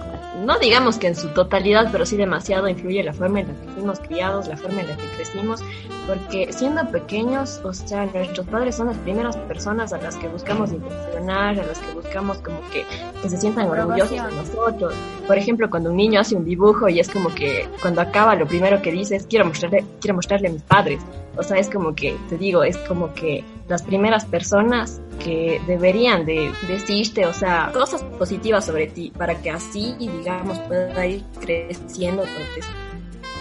no 0.46 0.58
digamos 0.60 0.98
que 0.98 1.08
en 1.08 1.16
su 1.16 1.30
totalidad, 1.30 1.90
pero 1.92 2.06
sí 2.06 2.18
demasiado 2.18 2.68
influye 2.68 3.04
la 3.04 3.14
forma 3.14 3.42
en 3.42 3.48
la 3.48 3.54
que 3.54 3.68
fuimos 3.72 4.00
criados, 4.00 4.48
la 4.48 4.58
forma 4.58 4.82
en 4.82 4.88
la 4.90 4.98
que 4.98 5.06
crecimos, 5.16 5.62
porque 6.08 6.52
siendo 6.52 6.86
pequeños, 6.90 7.62
o 7.64 7.74
sea, 7.74 8.06
nuestros 8.06 8.46
padres 8.48 8.76
son 8.76 8.88
las 8.88 8.98
primeras 8.98 9.38
personas 9.38 9.94
a 9.94 9.98
las 9.98 10.16
que 10.18 10.28
buscamos 10.28 10.72
impresionar, 10.72 11.60
a 11.60 11.66
las 11.66 11.80
que 11.80 11.94
buscamos 11.94 12.03
como 12.14 12.34
que, 12.72 12.86
que 13.22 13.30
se 13.30 13.38
sientan 13.38 13.70
orgullosos 13.70 14.12
de 14.12 14.36
nosotros. 14.36 14.94
Por 15.26 15.38
ejemplo, 15.38 15.70
cuando 15.70 15.90
un 15.90 15.98
niño 15.98 16.20
hace 16.20 16.36
un 16.36 16.46
dibujo 16.46 16.90
y 16.90 17.00
es 17.00 17.10
como 17.10 17.34
que 17.34 17.68
cuando 17.82 18.02
acaba 18.02 18.36
lo 18.36 18.46
primero 18.46 18.82
que 18.82 18.92
dice 18.92 19.16
es 19.16 19.26
quiero 19.26 19.46
mostrarle, 19.46 19.86
quiero 20.00 20.16
mostrarle 20.16 20.50
a 20.50 20.52
mis 20.52 20.62
padres. 20.62 21.02
O 21.36 21.42
sea, 21.42 21.58
es 21.58 21.70
como 21.70 21.96
que, 21.96 22.16
te 22.30 22.38
digo, 22.38 22.64
es 22.64 22.78
como 22.78 23.14
que 23.14 23.44
las 23.68 23.82
primeras 23.82 24.26
personas 24.26 25.02
que 25.24 25.60
deberían 25.66 26.26
de 26.26 26.52
decirte, 26.68 27.26
o 27.26 27.34
sea, 27.34 27.72
cosas 27.74 28.04
positivas 28.04 28.66
sobre 28.66 28.88
ti, 28.88 29.12
para 29.18 29.42
que 29.42 29.50
así, 29.50 29.96
digamos, 29.98 30.60
pueda 30.60 31.06
ir 31.06 31.24
creciendo 31.40 32.24
tu 32.24 32.30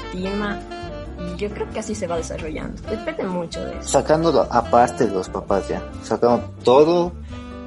estima. 0.08 0.58
Yo 1.36 1.50
creo 1.50 1.68
que 1.70 1.80
así 1.80 1.94
se 1.94 2.06
va 2.06 2.16
desarrollando. 2.16 2.80
Depende 2.88 3.24
mucho 3.24 3.62
de 3.64 3.78
eso. 3.78 3.88
Sacándolo 3.88 4.46
aparte 4.50 5.06
de 5.06 5.12
los 5.12 5.28
papás 5.28 5.68
ya, 5.68 5.82
sacando 6.02 6.50
todo 6.64 7.12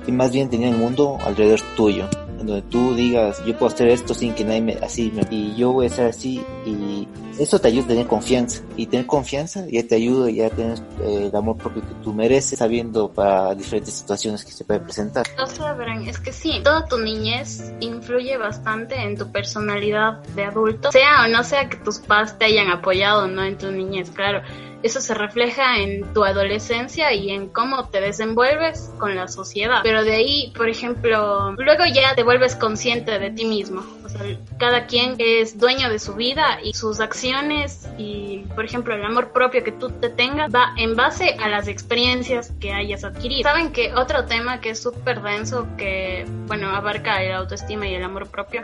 y 0.07 0.11
más 0.11 0.31
bien 0.31 0.49
teniendo 0.49 0.77
el 0.77 0.83
mundo 0.83 1.17
alrededor 1.23 1.59
tuyo 1.75 2.07
en 2.39 2.47
donde 2.47 2.61
tú 2.63 2.93
digas, 2.95 3.43
yo 3.45 3.57
puedo 3.57 3.73
hacer 3.73 3.87
esto 3.89 4.13
sin 4.13 4.33
que 4.33 4.43
nadie 4.43 4.61
me, 4.61 4.73
así, 4.73 5.11
me, 5.13 5.23
y 5.29 5.55
yo 5.55 5.71
voy 5.71 5.87
a 5.87 5.89
ser 5.89 6.07
así, 6.07 6.43
y 6.65 7.07
eso 7.39 7.59
te 7.59 7.69
ayuda 7.69 7.85
a 7.85 7.87
tener 7.87 8.07
confianza, 8.07 8.61
y 8.75 8.87
tener 8.87 9.05
confianza 9.05 9.65
ya 9.69 9.87
te 9.87 9.95
ayuda 9.95 10.29
ya 10.29 10.49
tener 10.49 10.77
eh, 11.01 11.29
el 11.29 11.35
amor 11.35 11.57
propio 11.57 11.81
que 11.81 11.93
tú 12.03 12.13
mereces, 12.13 12.59
sabiendo 12.59 13.11
para 13.11 13.55
diferentes 13.55 13.93
situaciones 13.93 14.43
que 14.43 14.51
se 14.51 14.63
pueden 14.63 14.83
presentar. 14.83 15.25
O 15.41 15.47
sea, 15.47 15.75
es 16.07 16.19
que 16.19 16.31
sí, 16.31 16.61
toda 16.63 16.85
tu 16.85 16.97
niñez 16.99 17.73
influye 17.79 18.37
bastante 18.37 18.95
en 18.95 19.17
tu 19.17 19.31
personalidad 19.31 20.21
de 20.35 20.43
adulto, 20.43 20.91
sea 20.91 21.25
o 21.25 21.27
no 21.27 21.43
sea 21.43 21.69
que 21.69 21.77
tus 21.77 21.99
padres 21.99 22.37
te 22.37 22.45
hayan 22.45 22.69
apoyado, 22.69 23.27
¿no? 23.27 23.43
En 23.43 23.57
tu 23.57 23.71
niñez, 23.71 24.11
claro 24.11 24.41
eso 24.85 25.01
se 25.01 25.15
refleja 25.15 25.79
en 25.79 26.13
tu 26.13 26.23
adolescencia 26.23 27.11
y 27.11 27.31
en 27.31 27.47
cómo 27.49 27.89
te 27.89 28.01
desenvuelves 28.01 28.91
con 28.99 29.15
la 29.15 29.27
sociedad. 29.27 29.79
Pero 29.81 30.03
de 30.03 30.13
ahí, 30.13 30.53
por 30.55 30.69
ejemplo, 30.69 31.53
luego 31.53 31.85
ya 31.91 32.13
te 32.13 32.21
vuelves 32.21 32.55
consciente 32.55 33.17
de 33.17 33.31
ti 33.31 33.45
mismo. 33.45 33.83
O 34.05 34.09
sea, 34.09 34.21
cada 34.59 34.85
quien 34.85 35.15
es 35.17 35.57
dueño 35.57 35.89
de 35.89 35.97
su 35.97 36.13
vida 36.13 36.59
y 36.63 36.73
sus 36.73 36.99
acciones 36.99 37.89
y, 37.97 38.45
por 38.53 38.63
ejemplo, 38.63 38.93
el 38.93 39.03
amor 39.03 39.33
propio 39.33 39.63
que 39.63 39.71
tú 39.71 39.89
te 39.89 40.09
tengas 40.09 40.53
va 40.53 40.75
en 40.77 40.95
base 40.95 41.35
a 41.39 41.49
las 41.49 41.67
experiencias 41.67 42.53
que 42.59 42.71
hayas 42.71 43.03
adquirido. 43.03 43.41
Saben 43.41 43.71
que 43.71 43.91
otro 43.95 44.25
tema 44.25 44.61
que 44.61 44.69
es 44.69 44.83
súper 44.83 45.23
denso, 45.23 45.67
que, 45.79 46.25
bueno, 46.45 46.69
abarca 46.69 47.23
el 47.23 47.33
autoestima 47.33 47.87
y 47.87 47.95
el 47.95 48.03
amor 48.03 48.27
propio, 48.27 48.61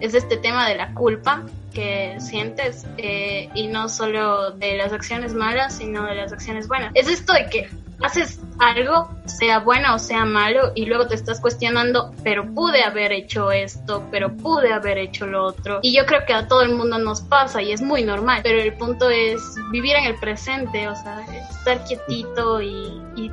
es 0.00 0.14
este 0.14 0.36
tema 0.36 0.68
de 0.68 0.76
la 0.76 0.92
culpa 0.94 1.42
que 1.72 2.16
sientes 2.20 2.86
eh, 2.98 3.48
y 3.54 3.66
no 3.66 3.88
solo 3.88 4.52
de 4.52 4.76
las 4.76 4.92
acciones 4.92 5.34
malas, 5.34 5.76
sino 5.76 6.04
de 6.04 6.14
las 6.14 6.32
acciones 6.32 6.68
buenas. 6.68 6.92
Es 6.94 7.08
esto 7.08 7.32
de 7.32 7.46
que 7.46 7.68
haces 8.00 8.40
algo, 8.58 9.10
sea 9.26 9.60
bueno 9.60 9.94
o 9.94 9.98
sea 9.98 10.24
malo, 10.24 10.72
y 10.74 10.86
luego 10.86 11.06
te 11.06 11.14
estás 11.14 11.40
cuestionando, 11.40 12.12
pero 12.22 12.46
pude 12.54 12.82
haber 12.82 13.12
hecho 13.12 13.50
esto, 13.50 14.06
pero 14.10 14.36
pude 14.36 14.72
haber 14.72 14.98
hecho 14.98 15.26
lo 15.26 15.44
otro. 15.44 15.80
Y 15.82 15.96
yo 15.96 16.06
creo 16.06 16.24
que 16.26 16.32
a 16.32 16.46
todo 16.46 16.62
el 16.62 16.74
mundo 16.74 16.98
nos 16.98 17.20
pasa 17.22 17.62
y 17.62 17.72
es 17.72 17.82
muy 17.82 18.04
normal, 18.04 18.40
pero 18.42 18.60
el 18.60 18.74
punto 18.74 19.10
es 19.10 19.40
vivir 19.70 19.96
en 19.96 20.04
el 20.04 20.16
presente, 20.16 20.88
o 20.88 20.94
sea, 20.94 21.24
estar 21.50 21.84
quietito 21.84 22.60
y, 22.60 23.02
y, 23.16 23.32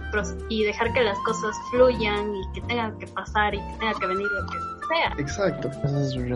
y 0.50 0.63
dejar 0.63 0.94
que 0.94 1.01
las 1.01 1.18
cosas 1.20 1.56
fluyan 1.70 2.36
y 2.36 2.53
que 2.53 2.62
tengan 2.68 2.98
que 2.98 3.08
pasar 3.08 3.53
y 3.53 3.60
que 3.60 3.77
tenga 3.80 4.00
que 4.00 4.08
venir 4.08 4.27
lo 4.27 4.48
que 4.48 4.81
sea. 4.91 5.13
Exacto. 5.17 5.69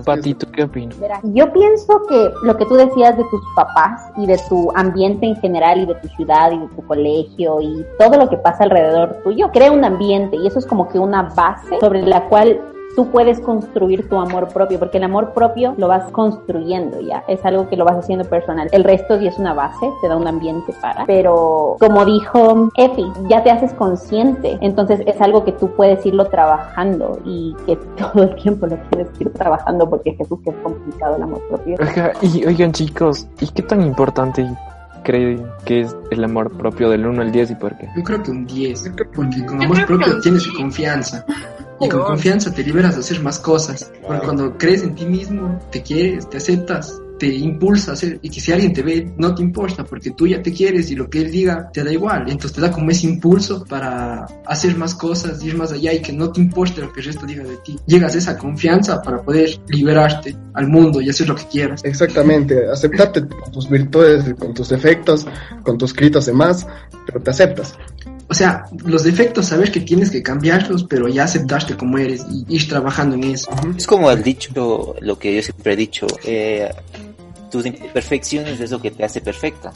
Patito, 0.04 0.50
¿qué 0.52 0.64
opinas? 0.64 0.98
Yo 1.24 1.52
pienso 1.52 2.02
que 2.08 2.32
lo 2.44 2.56
que 2.58 2.66
tú 2.66 2.76
decías 2.76 3.18
de 3.18 3.24
tus 3.26 3.42
papás 3.56 4.02
y 4.18 4.26
de 4.26 4.40
tu 4.50 4.72
ambiente 4.76 5.26
en 5.26 5.36
general 5.38 5.80
y 5.80 5.86
de 5.86 5.96
tu 5.96 6.08
ciudad 6.10 6.52
y 6.52 6.60
de 6.60 6.68
tu 6.68 6.86
colegio 6.88 7.62
y 7.62 7.86
todo 8.00 8.18
lo 8.18 8.30
que 8.30 8.38
pasa 8.38 8.64
alrededor 8.64 9.18
tuyo 9.24 9.52
crea 9.52 9.72
un 9.72 9.84
ambiente 9.84 10.38
y 10.38 10.48
eso 10.48 10.60
es 10.60 10.66
como 10.66 10.88
que 10.90 11.00
una 11.00 11.24
base 11.24 11.80
sobre 11.80 12.02
la 12.02 12.28
cual 12.28 12.60
tú 12.96 13.10
puedes 13.12 13.40
construir 13.40 14.08
tu 14.10 14.18
amor 14.18 14.48
propio, 14.50 14.80
porque 14.80 14.98
el 14.98 15.04
amor 15.04 15.34
propio 15.34 15.76
lo 15.78 15.88
vas 15.88 16.10
construyendo 16.12 17.02
ya, 17.02 17.24
es 17.28 17.44
algo 17.46 17.68
que 17.70 17.76
lo 17.76 17.86
vas 17.86 17.98
haciendo 17.98 18.26
personal. 18.26 18.70
El 18.72 18.84
resto 18.84 19.20
sí 19.20 19.28
es 19.28 19.38
una 19.38 19.54
base, 19.54 19.92
te 20.02 20.08
da 20.08 20.16
un 20.16 20.28
ambiente 20.28 20.74
para, 20.82 21.06
pero 21.06 21.78
como 21.80 22.06
dijo 22.06 22.70
Efi, 22.76 23.06
ya 23.30 23.44
te 23.44 23.52
haces 23.52 23.74
consciente, 23.74 24.58
entonces 24.62 25.02
es 25.06 25.20
algo 25.22 25.44
que 25.44 25.52
tú 25.52 25.70
puedes 25.72 26.06
irlo 26.06 26.26
trabajando 26.26 27.20
y 27.26 27.56
que 27.66 27.76
todo 27.98 28.24
el 28.24 28.36
tiempo 28.36 28.68
lo 28.68 28.78
tienes 28.90 29.10
que 29.18 29.26
ir 29.26 29.34
trabajando 29.34 29.90
porque 29.90 30.14
Jesús 30.14 30.40
que 30.44 30.52
es 30.52 30.56
complicado 30.58 31.16
el 31.18 31.24
amor 31.24 31.42
propio. 31.50 31.76
Oiga, 31.80 32.14
y 32.22 32.46
oigan 32.46 32.72
chicos, 32.72 33.28
¿y 33.40 33.48
qué 33.48 33.62
tan 33.64 33.82
importante 33.82 34.48
creen 35.04 35.46
que 35.66 35.82
es 35.82 35.96
el 36.12 36.24
amor 36.24 36.52
propio 36.58 36.90
del 36.90 37.06
1 37.06 37.22
al 37.22 37.32
10 37.32 37.52
y 37.52 37.56
por 37.56 37.78
qué? 37.78 37.88
Yo 37.96 38.04
creo 38.04 38.24
que 38.24 38.32
un 38.32 38.46
10, 38.46 38.92
porque 39.16 39.46
con 39.46 39.62
amor 39.62 39.86
propio 39.86 40.20
tienes 40.20 40.48
confianza. 40.48 41.26
Y 41.80 41.90
con 41.90 42.04
confianza 42.04 42.54
te 42.54 42.64
liberas 42.64 42.96
de 42.96 43.02
hacer 43.02 43.22
más 43.22 43.40
cosas. 43.40 43.92
Porque 44.06 44.26
cuando 44.26 44.58
crees 44.58 44.84
en 44.84 44.96
ti 44.96 45.06
mismo, 45.06 45.60
te 45.72 45.82
quieres, 45.82 46.30
te 46.30 46.38
aceptas, 46.38 47.02
te 47.20 47.28
impulsa 47.28 47.92
a 47.92 47.94
hacer. 47.94 48.20
Y 48.22 48.30
que 48.30 48.40
si 48.40 48.52
alguien 48.52 48.74
te 48.74 48.82
ve, 48.82 49.14
no 49.18 49.34
te 49.36 49.42
importa, 49.42 49.84
porque 49.84 50.12
tú 50.12 50.28
ya 50.28 50.42
te 50.42 50.52
quieres 50.52 50.92
y 50.92 50.96
lo 50.96 51.10
que 51.10 51.22
él 51.22 51.32
diga 51.32 51.70
te 51.72 51.84
da 51.84 51.92
igual. 51.92 52.24
Entonces 52.30 52.54
te 52.54 52.62
da 52.62 52.72
como 52.72 52.92
ese 52.92 53.08
impulso 53.08 53.66
para 53.66 54.26
hacer 54.46 54.76
más 54.78 54.96
cosas, 54.96 55.44
ir 55.44 55.56
más 55.56 55.72
allá 55.72 55.94
y 55.94 56.02
que 56.02 56.14
no 56.14 56.32
te 56.32 56.42
importe 56.42 56.82
lo 56.82 56.92
que 56.92 57.02
el 57.02 57.08
resto 57.08 57.26
diga 57.26 57.44
de 57.44 57.58
ti. 57.58 57.78
Llegas 57.86 58.16
a 58.16 58.18
esa 58.18 58.38
confianza 58.38 59.02
para 59.02 59.22
poder 59.22 59.50
liberarte 59.68 60.36
al 60.54 60.68
mundo 60.68 61.02
y 61.02 61.10
hacer 61.10 61.28
lo 61.28 61.36
que 61.36 61.48
quieras. 61.48 61.84
Exactamente, 61.84 62.70
aceptarte 62.70 63.28
con 63.28 63.52
tus 63.52 63.70
virtudes, 63.70 64.34
con 64.40 64.54
tus 64.54 64.70
defectos, 64.70 65.26
con 65.64 65.78
tus 65.78 65.94
gritos 65.94 66.26
de 66.26 66.34
más, 66.34 66.66
pero 67.06 67.22
te 67.22 67.32
aceptas. 67.32 67.78
O 68.28 68.34
sea, 68.34 68.66
los 68.84 69.04
defectos, 69.04 69.48
sabes 69.48 69.70
que 69.70 69.82
tienes 69.82 70.10
que 70.10 70.24
cambiarlos, 70.24 70.86
pero 70.86 71.08
ya 71.08 71.26
aceptaste 71.26 71.78
como 71.78 71.98
eres 71.98 72.26
y 72.32 72.56
ir 72.56 72.68
trabajando 72.68 73.16
en 73.16 73.26
eso. 73.26 73.52
Es 73.78 73.86
como 73.86 74.10
el 74.10 74.24
dicho, 74.24 74.96
lo 75.00 75.20
que 75.20 75.36
yo 75.36 75.42
siempre 75.44 75.74
he 75.74 75.76
dicho, 75.76 76.08
eh, 76.24 76.74
tus 77.52 77.66
imperfecciones 77.66 78.60
es 78.60 78.72
lo 78.72 78.82
que 78.82 78.92
te 78.92 79.04
hace 79.04 79.22
perfecta. 79.22 79.72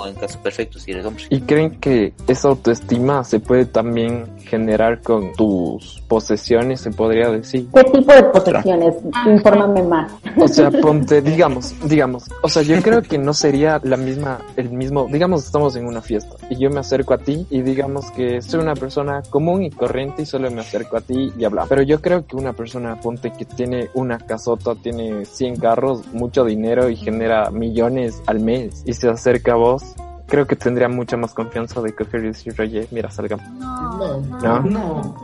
O 0.00 0.06
en 0.06 0.14
caso 0.14 0.38
perfecto 0.40 0.78
si 0.78 0.92
eres 0.92 1.04
hombre. 1.04 1.24
¿Y 1.28 1.42
creen 1.42 1.78
que 1.78 2.14
esa 2.26 2.48
autoestima 2.48 3.22
se 3.22 3.38
puede 3.38 3.66
también 3.66 4.38
generar 4.38 5.02
con 5.02 5.32
tus 5.34 6.00
posesiones, 6.08 6.80
se 6.80 6.90
podría 6.90 7.28
decir? 7.28 7.68
¿Qué 7.74 7.84
tipo 7.84 8.10
de 8.10 8.22
posesiones? 8.22 8.94
Infórmame 9.26 9.82
más. 9.82 10.10
O 10.38 10.48
sea, 10.48 10.70
ponte, 10.82 11.20
digamos, 11.20 11.74
digamos, 11.86 12.24
o 12.42 12.48
sea, 12.48 12.62
yo 12.62 12.80
creo 12.80 13.02
que 13.02 13.18
no 13.18 13.34
sería 13.34 13.78
la 13.84 13.98
misma, 13.98 14.40
el 14.56 14.70
mismo, 14.70 15.06
digamos, 15.10 15.44
estamos 15.44 15.76
en 15.76 15.86
una 15.86 16.00
fiesta 16.00 16.36
y 16.48 16.56
yo 16.56 16.70
me 16.70 16.80
acerco 16.80 17.12
a 17.12 17.18
ti 17.18 17.46
y 17.50 17.60
digamos 17.60 18.10
que 18.12 18.40
soy 18.40 18.60
una 18.60 18.74
persona 18.74 19.22
común 19.28 19.64
y 19.64 19.70
corriente 19.70 20.22
y 20.22 20.26
solo 20.26 20.50
me 20.50 20.62
acerco 20.62 20.96
a 20.96 21.02
ti 21.02 21.30
y 21.36 21.44
hablamos. 21.44 21.68
Pero 21.68 21.82
yo 21.82 22.00
creo 22.00 22.26
que 22.26 22.36
una 22.36 22.54
persona, 22.54 22.98
ponte, 22.98 23.32
que 23.32 23.44
tiene 23.44 23.90
una 23.92 24.18
casota, 24.18 24.74
tiene 24.74 25.26
100 25.26 25.56
carros, 25.56 26.06
mucho 26.14 26.44
dinero 26.44 26.88
y 26.88 26.96
genera 26.96 27.50
millones 27.50 28.22
al 28.26 28.40
mes 28.40 28.82
y 28.86 28.94
se 28.94 29.08
acerca 29.08 29.52
a 29.52 29.56
vos, 29.56 29.89
creo 30.30 30.46
que 30.46 30.56
tendría 30.56 30.88
mucha 30.88 31.16
más 31.16 31.34
confianza 31.34 31.82
de 31.82 31.94
coger 31.94 32.24
y 32.24 32.60
oye, 32.62 32.88
mira, 32.90 33.10
salgamos. 33.10 33.46
No, 33.50 34.20
¿No? 34.20 34.60
no, 34.60 35.16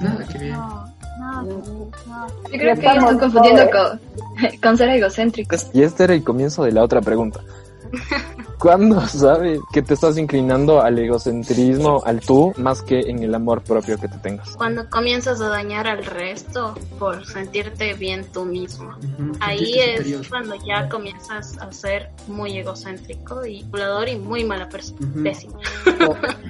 nada 0.00 0.26
que 0.26 0.38
ver. 0.38 0.54
Yo 2.50 2.58
creo 2.58 2.74
que 2.74 2.86
están 2.86 3.18
confundiendo 3.18 3.62
con, 3.70 4.00
con 4.62 4.76
ser 4.76 4.88
egocéntricos. 4.88 5.68
Y 5.72 5.82
este 5.82 6.04
era 6.04 6.14
el 6.14 6.24
comienzo 6.24 6.64
de 6.64 6.72
la 6.72 6.82
otra 6.82 7.00
pregunta. 7.00 7.40
¿Cuándo 8.58 9.00
sabes 9.06 9.60
que 9.72 9.80
te 9.80 9.94
estás 9.94 10.18
inclinando 10.18 10.82
al 10.82 10.98
egocentrismo, 10.98 12.02
al 12.04 12.20
tú, 12.20 12.52
más 12.58 12.82
que 12.82 13.00
en 13.00 13.22
el 13.22 13.34
amor 13.34 13.62
propio 13.62 13.98
que 13.98 14.06
te 14.06 14.18
tengas? 14.18 14.50
Cuando 14.56 14.88
comienzas 14.90 15.40
a 15.40 15.48
dañar 15.48 15.86
al 15.86 16.04
resto 16.04 16.74
por 16.98 17.24
sentirte 17.24 17.94
bien 17.94 18.26
tú 18.32 18.44
mismo. 18.44 18.90
Ujú, 19.18 19.32
Ahí 19.40 19.58
sentirte 19.58 19.84
es 19.92 19.96
superior. 19.98 20.28
cuando 20.28 20.54
ya 20.66 20.88
comienzas 20.90 21.56
a 21.58 21.72
ser 21.72 22.10
muy 22.26 22.58
egocéntrico 22.58 23.46
y 23.46 23.64
y 24.08 24.16
muy 24.18 24.44
mala 24.44 24.68
persona. 24.68 24.98
Ujú. 25.00 25.22
Pésima. 25.22 25.58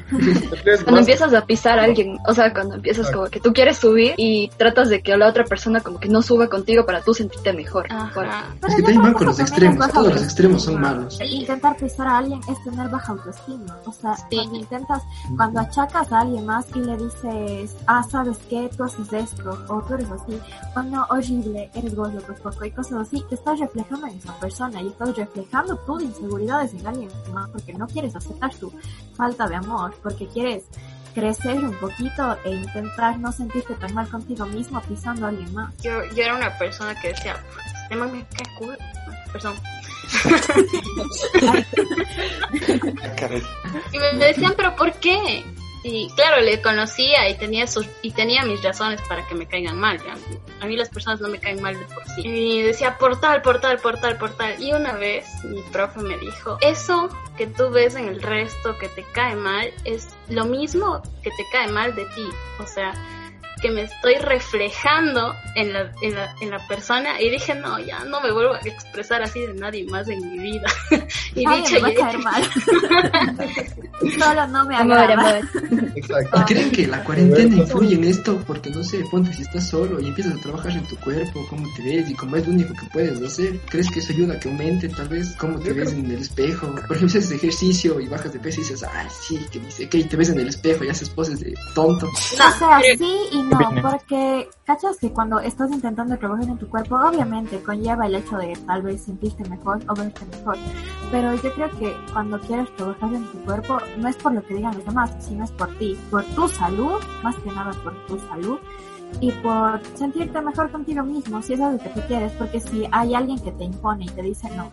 Cuando 0.85 0.99
empiezas 1.01 1.33
a 1.35 1.45
pisar 1.47 1.79
a 1.79 1.85
alguien, 1.85 2.19
o 2.27 2.35
sea, 2.35 2.53
cuando 2.53 2.75
empiezas 2.77 3.11
como 3.11 3.27
que 3.27 3.41
tú 3.41 3.53
quieres 3.53 3.79
subir 3.79 4.15
y 4.17 4.49
tratas 4.57 4.89
de 4.89 5.03
que 5.03 5.17
la 5.17 5.29
otra 5.29 5.45
persona 5.45 5.81
como 5.81 5.99
que 6.01 6.09
no 6.09 6.23
suba 6.23 6.49
contigo 6.49 6.85
para 6.87 7.01
tú 7.03 7.15
sentirte 7.15 7.53
mejor. 7.53 7.87
Por- 8.15 8.27
Es 8.27 8.75
que 8.77 8.83
también 8.83 9.03
van 9.03 9.15
con 9.15 9.27
los 9.29 9.39
extremos, 9.41 9.93
todos 9.93 10.13
los 10.15 10.23
extremos 10.23 10.63
son 10.65 10.81
malos. 10.81 11.19
Intentar 11.21 11.77
pisar 11.77 12.07
a 12.09 12.19
alguien 12.19 12.41
es 12.49 12.63
tener 12.65 12.89
baja 12.89 13.13
autoestima. 13.13 13.77
O 13.87 13.93
sea, 13.93 14.15
cuando 14.31 14.57
intentas, 14.57 15.03
cuando 15.37 15.61
achacas 15.61 16.13
a 16.13 16.21
alguien 16.21 16.47
más 16.47 16.67
y 16.75 16.81
le 16.81 16.97
dices, 16.97 17.77
ah, 17.87 18.03
¿sabes 18.11 18.39
qué? 18.49 18.71
Tú 18.77 18.85
haces 18.85 19.13
esto, 19.13 19.59
o 19.69 19.81
tú 19.83 19.95
eres 19.95 20.09
así, 20.11 20.39
o 20.77 20.83
no, 20.83 21.07
horrible, 21.11 21.71
eres 21.75 21.95
gordo, 21.95 22.19
pues 22.27 22.41
poco, 22.41 22.65
y 22.65 22.71
cosas 22.71 23.07
así, 23.09 23.23
te 23.29 23.35
estás 23.35 23.59
reflejando 23.59 24.07
en 24.07 24.17
esa 24.19 24.35
persona 24.39 24.83
y 24.83 24.89
estás 24.89 25.17
reflejando 25.17 25.77
tus 25.79 26.03
inseguridades 26.03 26.73
en 26.75 26.87
alguien 26.87 27.09
más 27.33 27.49
porque 27.51 27.73
no 27.75 27.87
quieres 27.87 28.15
aceptar 28.17 28.55
tu 28.55 28.73
falta 29.17 29.47
de 29.49 29.57
amor, 29.57 29.95
porque 30.03 30.27
quieres 30.27 30.65
crecer 31.15 31.65
un 31.65 31.75
poquito 31.75 32.39
e 32.45 32.51
intentar 32.51 33.19
no 33.19 33.33
sentirte 33.33 33.75
tan 33.75 33.95
mal 33.95 34.09
contigo 34.09 34.47
mismo 34.47 34.81
pisando 34.83 35.27
a 35.27 35.31
alguien 35.31 35.53
más. 35.53 35.77
Yo, 35.83 36.05
yo 36.15 36.23
era 36.23 36.37
una 36.37 36.57
persona 36.57 36.99
que 37.01 37.09
decía, 37.09 37.37
este 37.91 37.97
me 38.07 38.25
cae. 38.25 38.79
Perdón. 39.33 39.55
y 43.93 43.99
me 43.99 44.27
decían, 44.27 44.55
pero 44.57 44.75
¿por 44.75 44.93
qué? 44.95 45.45
Y 45.83 46.11
claro, 46.11 46.43
le 46.43 46.61
conocía 46.61 47.29
y 47.29 47.37
tenía 47.37 47.67
sus, 47.67 47.87
y 48.03 48.11
tenía 48.11 48.45
mis 48.45 48.63
razones 48.63 49.01
para 49.09 49.27
que 49.27 49.35
me 49.35 49.47
caigan 49.47 49.79
mal. 49.79 49.99
A 50.61 50.67
mí 50.67 50.77
las 50.77 50.91
personas 50.91 51.21
no 51.21 51.29
me 51.29 51.39
caen 51.39 51.63
mal 51.63 51.79
de 51.79 51.85
por 51.87 52.05
sí. 52.05 52.23
Y 52.23 52.63
decía 52.63 52.99
portal, 52.99 53.41
portal, 53.41 53.79
portal, 53.79 54.19
portal. 54.19 54.63
Y 54.63 54.73
una 54.73 54.93
vez 54.93 55.27
mi 55.45 55.63
profe 55.73 56.01
me 56.01 56.19
dijo, 56.19 56.59
eso 56.61 57.09
que 57.37 57.47
tú 57.47 57.71
ves 57.71 57.95
en 57.95 58.09
el 58.09 58.21
resto 58.21 58.77
que 58.79 58.89
te 58.89 59.05
cae 59.13 59.37
mal 59.37 59.73
es 59.85 60.09
lo 60.29 60.45
mismo 60.45 61.03
que 61.23 61.31
te 61.31 61.45
cae 61.51 61.69
mal 61.69 61.95
de 61.95 62.05
ti. 62.07 62.29
O 62.59 62.67
sea, 62.67 62.93
que 63.61 63.71
me 63.71 63.83
estoy 63.83 64.15
reflejando 64.17 65.35
en 65.55 65.73
la, 65.73 65.93
en 66.03 66.15
la, 66.15 66.35
en 66.41 66.51
la 66.51 66.67
persona 66.67 67.21
y 67.21 67.31
dije, 67.31 67.55
no, 67.55 67.79
ya 67.79 68.05
no 68.05 68.21
me 68.21 68.33
vuelvo 68.33 68.55
a 68.55 68.61
expresar 68.61 69.23
así 69.23 69.41
de 69.41 69.55
nadie 69.55 69.85
más 69.85 70.09
en 70.09 70.31
mi 70.31 70.39
vida. 70.39 70.67
y 71.35 71.45
Ay, 71.47 71.63
dicho 71.63 71.75
me 71.75 71.81
va 71.81 71.89
a 71.89 71.93
y 71.93 71.95
caer 71.95 72.15
hecho. 72.15 72.25
mal. 72.25 72.51
Solo 74.19 74.47
no 74.47 74.65
me 74.65 74.77
agrada. 74.77 75.41
¿Y 75.95 76.45
creen 76.47 76.71
que 76.71 76.87
la 76.87 77.05
cuarentena 77.05 77.57
influye 77.57 77.95
en 77.97 78.05
esto? 78.05 78.43
Porque 78.47 78.71
no 78.71 78.83
sé, 78.83 79.05
ponte 79.11 79.33
si 79.35 79.43
estás 79.43 79.69
solo 79.69 80.01
y 80.01 80.09
empiezas 80.09 80.35
a 80.39 80.41
trabajar 80.41 80.73
en 80.73 80.87
tu 80.87 80.97
cuerpo, 80.97 81.47
cómo 81.51 81.69
te 81.77 81.83
ves 81.83 82.11
y 82.11 82.15
como 82.15 82.37
es 82.37 82.47
lo 82.47 82.55
único 82.55 82.73
que 82.75 82.87
puedes 82.93 83.21
hacer. 83.23 83.59
¿Crees 83.69 83.91
que 83.91 84.01
eso 84.01 84.13
ayuda 84.13 84.35
a 84.35 84.41
que 84.41 84.49
aumente 84.49 84.89
tal 84.89 85.09
vez 85.09 85.35
cómo 85.39 85.59
te 85.61 85.73
ves 85.73 85.93
en 85.93 86.07
el 86.07 86.21
espejo? 86.21 86.69
Por 86.69 86.97
ejemplo, 86.97 87.09
si 87.09 87.19
haces 87.19 87.33
ejercicio 87.33 88.01
y 88.01 88.09
bajas 88.09 88.33
de 88.33 88.39
peso 88.39 88.61
y 88.61 88.63
dices, 88.65 88.83
ah, 88.85 89.07
sí, 89.11 89.39
que 89.53 89.59
dice, 89.59 89.89
que 89.89 90.05
te 90.05 90.17
ves 90.17 90.31
en 90.31 90.41
el 90.41 90.49
espejo 90.49 90.85
y 90.85 90.89
haces 90.89 91.11
poses 91.11 91.41
de 91.41 91.55
tonto. 91.75 92.07
O 92.07 92.17
sea, 92.17 92.81
sí 92.97 93.17
y 93.33 93.43
no, 93.51 93.83
porque 93.83 94.49
cachas 94.65 94.99
que 94.99 95.11
cuando 95.13 95.41
estás 95.41 95.71
intentando 95.71 96.17
trabajar 96.17 96.49
en 96.49 96.59
tu 96.59 96.69
cuerpo, 96.69 96.97
obviamente 96.97 97.61
conlleva 97.63 98.07
el 98.07 98.15
hecho 98.15 98.37
de 98.37 98.57
tal 98.67 98.83
vez 98.83 99.03
sentirte 99.03 99.49
mejor 99.49 99.81
o 99.89 99.95
verte 99.95 100.25
mejor. 100.27 100.57
Pero 101.11 101.35
yo 101.35 101.53
creo 101.55 101.71
que 101.79 101.95
cuando 102.13 102.41
quieres 102.41 102.75
trabajar 102.77 103.13
en 103.15 103.27
tu 103.31 103.39
cuerpo, 103.45 103.79
no 103.99 104.09
es 104.09 104.17
por 104.17 104.33
lo 104.33 104.43
que 104.45 104.55
digan 104.55 104.75
los 104.75 104.85
demás, 104.85 105.15
sino 105.19 105.45
es 105.45 105.51
por 105.53 105.69
ti, 105.79 105.99
por 106.11 106.25
tu 106.25 106.49
salud, 106.49 107.01
más 107.23 107.37
que 107.37 107.51
nada 107.51 107.73
por 107.83 107.95
tu 108.07 108.19
salud 108.29 108.59
y 109.21 109.33
por 109.33 109.81
sentirte 109.95 110.41
mejor 110.41 110.71
contigo 110.71 111.03
mismo, 111.03 111.43
si 111.43 111.55
es 111.55 111.61
algo 111.61 111.83
que 111.83 111.89
tú 111.91 112.01
quieres, 112.07 112.33
porque 112.33 112.61
si 112.61 112.87
hay 112.93 113.15
alguien 113.15 113.39
que 113.39 113.51
te 113.53 113.65
impone 113.65 114.05
y 114.05 114.09
te 114.09 114.23
dice, 114.23 114.49
no, 114.57 114.71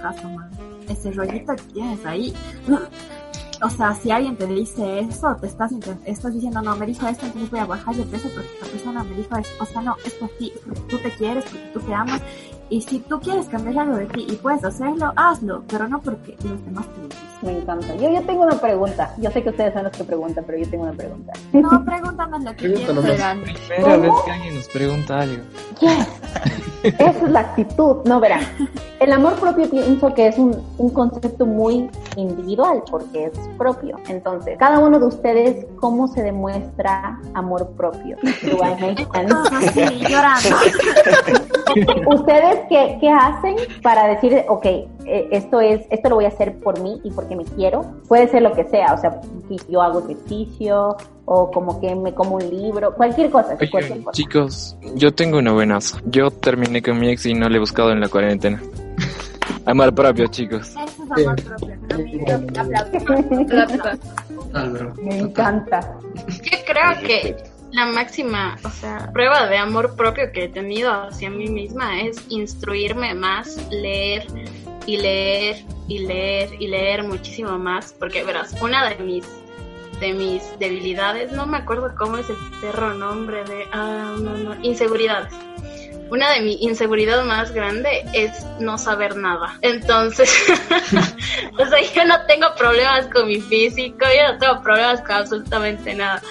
caso, 0.00 0.28
man, 0.28 0.50
ese 0.88 1.12
rollito 1.12 1.54
que 1.56 1.62
tienes 1.72 2.04
ahí, 2.04 2.34
o 3.60 3.70
sea, 3.70 3.94
si 3.94 4.10
alguien 4.10 4.36
te 4.36 4.46
dice 4.46 5.00
eso, 5.00 5.36
te 5.40 5.46
estás, 5.46 5.72
estás 6.04 6.32
diciendo, 6.32 6.62
no, 6.62 6.76
me 6.76 6.86
dijo 6.86 7.06
esto, 7.06 7.26
entonces 7.26 7.50
voy 7.50 7.60
a 7.60 7.66
bajar 7.66 7.94
de 7.94 8.04
peso 8.04 8.28
porque 8.34 8.48
esta 8.54 8.66
persona 8.66 9.04
me 9.04 9.16
dijo 9.16 9.36
eso. 9.36 9.50
O 9.60 9.66
sea, 9.66 9.82
no, 9.82 9.96
es 10.04 10.14
por 10.14 10.28
ti, 10.30 10.52
porque 10.64 10.80
tú 10.82 10.98
te 10.98 11.10
quieres, 11.12 11.44
porque 11.44 11.70
tú 11.72 11.80
te 11.80 11.94
amas. 11.94 12.20
Y 12.70 12.82
si 12.82 12.98
tú 13.00 13.18
quieres 13.20 13.46
cambiar 13.46 13.78
algo 13.78 13.96
de 13.96 14.06
ti 14.06 14.26
y 14.28 14.36
puedes 14.36 14.62
hacerlo, 14.62 15.12
hazlo, 15.16 15.62
pero 15.68 15.88
no 15.88 16.00
porque 16.00 16.36
los 16.44 16.64
demás 16.64 16.86
te 16.86 17.00
lo 17.00 17.08
dicen. 17.08 17.28
Me 17.40 17.58
encanta. 17.58 17.94
Yo, 17.96 18.10
yo 18.10 18.20
tengo 18.22 18.42
una 18.42 18.60
pregunta. 18.60 19.14
Yo 19.18 19.30
sé 19.30 19.42
que 19.42 19.50
ustedes 19.50 19.72
son 19.72 19.84
los 19.84 19.92
que 19.92 20.04
preguntan, 20.04 20.44
pero 20.44 20.58
yo 20.58 20.68
tengo 20.68 20.84
una 20.84 20.92
pregunta. 20.92 21.32
No, 21.52 21.84
pregúntanos 21.84 22.42
lo 22.42 22.50
que 22.56 22.74
quieras. 22.74 23.36
Primera 23.68 23.96
vez 23.96 24.12
que 24.24 24.30
alguien 24.30 24.54
nos 24.56 24.68
pregunta 24.68 25.20
algo. 25.20 25.42
Esa 26.82 27.10
es 27.10 27.30
la 27.30 27.40
actitud. 27.40 27.96
No, 28.04 28.20
verán. 28.20 28.42
El 29.00 29.12
amor 29.12 29.34
propio 29.34 29.70
pienso 29.70 30.12
que 30.12 30.26
es 30.26 30.38
un, 30.38 30.60
un 30.76 30.90
concepto 30.90 31.46
muy 31.46 31.88
individual 32.16 32.82
porque 32.90 33.26
es 33.26 33.32
propio. 33.56 33.96
Entonces, 34.08 34.56
cada 34.58 34.80
uno 34.80 34.98
de 34.98 35.06
ustedes, 35.06 35.66
¿cómo 35.76 36.08
se 36.08 36.22
demuestra 36.22 37.20
amor 37.34 37.70
propio? 37.76 38.16
Do 38.42 38.56
I 38.56 38.80
make 38.80 39.06
sense? 39.14 39.28
Todos 39.28 39.52
así, 39.52 39.80
llorando. 40.00 40.48
¿Ustedes 42.08 42.57
qué, 42.68 42.98
qué 43.00 43.10
hacen 43.10 43.56
para 43.82 44.06
decir, 44.08 44.44
ok, 44.48 44.64
eh, 44.64 45.28
esto 45.30 45.60
es, 45.60 45.86
esto 45.90 46.08
lo 46.08 46.16
voy 46.16 46.24
a 46.24 46.28
hacer 46.28 46.58
por 46.60 46.80
mí 46.80 47.00
y 47.04 47.10
porque 47.10 47.36
me 47.36 47.44
quiero? 47.44 47.84
Puede 48.08 48.28
ser 48.28 48.42
lo 48.42 48.52
que 48.52 48.64
sea, 48.64 48.94
o 48.94 48.98
sea, 48.98 49.20
yo 49.68 49.82
hago 49.82 50.00
ejercicio 50.00 50.96
o 51.24 51.50
como 51.50 51.80
que 51.80 51.94
me 51.94 52.14
como 52.14 52.36
un 52.36 52.50
libro, 52.50 52.94
cualquier 52.94 53.30
cosa, 53.30 53.54
Oigan, 53.54 53.70
cualquier 53.70 53.98
cosa. 54.02 54.12
chicos, 54.12 54.76
yo 54.94 55.14
tengo 55.14 55.38
una 55.38 55.52
buenazo. 55.52 55.98
Yo 56.06 56.30
terminé 56.30 56.82
con 56.82 56.98
mi 56.98 57.10
ex 57.10 57.26
y 57.26 57.34
no 57.34 57.48
le 57.48 57.56
he 57.56 57.60
buscado 57.60 57.92
en 57.92 58.00
la 58.00 58.08
cuarentena. 58.08 58.60
Amor 59.66 59.94
propio, 59.94 60.26
chicos. 60.28 60.68
Eso 60.70 60.80
es 61.16 61.26
amor 61.26 61.42
propio. 61.42 61.78
Me 65.02 65.18
encanta. 65.18 65.80
Yo 66.26 66.58
creo 66.66 67.06
que 67.06 67.36
la 67.72 67.86
máxima, 67.86 68.56
prueba 69.12 69.46
de 69.46 69.56
amor 69.56 69.94
propio 69.96 70.32
que 70.32 70.44
he 70.44 70.48
tenido 70.48 70.90
hacia 70.90 71.30
mí 71.30 71.48
misma 71.48 72.00
es 72.00 72.24
instruirme 72.28 73.14
más, 73.14 73.58
leer 73.70 74.26
y 74.86 74.96
leer 74.96 75.64
y 75.86 75.98
leer 75.98 76.50
y 76.58 76.68
leer 76.68 77.04
muchísimo 77.04 77.58
más, 77.58 77.94
porque 77.98 78.24
verás, 78.24 78.54
una 78.60 78.88
de 78.88 79.02
mis 79.02 79.24
de 80.00 80.12
mis 80.12 80.42
debilidades, 80.58 81.32
no 81.32 81.46
me 81.46 81.58
acuerdo 81.58 81.92
cómo 81.96 82.18
es 82.18 82.30
el 82.30 82.36
perro 82.60 82.94
nombre 82.94 83.42
de, 83.44 83.64
ah, 83.72 84.14
no, 84.18 84.36
no, 84.36 84.54
inseguridades. 84.62 85.34
Una 86.10 86.30
de 86.32 86.40
mis 86.40 86.62
inseguridades 86.62 87.26
más 87.26 87.52
grande 87.52 88.04
es 88.14 88.46
no 88.60 88.78
saber 88.78 89.16
nada. 89.16 89.58
Entonces, 89.60 90.32
o 91.58 91.66
sea, 91.66 91.80
yo 91.94 92.04
no 92.06 92.24
tengo 92.26 92.46
problemas 92.56 93.08
con 93.08 93.26
mi 93.26 93.40
físico, 93.40 94.06
yo 94.16 94.32
no 94.32 94.38
tengo 94.38 94.62
problemas 94.62 95.00
con 95.02 95.16
absolutamente 95.16 95.94
nada. 95.94 96.22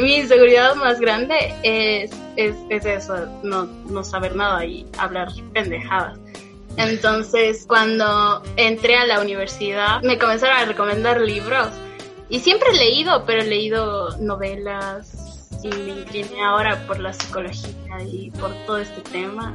Mi 0.00 0.16
inseguridad 0.16 0.74
más 0.76 0.98
grande 0.98 1.54
es, 1.62 2.10
es, 2.36 2.54
es 2.70 2.86
eso, 2.86 3.26
no, 3.42 3.64
no 3.64 4.02
saber 4.02 4.34
nada 4.34 4.64
y 4.64 4.86
hablar 4.98 5.28
pendejadas. 5.52 6.18
Entonces, 6.76 7.64
cuando 7.66 8.42
entré 8.56 8.96
a 8.96 9.04
la 9.04 9.20
universidad, 9.20 10.02
me 10.02 10.18
comenzaron 10.18 10.56
a 10.56 10.64
recomendar 10.64 11.20
libros. 11.20 11.68
Y 12.28 12.40
siempre 12.40 12.70
he 12.70 12.76
leído, 12.76 13.24
pero 13.26 13.42
he 13.42 13.46
leído 13.46 14.16
novelas 14.18 15.48
y 15.62 15.68
me 15.68 16.00
incliné 16.00 16.42
ahora 16.42 16.86
por 16.86 16.98
la 17.00 17.12
psicología 17.12 18.02
y 18.06 18.30
por 18.30 18.54
todo 18.66 18.78
este 18.78 19.02
tema. 19.10 19.54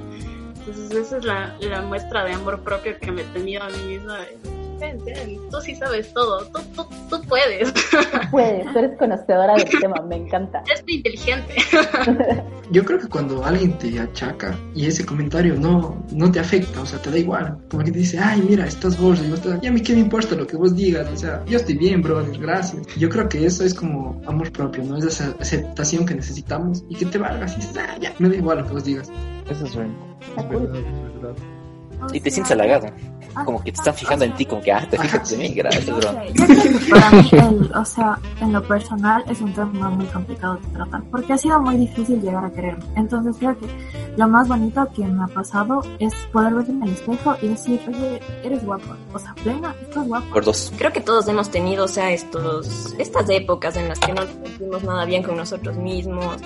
Entonces, 0.60 0.92
esa 0.92 1.18
es 1.18 1.26
la, 1.26 1.56
la 1.62 1.82
muestra 1.82 2.26
de 2.26 2.34
amor 2.34 2.62
propio 2.62 3.00
que 3.00 3.12
me 3.12 3.22
he 3.22 3.26
tenido 3.26 3.64
a 3.64 3.70
mí 3.70 3.78
misma. 3.88 4.20
Ven, 4.80 4.98
ven, 5.06 5.40
tú 5.50 5.62
sí 5.62 5.74
sabes 5.76 6.12
todo, 6.14 6.46
tú, 6.48 6.60
tú, 6.76 6.86
tú 7.10 7.22
puedes. 7.28 7.72
Puedes, 8.32 8.72
tú 8.74 8.80
eres 8.80 8.98
conocedora 8.98 9.56
del 9.56 9.70
tema, 9.80 9.96
me 10.08 10.18
encanta. 10.18 10.64
Es 10.74 10.84
muy 10.84 10.96
inteligente. 10.96 11.56
Yo 12.72 12.84
creo 12.84 13.00
que 13.00 13.08
cuando 13.08 13.46
alguien 13.46 13.78
te 13.78 13.98
achaca 14.00 14.58
y 14.74 14.88
ese 14.88 15.06
comentario 15.06 15.56
no, 15.56 16.04
no 16.12 16.32
te 16.32 16.40
afecta, 16.40 16.82
o 16.82 16.86
sea, 16.86 17.00
te 17.02 17.12
da 17.12 17.18
igual, 17.20 17.58
como 17.70 17.84
que 17.84 17.92
te 17.92 18.00
dice, 18.00 18.20
ay, 18.20 18.42
mira, 18.42 18.66
estás 18.66 19.00
gordo, 19.00 19.24
y, 19.24 19.30
vos 19.30 19.40
te- 19.42 19.58
y 19.62 19.68
a 19.68 19.72
mí 19.72 19.82
qué 19.82 19.94
me 19.94 20.00
importa 20.02 20.36
lo 20.36 20.46
que 20.48 20.58
vos 20.58 20.76
digas, 20.76 21.08
o 21.14 21.16
sea, 21.16 21.44
yo 21.46 21.58
estoy 21.58 21.78
bien, 21.78 22.02
brother, 22.02 22.38
gracias. 22.40 22.86
Yo 22.98 23.08
creo 23.08 23.30
que 23.30 23.46
eso 23.46 23.64
es 23.64 23.74
como 23.74 24.20
amor 24.28 24.52
propio, 24.52 24.84
¿no? 24.84 24.98
Es 24.98 25.06
esa 25.06 25.36
aceptación 25.40 26.06
que 26.06 26.16
necesitamos 26.16 26.84
y 26.90 26.96
que 26.96 27.06
te 27.06 27.18
valgas 27.20 27.54
y 27.54 27.58
dices, 27.58 27.78
ah, 27.78 27.98
ya, 28.02 28.14
me 28.20 28.30
da 28.30 28.36
igual 28.36 28.58
lo 28.60 28.66
que 28.68 28.74
vos 28.74 28.84
digas. 28.84 29.10
Eso 29.50 29.66
es 29.66 29.76
bueno. 29.76 29.94
Es 30.38 30.50
verdad, 30.50 30.76
es 30.76 31.14
verdad. 31.22 31.36
Y 32.14 32.20
te 32.20 32.30
sientes 32.32 32.52
halagado. 32.52 32.88
Como 33.44 33.64
que 33.64 33.72
te 33.72 33.78
están 33.78 33.94
fijando 33.94 34.26
en 34.26 34.34
ti, 34.34 34.46
como 34.46 34.62
que, 34.62 34.72
ah, 34.72 34.88
te 34.90 34.98
fijas 34.98 35.32
en 35.34 35.40
mí, 35.40 35.50
gracias, 35.50 35.86
bro. 35.86 36.00
Yo 36.34 36.46
creo 36.46 36.80
que 36.80 36.90
para 36.90 37.12
mí, 37.12 37.30
el, 37.32 37.72
o 37.76 37.86
sea, 37.86 38.20
en 38.42 38.54
lo 38.54 38.64
personal 38.68 39.24
es 39.28 39.42
un 39.42 39.54
tema 39.54 39.90
muy 39.90 40.06
complicado 40.06 40.56
de 40.58 40.68
tratar, 40.70 41.04
porque 41.12 41.34
ha 41.34 41.38
sido 41.38 41.60
muy 41.60 41.78
difícil 41.78 42.22
llegar 42.22 42.46
a 42.46 42.52
quererme. 42.52 42.84
Entonces 42.96 43.36
creo 43.38 43.58
que 43.58 43.68
lo 44.18 44.28
más 44.28 44.48
bonito 44.48 44.88
que 44.96 45.06
me 45.06 45.24
ha 45.24 45.28
pasado 45.28 45.82
es 46.00 46.14
poder 46.32 46.54
verme 46.54 46.74
en 46.74 46.84
el 46.84 46.90
espejo 46.94 47.36
y 47.42 47.48
decir, 47.50 47.82
oye, 47.88 48.22
eres 48.44 48.64
guapa. 48.64 48.96
O 49.14 49.20
sea, 49.20 49.34
plena, 49.36 49.76
estás 49.82 50.08
guapa. 50.08 50.26
Por 50.32 50.46
dos. 50.46 50.72
Creo 50.78 50.94
que 50.94 51.02
todos 51.02 51.28
hemos 51.28 51.50
tenido, 51.50 51.86
o 51.86 51.88
sea, 51.88 52.12
estos, 52.12 52.96
estas 52.98 53.30
épocas 53.30 53.76
en 53.76 53.90
las 53.90 54.00
que 54.00 54.14
no 54.14 54.22
nos 54.22 54.32
sentimos 54.32 54.84
nada 54.84 55.06
bien 55.06 55.24
con 55.24 55.36
nosotros 55.36 55.76
mismos, 55.78 56.38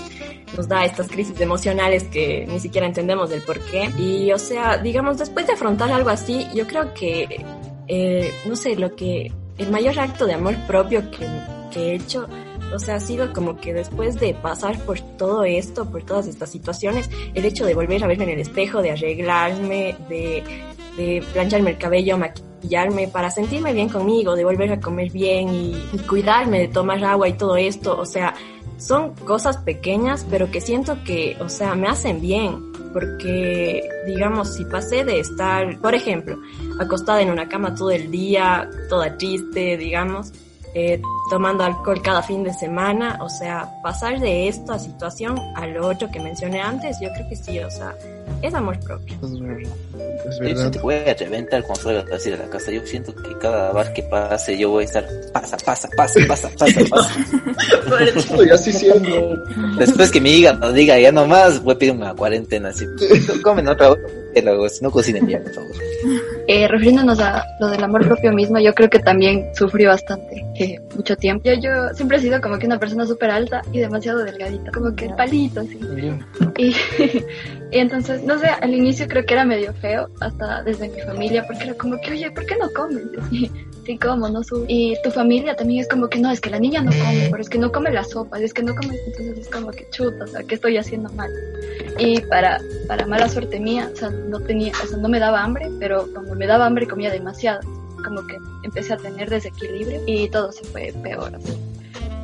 nos 0.55 0.67
da 0.67 0.85
estas 0.85 1.07
crisis 1.07 1.39
emocionales 1.39 2.05
que 2.05 2.45
ni 2.47 2.59
siquiera 2.59 2.87
entendemos 2.87 3.29
del 3.29 3.41
por 3.41 3.59
qué. 3.59 3.91
Y, 3.97 4.31
o 4.31 4.39
sea, 4.39 4.77
digamos, 4.77 5.17
después 5.17 5.47
de 5.47 5.53
afrontar 5.53 5.91
algo 5.91 6.09
así, 6.09 6.47
yo 6.53 6.65
creo 6.67 6.78
que, 6.93 7.45
eh, 7.87 8.31
no 8.45 8.55
sé, 8.55 8.75
lo 8.75 8.95
que, 8.95 9.31
el 9.57 9.69
mayor 9.69 9.99
acto 9.99 10.25
de 10.25 10.33
amor 10.33 10.55
propio 10.67 11.09
que, 11.11 11.27
que 11.71 11.79
he 11.79 11.95
hecho, 11.95 12.27
o 12.73 12.79
sea, 12.79 12.95
ha 12.95 12.99
sido 12.99 13.33
como 13.33 13.57
que 13.57 13.73
después 13.73 14.19
de 14.19 14.33
pasar 14.33 14.77
por 14.85 14.99
todo 15.17 15.43
esto, 15.43 15.89
por 15.89 16.03
todas 16.03 16.27
estas 16.27 16.49
situaciones, 16.49 17.09
el 17.33 17.45
hecho 17.45 17.65
de 17.65 17.73
volver 17.73 18.03
a 18.03 18.07
verme 18.07 18.25
en 18.25 18.29
el 18.31 18.39
espejo, 18.39 18.81
de 18.81 18.91
arreglarme, 18.91 19.95
de, 20.07 20.43
de 20.97 21.23
plancharme 21.33 21.71
el 21.71 21.77
cabello, 21.77 22.17
maquillarme, 22.17 23.07
para 23.07 23.31
sentirme 23.31 23.73
bien 23.73 23.89
conmigo, 23.89 24.35
de 24.35 24.43
volver 24.43 24.71
a 24.71 24.79
comer 24.79 25.11
bien 25.11 25.49
y, 25.49 25.71
y 25.93 25.97
cuidarme, 26.07 26.59
de 26.59 26.67
tomar 26.67 27.03
agua 27.03 27.27
y 27.27 27.33
todo 27.33 27.57
esto, 27.57 27.97
o 27.97 28.05
sea, 28.05 28.35
son 28.77 29.13
cosas 29.15 29.57
pequeñas, 29.57 30.25
pero 30.29 30.49
que 30.51 30.61
siento 30.61 31.03
que, 31.03 31.35
o 31.41 31.49
sea, 31.49 31.75
me 31.75 31.87
hacen 31.87 32.21
bien, 32.21 32.68
porque, 32.93 33.87
digamos, 34.05 34.53
si 34.53 34.65
pasé 34.65 35.03
de 35.03 35.19
estar, 35.19 35.79
por 35.79 35.95
ejemplo, 35.95 36.39
acostada 36.79 37.21
en 37.21 37.29
una 37.29 37.47
cama 37.47 37.75
todo 37.75 37.91
el 37.91 38.09
día, 38.11 38.69
toda 38.89 39.17
triste, 39.17 39.77
digamos, 39.77 40.33
eh, 40.73 41.01
tomando 41.29 41.63
alcohol 41.63 42.01
cada 42.01 42.21
fin 42.21 42.43
de 42.43 42.53
semana, 42.53 43.17
o 43.21 43.29
sea, 43.29 43.69
pasar 43.81 44.19
de 44.19 44.47
esta 44.47 44.77
situación 44.77 45.39
a 45.55 45.65
lo 45.67 45.87
otro 45.87 46.09
que 46.11 46.19
mencioné 46.19 46.61
antes, 46.61 46.97
yo 47.01 47.09
creo 47.13 47.29
que 47.29 47.35
sí, 47.35 47.59
o 47.59 47.71
sea, 47.71 47.95
es 48.41 48.53
amor 48.53 48.79
propio. 48.79 49.15
Es 49.21 49.31
Yo 49.31 49.45
verdad. 50.43 50.61
siento 50.61 50.71
que 50.71 50.79
voy 50.79 50.95
a 50.95 51.13
reventar 51.13 51.63
cuando 51.63 51.83
salga 51.83 52.15
así 52.15 52.29
de 52.29 52.37
la 52.37 52.49
casa. 52.49 52.71
Yo 52.71 52.85
siento 52.85 53.13
que 53.15 53.37
cada 53.39 53.71
bar 53.71 53.91
que 53.93 54.03
pase 54.03 54.57
yo 54.57 54.69
voy 54.69 54.83
a 54.83 54.85
estar 54.85 55.07
pasa, 55.33 55.57
pasa, 55.57 55.89
pasa, 55.95 56.19
pasa, 56.27 56.49
pasa, 56.57 56.81
pasa. 56.89 57.15
Estoy 58.15 58.49
así 58.49 58.71
siendo. 58.71 59.43
Después 59.77 60.11
que 60.11 60.21
mi 60.21 60.31
hígado 60.31 60.71
diga 60.71 60.97
ya 60.99 61.11
no 61.11 61.25
más, 61.25 61.61
voy 61.61 61.75
a 61.75 61.77
pedir 61.77 61.93
una 61.93 62.13
cuarentena 62.13 62.69
así. 62.69 62.85
Comen 63.43 63.67
otra 63.67 63.89
vez, 63.89 64.77
si 64.77 64.83
no 64.83 64.91
cocinen 64.91 65.27
ya, 65.27 65.41
por 65.41 65.53
favor. 65.53 65.71
Eh, 66.51 66.67
refiriéndonos 66.67 67.19
a 67.19 67.45
lo 67.59 67.67
del 67.67 67.83
amor 67.83 68.03
propio 68.07 68.33
mismo, 68.33 68.57
yo 68.57 68.73
creo 68.73 68.89
que 68.89 68.97
también 68.97 69.51
sufrí 69.53 69.85
bastante 69.85 70.43
eh, 70.55 70.81
mucho 70.95 71.15
tiempo. 71.15 71.43
Yo, 71.47 71.53
yo 71.53 71.93
siempre 71.93 72.17
he 72.17 72.21
sido 72.21 72.41
como 72.41 72.57
que 72.57 72.65
una 72.65 72.79
persona 72.79 73.05
súper 73.05 73.29
alta 73.29 73.61
y 73.71 73.77
demasiado 73.77 74.23
delgadita, 74.23 74.71
como 74.71 74.95
que 74.95 75.05
el 75.05 75.13
palito 75.13 75.59
así. 75.59 75.79
Y, 76.57 76.75
y 77.71 77.77
entonces, 77.77 78.23
no 78.23 78.39
sé, 78.39 78.47
al 78.47 78.73
inicio 78.73 79.07
creo 79.07 79.23
que 79.27 79.35
era 79.35 79.45
medio 79.45 79.75
feo, 79.75 80.09
hasta 80.21 80.63
desde 80.63 80.89
mi 80.89 80.99
familia, 81.01 81.45
porque 81.45 81.65
era 81.65 81.75
como 81.75 82.01
que, 82.01 82.13
oye, 82.13 82.31
¿por 82.31 82.43
qué 82.47 82.55
no 82.57 82.67
comes? 82.75 83.03
Sí, 83.29 83.51
sí 83.85 83.97
como, 83.99 84.27
no 84.27 84.43
sube. 84.43 84.65
Y 84.67 84.95
tu 85.03 85.11
familia 85.11 85.55
también 85.55 85.81
es 85.81 85.87
como 85.87 86.09
que, 86.09 86.17
no, 86.17 86.31
es 86.31 86.41
que 86.41 86.49
la 86.49 86.59
niña 86.59 86.81
no 86.81 86.89
come, 86.89 87.27
pero 87.29 87.41
es 87.43 87.49
que 87.49 87.59
no 87.59 87.71
come 87.71 87.91
la 87.91 88.03
sopa, 88.03 88.39
es 88.39 88.55
que 88.55 88.63
no 88.63 88.73
come, 88.73 88.95
entonces 89.05 89.37
es 89.37 89.49
como 89.49 89.69
que 89.69 89.87
chuta, 89.91 90.23
o 90.23 90.27
sea, 90.27 90.41
¿qué 90.43 90.55
estoy 90.55 90.77
haciendo 90.77 91.09
mal? 91.13 91.29
Y 91.99 92.21
para, 92.21 92.59
para 92.87 93.05
mala 93.05 93.29
suerte 93.29 93.59
mía, 93.59 93.89
o 93.93 93.95
sea, 93.95 94.09
no 94.09 94.39
tenía, 94.39 94.71
o 94.83 94.87
sea, 94.87 94.97
no 94.97 95.09
me 95.09 95.19
daba 95.19 95.43
hambre, 95.43 95.69
pero 95.79 96.07
cuando 96.11 96.38
me 96.39 96.47
daba 96.47 96.65
hambre 96.65 96.87
comía 96.87 97.11
demasiado. 97.11 97.59
Como 98.03 98.25
que 98.25 98.37
empecé 98.63 98.93
a 98.93 98.97
tener 98.97 99.29
desequilibrio 99.29 100.01
y 100.07 100.29
todo 100.29 100.51
se 100.53 100.63
fue 100.63 100.93
peor. 101.03 101.35
así. 101.35 101.53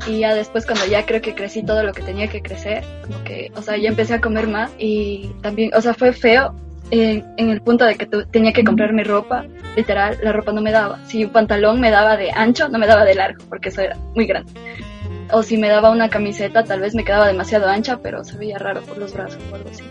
Y 0.08 0.19
ya 0.19 0.34
después 0.34 0.65
cuando 0.65 0.86
ya 0.86 1.06
creo 1.06 1.21
que 1.21 1.36
crecí 1.36 1.63
todo 1.63 1.84
lo 1.84 1.91
que 1.93 2.01
tenía 2.01 2.28
que 2.28 2.41
crecer, 2.41 2.84
como 3.04 3.23
que, 3.23 3.51
o 3.56 3.62
sea, 3.62 3.75
ya 3.75 3.89
empecé 3.89 4.13
a 4.13 4.21
comer 4.21 4.47
más 4.47 4.71
y 4.78 5.32
también, 5.41 5.71
o 5.75 5.82
sea, 5.82 5.93
fue 5.93 6.13
feo 6.13 6.56
en, 6.91 7.25
el 7.38 7.62
punto 7.62 7.86
de 7.86 7.95
que 7.95 8.06
tenía 8.06 8.54
que 8.54 8.63
comprarme 8.63 9.04
ropa, 9.04 9.45
literal, 9.75 10.17
la 10.21 10.32
ropa 10.32 10.54
no 10.54 10.62
me 10.62 10.71
daba. 10.71 10.99
Si 11.08 11.25
un 11.25 11.32
pantalón 11.32 11.82
me 11.82 11.91
daba 11.91 12.15
de 12.15 12.32
ancho, 12.32 12.69
no 12.69 12.78
me 12.78 12.88
daba 12.88 13.04
de 13.04 13.15
largo, 13.15 13.43
porque 13.49 13.69
eso 13.69 13.82
era 13.82 13.97
muy 14.13 14.28
grande. 14.28 14.51
O 15.32 15.41
si 15.41 15.58
me 15.58 15.69
daba 15.69 15.89
una 15.89 16.10
camiseta, 16.10 16.63
tal 16.63 16.82
vez 16.82 16.93
me 16.93 17.04
quedaba 17.04 17.28
demasiado 17.28 17.67
ancha, 17.67 17.97
pero 17.97 18.23
se 18.23 18.38
veía 18.38 18.60
raro 18.60 18.82
por 18.82 18.97
los 18.97 19.13
brazos 19.13 19.41
o 19.51 19.56
algo 19.56 19.69
así. 19.69 19.84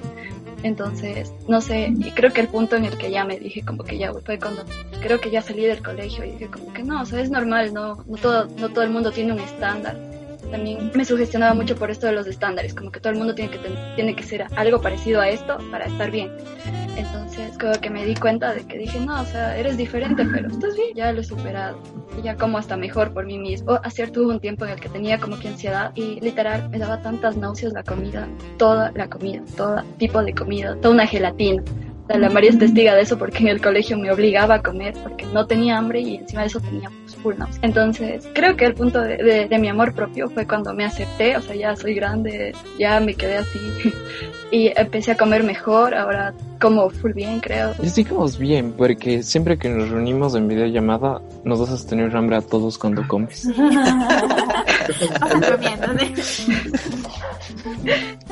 Entonces, 0.64 1.30
no 1.46 1.60
sé, 1.60 1.92
y 1.94 2.10
creo 2.12 2.32
que 2.32 2.40
el 2.40 2.48
punto 2.48 2.74
en 2.74 2.86
el 2.86 2.96
que 2.96 3.10
ya 3.10 3.26
me 3.26 3.38
dije 3.38 3.62
como 3.62 3.84
que 3.84 3.98
ya 3.98 4.14
fue 4.14 4.38
cuando 4.38 4.64
creo 5.02 5.20
que 5.20 5.30
ya 5.30 5.42
salí 5.42 5.66
del 5.66 5.82
colegio 5.82 6.24
y 6.24 6.30
dije 6.30 6.48
como 6.48 6.72
que 6.72 6.82
no, 6.82 7.02
o 7.02 7.04
sea, 7.04 7.20
es 7.20 7.30
normal, 7.30 7.74
no, 7.74 8.02
no 8.06 8.16
todo, 8.16 8.48
no 8.58 8.70
todo 8.70 8.82
el 8.82 8.88
mundo 8.88 9.12
tiene 9.12 9.34
un 9.34 9.40
estándar. 9.40 9.94
También 10.50 10.90
me 10.94 11.04
sugestionaba 11.04 11.52
mucho 11.52 11.76
por 11.76 11.90
esto 11.90 12.06
de 12.06 12.14
los 12.14 12.26
estándares, 12.26 12.72
como 12.72 12.90
que 12.90 12.98
todo 12.98 13.12
el 13.12 13.18
mundo 13.18 13.34
tiene 13.34 13.50
que 13.50 13.58
tiene 13.94 14.16
que 14.16 14.22
ser 14.22 14.46
algo 14.56 14.80
parecido 14.80 15.20
a 15.20 15.28
esto 15.28 15.58
para 15.70 15.84
estar 15.84 16.10
bien. 16.10 16.32
Entonces, 16.96 17.58
como 17.58 17.72
que 17.74 17.90
me 17.90 18.04
di 18.04 18.14
cuenta 18.14 18.54
de 18.54 18.64
que 18.66 18.78
dije, 18.78 19.00
no, 19.00 19.20
o 19.20 19.24
sea, 19.24 19.56
eres 19.56 19.76
diferente, 19.76 20.24
pero 20.32 20.48
estás 20.48 20.76
bien, 20.76 20.94
ya 20.94 21.12
lo 21.12 21.20
he 21.20 21.24
superado. 21.24 21.78
Y 22.18 22.22
ya 22.22 22.36
como 22.36 22.58
hasta 22.58 22.76
mejor 22.76 23.12
por 23.12 23.26
mí 23.26 23.38
mismo. 23.38 23.72
O, 23.72 23.80
ayer 23.82 24.10
tuve 24.10 24.32
un 24.32 24.40
tiempo 24.40 24.64
en 24.64 24.72
el 24.72 24.80
que 24.80 24.88
tenía 24.88 25.18
como 25.18 25.38
que 25.38 25.48
ansiedad 25.48 25.92
y 25.94 26.20
literal 26.20 26.68
me 26.70 26.78
daba 26.78 27.00
tantas 27.02 27.36
náuseas 27.36 27.72
la 27.72 27.82
comida, 27.82 28.28
toda 28.58 28.92
la 28.92 29.08
comida, 29.08 29.42
todo 29.56 29.82
tipo 29.98 30.22
de 30.22 30.34
comida, 30.34 30.76
toda 30.76 30.94
una 30.94 31.06
gelatina. 31.06 31.62
La 32.08 32.28
María 32.28 32.50
es 32.50 32.58
testiga 32.58 32.94
de 32.94 33.00
eso 33.00 33.18
porque 33.18 33.38
en 33.38 33.48
el 33.48 33.62
colegio 33.62 33.96
me 33.96 34.12
obligaba 34.12 34.56
a 34.56 34.62
comer 34.62 34.94
porque 35.02 35.24
no 35.26 35.46
tenía 35.46 35.78
hambre 35.78 36.00
y 36.00 36.16
encima 36.16 36.42
de 36.42 36.48
eso 36.48 36.60
tenía 36.60 36.90
full 37.16 37.34
náuseas. 37.38 37.58
Entonces, 37.62 38.28
creo 38.34 38.56
que 38.56 38.66
el 38.66 38.74
punto 38.74 39.00
de, 39.00 39.16
de- 39.16 39.48
de 39.48 39.58
mi 39.58 39.68
amor 39.68 39.94
propio 39.94 40.28
fue 40.30 40.46
cuando 40.46 40.72
me 40.74 40.84
acepté, 40.84 41.36
o 41.36 41.42
sea, 41.42 41.54
ya 41.54 41.76
soy 41.76 41.94
grande, 41.94 42.52
ya 42.78 43.00
me 43.00 43.14
quedé 43.14 43.38
así 43.38 43.58
y 44.50 44.72
empecé 44.76 45.12
a 45.12 45.16
comer 45.16 45.42
mejor, 45.44 45.94
ahora 45.94 46.32
como 46.60 46.88
full 46.90 47.12
bien, 47.12 47.40
creo. 47.40 47.72
Y 47.82 47.88
sigamos 47.88 48.38
bien, 48.38 48.72
porque 48.76 49.22
siempre 49.22 49.58
que 49.58 49.68
nos 49.68 49.90
reunimos 49.90 50.34
en 50.34 50.48
videollamada, 50.48 51.20
nos 51.44 51.60
vas 51.60 51.84
a 51.84 51.88
tener 51.88 52.14
hambre 52.16 52.36
a 52.36 52.40
todos 52.40 52.78
cuando 52.78 53.06
comes. 53.06 53.46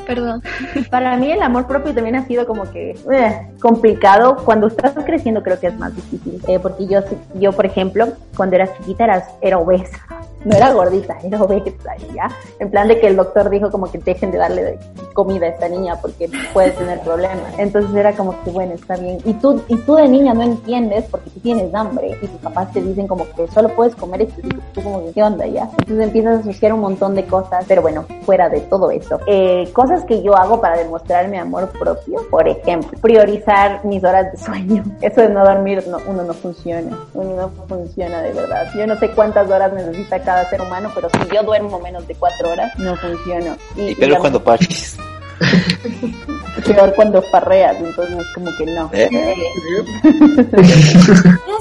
Perdón. 0.07 0.41
Para 0.89 1.15
mí 1.17 1.31
el 1.31 1.41
amor 1.41 1.67
propio 1.67 1.93
también 1.93 2.15
ha 2.15 2.25
sido 2.25 2.45
como 2.45 2.69
que 2.71 2.91
eh, 2.91 3.47
complicado. 3.59 4.37
Cuando 4.43 4.67
estás 4.67 4.93
creciendo 5.05 5.41
creo 5.43 5.59
que 5.59 5.67
es 5.67 5.77
más 5.77 5.95
difícil. 5.95 6.41
Eh, 6.47 6.59
porque 6.59 6.87
yo, 6.87 6.99
yo, 7.35 7.51
por 7.51 7.65
ejemplo, 7.65 8.07
cuando 8.35 8.55
era 8.55 8.67
chiquita 8.77 9.03
era, 9.03 9.27
era 9.41 9.57
obesa. 9.57 9.99
No 10.45 10.55
era 10.55 10.73
gordita, 10.73 11.17
era 11.23 11.41
obesa, 11.41 11.95
¿ya? 12.13 12.29
En 12.59 12.69
plan 12.69 12.87
de 12.87 12.99
que 12.99 13.07
el 13.07 13.15
doctor 13.15 13.49
dijo 13.49 13.71
como 13.71 13.91
que 13.91 13.97
dejen 13.97 14.31
de 14.31 14.37
darle 14.37 14.79
comida 15.13 15.45
a 15.45 15.49
esta 15.49 15.69
niña 15.69 15.95
porque 16.01 16.29
puede 16.53 16.71
tener 16.71 16.99
problemas. 17.01 17.53
Entonces 17.57 17.95
era 17.95 18.13
como 18.13 18.41
que 18.43 18.51
bueno, 18.51 18.73
está 18.73 18.95
bien. 18.97 19.19
Y 19.25 19.33
tú, 19.33 19.61
y 19.67 19.75
tú 19.77 19.95
de 19.95 20.07
niña 20.07 20.33
no 20.33 20.43
entiendes 20.43 21.05
porque 21.09 21.29
tú 21.29 21.39
tienes 21.39 21.73
hambre 21.73 22.17
y 22.21 22.27
tus 22.27 22.39
papás 22.41 22.71
te 22.73 22.81
dicen 22.81 23.07
como 23.07 23.25
que 23.35 23.47
solo 23.47 23.69
puedes 23.69 23.95
comer 23.95 24.23
esto 24.23 24.41
y 24.43 24.49
tú 24.73 24.81
como 24.81 25.03
¿qué 25.13 25.23
onda 25.23 25.45
ya? 25.45 25.69
Entonces 25.79 26.05
empiezas 26.07 26.37
a 26.37 26.39
asociar 26.41 26.73
un 26.73 26.81
montón 26.81 27.15
de 27.15 27.25
cosas, 27.25 27.65
pero 27.67 27.81
bueno, 27.81 28.05
fuera 28.25 28.49
de 28.49 28.61
todo 28.61 28.91
eso. 28.91 29.19
Eh, 29.27 29.69
cosas 29.73 30.03
que 30.05 30.21
yo 30.21 30.35
hago 30.35 30.59
para 30.59 30.77
demostrar 30.77 31.27
mi 31.27 31.37
amor 31.37 31.69
propio, 31.69 32.19
por 32.29 32.47
ejemplo, 32.47 32.97
priorizar 33.01 33.83
mis 33.85 34.03
horas 34.03 34.31
de 34.31 34.37
sueño. 34.37 34.83
Eso 35.01 35.21
de 35.21 35.29
no 35.29 35.43
dormir, 35.43 35.83
no, 35.87 35.97
uno 36.07 36.23
no 36.23 36.33
funciona. 36.33 36.97
Uno 37.13 37.35
no 37.35 37.49
funciona 37.67 38.21
de 38.21 38.33
verdad. 38.33 38.67
Yo 38.75 38.87
no 38.87 38.95
sé 38.97 39.11
cuántas 39.11 39.49
horas 39.49 39.73
necesita 39.73 40.19
cada 40.19 40.32
ser 40.49 40.61
humano, 40.61 40.91
pero 40.95 41.09
si 41.09 41.35
yo 41.35 41.43
duermo 41.43 41.79
menos 41.79 42.07
de 42.07 42.15
cuatro 42.15 42.51
horas, 42.51 42.71
no 42.77 42.95
funciono. 42.97 43.55
Y, 43.75 43.93
digamos, 43.95 44.19
cuando 44.19 44.43
parches. 44.43 44.97
peor 46.65 46.93
cuando 46.95 47.21
farreas, 47.23 47.75
entonces 47.79 48.25
como 48.33 48.49
que 48.57 48.65
no. 48.67 48.89
¿Eh? 48.93 49.09
Eh, 49.11 49.35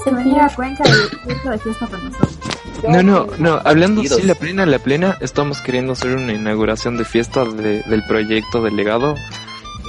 se 0.05 0.11
venir 0.11 0.39
a 0.41 0.49
Cuenca 0.55 0.85
y 0.87 1.31
irse 1.31 1.49
de 1.51 1.59
fiesta 1.59 1.87
con 1.87 2.05
nosotros. 2.05 2.39
No, 2.89 3.03
no, 3.03 3.27
no, 3.39 3.61
hablando 3.65 4.03
sí, 4.03 4.23
la 4.23 4.35
plena, 4.35 4.67
la 4.67 4.79
plena, 4.81 5.17
estamos 5.21 5.61
queriendo 5.61 5.93
hacer 5.93 6.17
una 6.17 6.33
inauguración 6.33 6.97
de 6.97 7.05
fiesta 7.05 7.45
de- 7.45 7.83
del 7.83 8.03
proyecto 8.07 8.61
delegado. 8.63 9.15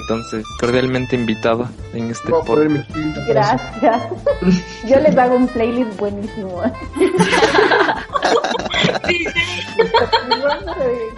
Entonces, 0.04 0.46
cordialmente 0.60 1.16
invitada 1.16 1.70
en 1.94 2.12
este 2.12 2.30
Voy 2.30 2.42
a 2.42 2.44
podcast. 2.44 2.90
Gracias. 3.28 4.02
Yo 4.88 5.00
les 5.00 5.18
hago 5.18 5.36
un 5.36 5.48
playlist 5.48 5.98
buenísimo. 5.98 6.62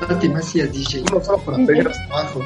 Pati 0.07 0.29
Macías 0.29 0.71
DJ. 0.71 1.03
Uno 1.11 1.23
solo 1.23 1.37
para 1.39 1.57
pegar 1.65 1.91
abajo. 2.11 2.41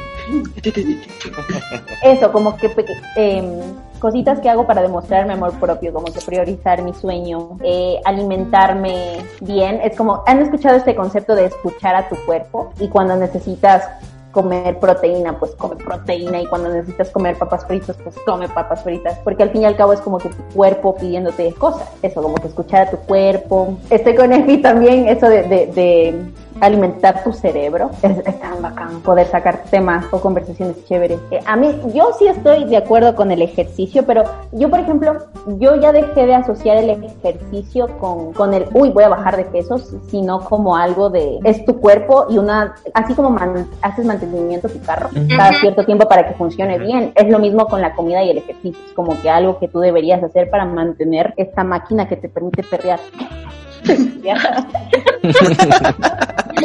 Eso, 2.04 2.32
como 2.32 2.56
que 2.58 2.69
peque- 2.69 2.95
em, 3.15 3.60
cositas 3.99 4.39
que 4.39 4.49
hago 4.49 4.65
para 4.65 4.82
demostrar 4.82 5.25
mi 5.25 5.34
amor 5.34 5.54
propio, 5.60 5.91
como 5.93 6.06
que 6.06 6.19
priorizar 6.21 6.82
mi 6.82 6.93
sueño, 6.93 7.58
eh, 7.63 7.99
alimentarme 8.06 9.17
bien. 9.41 9.80
Es 9.84 9.97
como, 9.97 10.23
¿han 10.25 10.39
escuchado 10.41 10.78
este 10.78 10.95
concepto 10.95 11.36
de 11.36 11.45
escuchar 11.45 11.95
a 11.95 12.08
tu 12.10 12.15
cuerpo? 12.25 12.71
Y 12.80 12.88
cuando 12.88 13.15
necesitas 13.15 13.84
comer 14.31 14.79
proteína, 14.79 15.39
pues 15.39 15.51
come 15.55 15.75
proteína 15.75 16.41
y 16.41 16.45
cuando 16.45 16.69
necesitas 16.69 17.09
comer 17.09 17.37
papas 17.37 17.65
fritas, 17.65 17.97
pues 18.03 18.15
come 18.25 18.47
papas 18.47 18.83
fritas, 18.83 19.17
porque 19.23 19.43
al 19.43 19.49
fin 19.51 19.63
y 19.63 19.65
al 19.65 19.75
cabo 19.75 19.93
es 19.93 20.01
como 20.01 20.17
que 20.17 20.29
tu 20.29 20.43
cuerpo 20.53 20.95
pidiéndote 20.95 21.53
cosas, 21.53 21.89
eso, 22.01 22.21
como 22.21 22.35
que 22.35 22.47
escuchar 22.47 22.87
a 22.87 22.91
tu 22.91 22.97
cuerpo. 22.97 23.77
Estoy 23.89 24.15
con 24.15 24.31
Efi 24.31 24.57
también, 24.61 25.07
eso 25.07 25.27
de, 25.27 25.43
de, 25.43 25.67
de 25.67 26.21
alimentar 26.62 27.24
tu 27.24 27.34
cerebro, 27.34 27.91
es, 28.02 28.17
es 28.26 28.39
tan 28.39 28.62
bacán 28.62 29.02
poder 29.02 29.28
sacar 29.28 29.63
temas 29.69 30.06
o 30.12 30.19
conversaciones 30.19 30.86
chéveres. 30.86 31.19
Eh, 31.32 31.39
a 31.45 31.56
mí, 31.56 31.80
yo 31.93 32.12
sí 32.17 32.28
estoy 32.28 32.65
de 32.65 32.78
acuerdo 32.78 33.15
con 33.15 33.32
el 33.32 33.41
ejercicio, 33.41 34.04
pero 34.06 34.24
yo, 34.52 34.69
por 34.69 34.80
ejemplo, 34.80 35.17
yo 35.58 35.76
ya 35.76 35.91
dejé 35.91 36.26
de 36.26 36.36
asociar 36.36 36.78
el 36.78 36.89
ejercicio 36.89 37.88
con, 38.00 38.34
con 38.34 38.54
el, 38.54 38.65
uy, 38.74 38.89
voy 38.89 39.04
a 39.04 39.10
bajar 39.10 39.38
de 39.38 39.45
pesos, 39.45 39.93
sino 40.10 40.41
como 40.41 40.76
algo 40.76 41.10
de, 41.10 41.39
es 41.43 41.63
tu 41.65 41.80
cuerpo 41.80 42.26
y 42.30 42.38
una, 42.38 42.76
así 42.93 43.13
como 43.13 43.30
man- 43.30 43.67
haces 43.82 44.06
mantenimiento 44.06 44.67
a 44.67 44.72
tu 44.72 44.82
carro 44.82 45.10
cada 45.36 45.54
cierto 45.54 45.86
tiempo 45.86 46.08
para 46.08 46.28
que 46.28 46.34
funcione 46.36 46.78
bien. 46.80 47.12
Es 47.15 47.30
lo 47.30 47.39
mismo 47.39 47.67
con 47.67 47.82
la 47.82 47.93
comida 47.93 48.24
y 48.24 48.32
el 48.32 48.38
ejercicio, 48.39 48.82
es 48.86 48.93
como 48.93 49.19
que 49.22 49.30
algo 49.30 49.60
que 49.60 49.67
tú 49.67 49.80
deberías 49.80 50.22
hacer 50.24 50.50
para 50.50 50.65
mantener 50.65 51.34
esta 51.38 51.63
máquina 51.63 52.08
que 52.08 52.15
te 52.15 52.30
permite 52.30 52.63
perrear. 52.63 53.00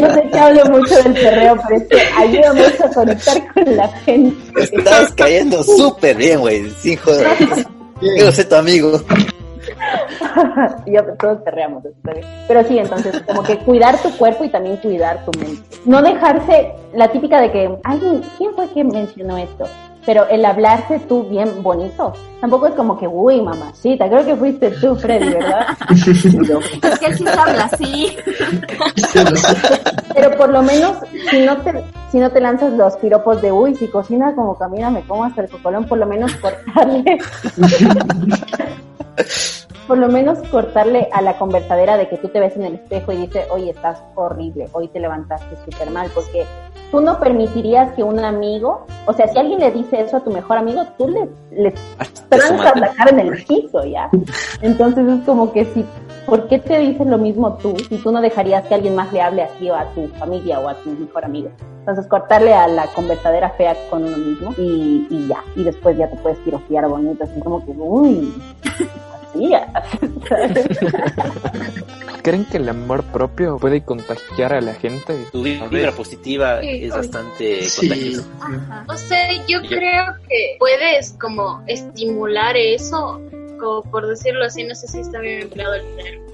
No 0.01 0.15
sé 0.15 0.29
que 0.33 0.39
hablo 0.39 0.65
mucho 0.67 1.03
del 1.03 1.15
perreo, 1.15 1.57
pero 1.69 1.81
es 1.81 1.89
que 1.89 2.01
ayuda 2.17 2.53
mucho 2.53 2.85
a 2.85 2.89
conectar 2.91 3.55
con 3.55 3.77
la 3.77 3.89
gente. 3.89 4.61
Estás 4.61 5.13
cayendo 5.13 5.63
súper 5.63 6.17
bien, 6.17 6.41
güey. 6.41 6.71
Sin 6.71 6.97
joder. 6.99 7.27
Quiero 8.01 8.33
ser 8.33 8.49
tu 8.49 8.55
amigo. 8.57 9.01
Todos 11.19 11.43
perreamos. 11.43 11.85
Pero 12.49 12.65
sí, 12.69 12.79
entonces, 12.79 13.23
como 13.23 13.43
que 13.43 13.57
cuidar 13.59 13.97
tu 14.03 14.11
cuerpo 14.17 14.45
y 14.45 14.49
también 14.51 14.77
cuidar 14.79 15.25
tu 15.25 15.39
mente. 15.39 15.63
No 15.85 16.03
dejarse 16.03 16.73
la 16.95 17.09
típica 17.09 17.41
de 17.41 17.53
que, 17.53 17.79
alguien, 17.85 18.23
¿quién 18.37 18.53
fue 18.55 18.69
que 18.71 18.85
mencionó 18.85 19.39
esto? 19.39 19.65
Pero 20.07 20.29
el 20.29 20.45
hablarse 20.45 21.01
tú 21.01 21.25
bien 21.25 21.63
bonito, 21.63 22.13
tampoco 22.41 22.67
es 22.67 22.75
como 22.75 22.99
que, 22.99 23.09
uy, 23.09 23.41
mamacita, 23.41 24.09
creo 24.09 24.25
que 24.25 24.37
fuiste 24.37 24.71
tú, 24.73 24.95
Freddy, 24.97 25.31
¿verdad? 25.31 25.67
es 25.91 26.99
que 26.99 27.07
él 27.07 27.17
sí 27.17 27.25
habla 27.27 27.65
así. 27.65 28.17
pero 30.15 30.37
por 30.37 30.51
lo 30.51 30.63
menos, 30.63 30.99
si 31.31 31.41
no 31.45 31.57
te, 31.59 31.85
si 32.11 32.19
no 32.19 32.31
te 32.31 32.41
lanzas 32.41 32.73
los 32.75 32.97
piropos 32.97 33.41
de, 33.43 33.53
uy, 33.53 33.75
si 33.75 33.89
cocina 33.89 34.35
como 34.35 34.57
camina, 34.57 34.91
me 34.91 35.03
como 35.03 35.25
hasta 35.25 35.43
el 35.43 35.49
cocolón, 35.49 35.87
por 35.87 35.99
lo 35.99 36.07
menos 36.07 36.35
cortarle. 36.37 37.19
por 39.87 39.99
lo 39.99 40.09
menos 40.09 40.39
cortarle 40.49 41.09
a 41.13 41.21
la 41.23 41.39
conversadera 41.39 41.97
de 41.97 42.09
que 42.09 42.17
tú 42.17 42.29
te 42.29 42.41
ves 42.41 42.57
en 42.57 42.65
el 42.65 42.75
espejo 42.75 43.13
y 43.13 43.17
dices, 43.27 43.47
oye, 43.51 43.71
estás 43.71 44.03
horrible, 44.15 44.69
hoy 44.73 44.89
te 44.89 45.01
levantaste 45.01 45.57
súper 45.65 45.91
mal, 45.91 46.11
porque 46.15 46.47
tú 46.91 47.01
no 47.01 47.19
permitirías 47.19 47.93
que 47.93 48.03
un 48.03 48.21
amigo, 48.21 48.87
o 49.07 49.13
sea, 49.13 49.29
si 49.29 49.39
alguien 49.39 49.61
le 49.61 49.71
dice 49.73 50.01
eso 50.01 50.17
a 50.17 50.21
tu 50.21 50.31
mejor 50.31 50.59
amigo, 50.59 50.85
tú 50.97 51.09
le, 51.09 51.29
le 51.51 51.75
trancas 52.29 52.81
la 52.81 52.93
cara 52.95 53.11
en 53.11 53.21
el 53.21 53.45
piso, 53.45 53.85
¿ya? 53.85 54.11
Entonces 54.63 55.07
es 55.07 55.25
como 55.25 55.53
que 55.53 55.65
si, 55.67 55.85
¿por 56.27 56.49
qué 56.49 56.59
te 56.59 56.79
dices 56.79 57.07
lo 57.07 57.19
mismo 57.19 57.55
tú 57.55 57.77
si 57.89 57.99
tú 57.99 58.13
no 58.13 58.21
dejarías 58.21 58.65
que 58.67 58.75
alguien 58.75 58.95
más 58.95 59.13
le 59.13 59.21
hable 59.21 59.43
así 59.43 59.71
o 59.71 59.75
a 59.75 59.87
tu 59.91 60.09
familia 60.19 60.61
o 60.61 60.69
a 60.69 60.75
tu 60.75 60.91
mejor 60.91 61.25
amigo? 61.25 61.51
Entonces 61.81 62.07
cortarle 62.07 62.55
a 62.55 62.67
la 62.67 62.87
conversadera 62.87 63.51
fea 63.51 63.77
con 63.91 64.05
uno 64.05 64.17
mismo 64.17 64.55
y, 64.57 65.07
y 65.11 65.27
ya, 65.29 65.45
y 65.55 65.65
después 65.65 65.99
ya 65.99 66.09
te 66.09 66.17
puedes 66.17 66.43
tirofiar 66.45 66.89
bonito, 66.89 67.25
así 67.25 67.39
como 67.41 67.63
que, 67.65 67.73
uy, 67.73 68.33
¿Creen 72.23 72.45
que 72.47 72.57
el 72.57 72.69
amor 72.69 73.03
propio 73.05 73.59
puede 73.59 73.83
contagiar 73.85 74.55
a 74.55 74.61
la 74.61 74.75
gente? 74.75 75.27
Tu 75.33 75.43
vibra 75.43 75.93
positiva 75.93 76.61
es 76.63 76.91
bastante 76.91 77.67
contagiosa. 77.77 78.25
O 78.89 78.97
sea, 78.97 79.33
yo 79.47 79.61
creo 79.63 80.05
que 80.29 80.57
puedes 80.59 81.13
como 81.21 81.63
estimular 81.67 82.57
eso, 82.57 83.21
como 83.59 83.83
por 83.91 84.07
decirlo 84.07 84.45
así, 84.45 84.65
no 84.65 84.75
sé 84.75 84.89
si 84.89 85.01
está 85.01 85.19
bien 85.21 85.43
empleado 85.43 85.75
el 85.75 85.85
término. 85.97 86.25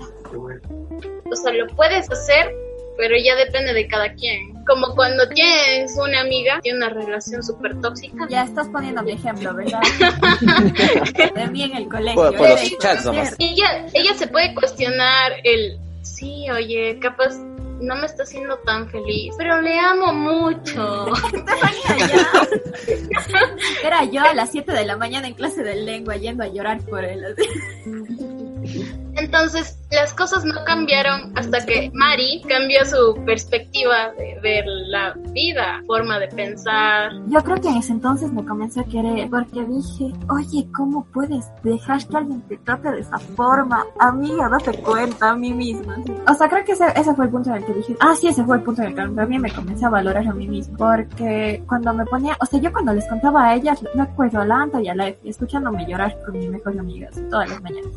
O 1.32 1.36
sea, 1.36 1.52
lo 1.52 1.66
puedes 1.74 2.10
hacer, 2.10 2.54
pero 3.00 3.16
ya 3.16 3.34
depende 3.34 3.72
de 3.72 3.88
cada 3.88 4.12
quien. 4.12 4.62
Como 4.66 4.94
cuando 4.94 5.26
tienes 5.30 5.96
una 5.96 6.20
amiga, 6.20 6.60
tiene 6.60 6.76
una 6.76 6.90
relación 6.90 7.42
súper 7.42 7.80
tóxica. 7.80 8.26
Ya 8.28 8.44
estás 8.44 8.68
poniendo 8.68 9.02
mi 9.02 9.12
ejemplo, 9.12 9.54
¿verdad? 9.54 9.80
de 11.34 11.46
mí 11.46 11.64
en 11.64 11.76
el 11.76 11.88
colegio. 11.88 12.14
Por, 12.14 12.36
por 12.36 12.50
los 12.50 12.78
chats 12.78 13.06
nomás. 13.06 13.34
Ella, 13.38 13.86
ella 13.94 14.12
se 14.14 14.26
puede 14.26 14.54
cuestionar 14.54 15.32
el, 15.44 15.78
sí, 16.02 16.50
oye, 16.50 16.98
capaz 17.00 17.38
no 17.80 17.96
me 17.96 18.04
está 18.04 18.24
haciendo 18.24 18.58
tan 18.58 18.90
feliz, 18.90 19.34
pero 19.38 19.62
le 19.62 19.78
amo 19.78 20.12
mucho. 20.12 21.06
Era 23.82 24.04
yo 24.04 24.20
a 24.20 24.34
las 24.34 24.50
7 24.50 24.72
de 24.72 24.84
la 24.84 24.98
mañana 24.98 25.26
en 25.26 25.32
clase 25.32 25.62
de 25.62 25.76
lengua 25.76 26.16
yendo 26.16 26.42
a 26.44 26.48
llorar 26.48 26.82
por 26.82 27.02
él. 27.02 27.34
Entonces, 29.16 29.78
las 29.90 30.14
cosas 30.14 30.44
no 30.44 30.54
cambiaron 30.64 31.36
hasta 31.36 31.64
que 31.66 31.90
Mari 31.92 32.42
cambió 32.48 32.84
su 32.84 33.22
perspectiva 33.24 34.12
de 34.12 34.38
ver 34.40 34.64
la 34.66 35.14
vida, 35.32 35.82
forma 35.86 36.18
de 36.18 36.28
pensar. 36.28 37.12
Yo 37.26 37.42
creo 37.42 37.60
que 37.60 37.68
en 37.68 37.76
ese 37.76 37.92
entonces 37.92 38.32
me 38.32 38.44
comencé 38.44 38.80
a 38.80 38.84
querer 38.84 39.28
porque 39.28 39.64
dije, 39.64 40.12
oye, 40.28 40.66
¿cómo 40.74 41.04
puedes 41.12 41.44
dejar 41.62 42.06
que 42.06 42.16
alguien 42.16 42.40
te 42.42 42.56
trate 42.58 42.92
de 42.92 43.00
esa 43.00 43.18
forma? 43.18 43.84
Amiga, 43.98 44.48
date 44.48 44.78
cuenta 44.80 45.30
a 45.30 45.36
mí 45.36 45.52
misma. 45.52 45.96
O 46.28 46.34
sea, 46.34 46.48
creo 46.48 46.64
que 46.64 46.72
ese, 46.72 46.86
ese 46.94 47.14
fue 47.14 47.24
el 47.24 47.30
punto 47.30 47.50
en 47.50 47.56
el 47.56 47.64
que 47.64 47.74
dije, 47.74 47.96
ah, 48.00 48.14
sí, 48.18 48.28
ese 48.28 48.44
fue 48.44 48.56
el 48.56 48.62
punto 48.62 48.82
en 48.82 48.88
el 48.88 48.94
que 48.94 49.14
también 49.14 49.42
me 49.42 49.52
comencé 49.52 49.84
a 49.84 49.90
valorar 49.90 50.26
a 50.26 50.32
mí 50.32 50.46
misma. 50.46 50.76
Porque 50.78 51.62
cuando 51.66 51.92
me 51.92 52.06
ponía, 52.06 52.36
o 52.40 52.46
sea, 52.46 52.60
yo 52.60 52.72
cuando 52.72 52.94
les 52.94 53.06
contaba 53.08 53.48
a 53.48 53.54
ellas, 53.54 53.82
me 53.94 54.02
acuerdo 54.02 54.40
a 54.40 54.46
Lanta 54.46 54.80
y 54.80 54.88
a 54.88 54.94
la 54.94 55.08
escuchándome 55.24 55.84
llorar 55.86 56.16
con 56.24 56.38
mi 56.38 56.48
mejor 56.48 56.78
amiga 56.78 57.08
todas 57.28 57.50
las 57.50 57.60
mañanas. 57.60 57.92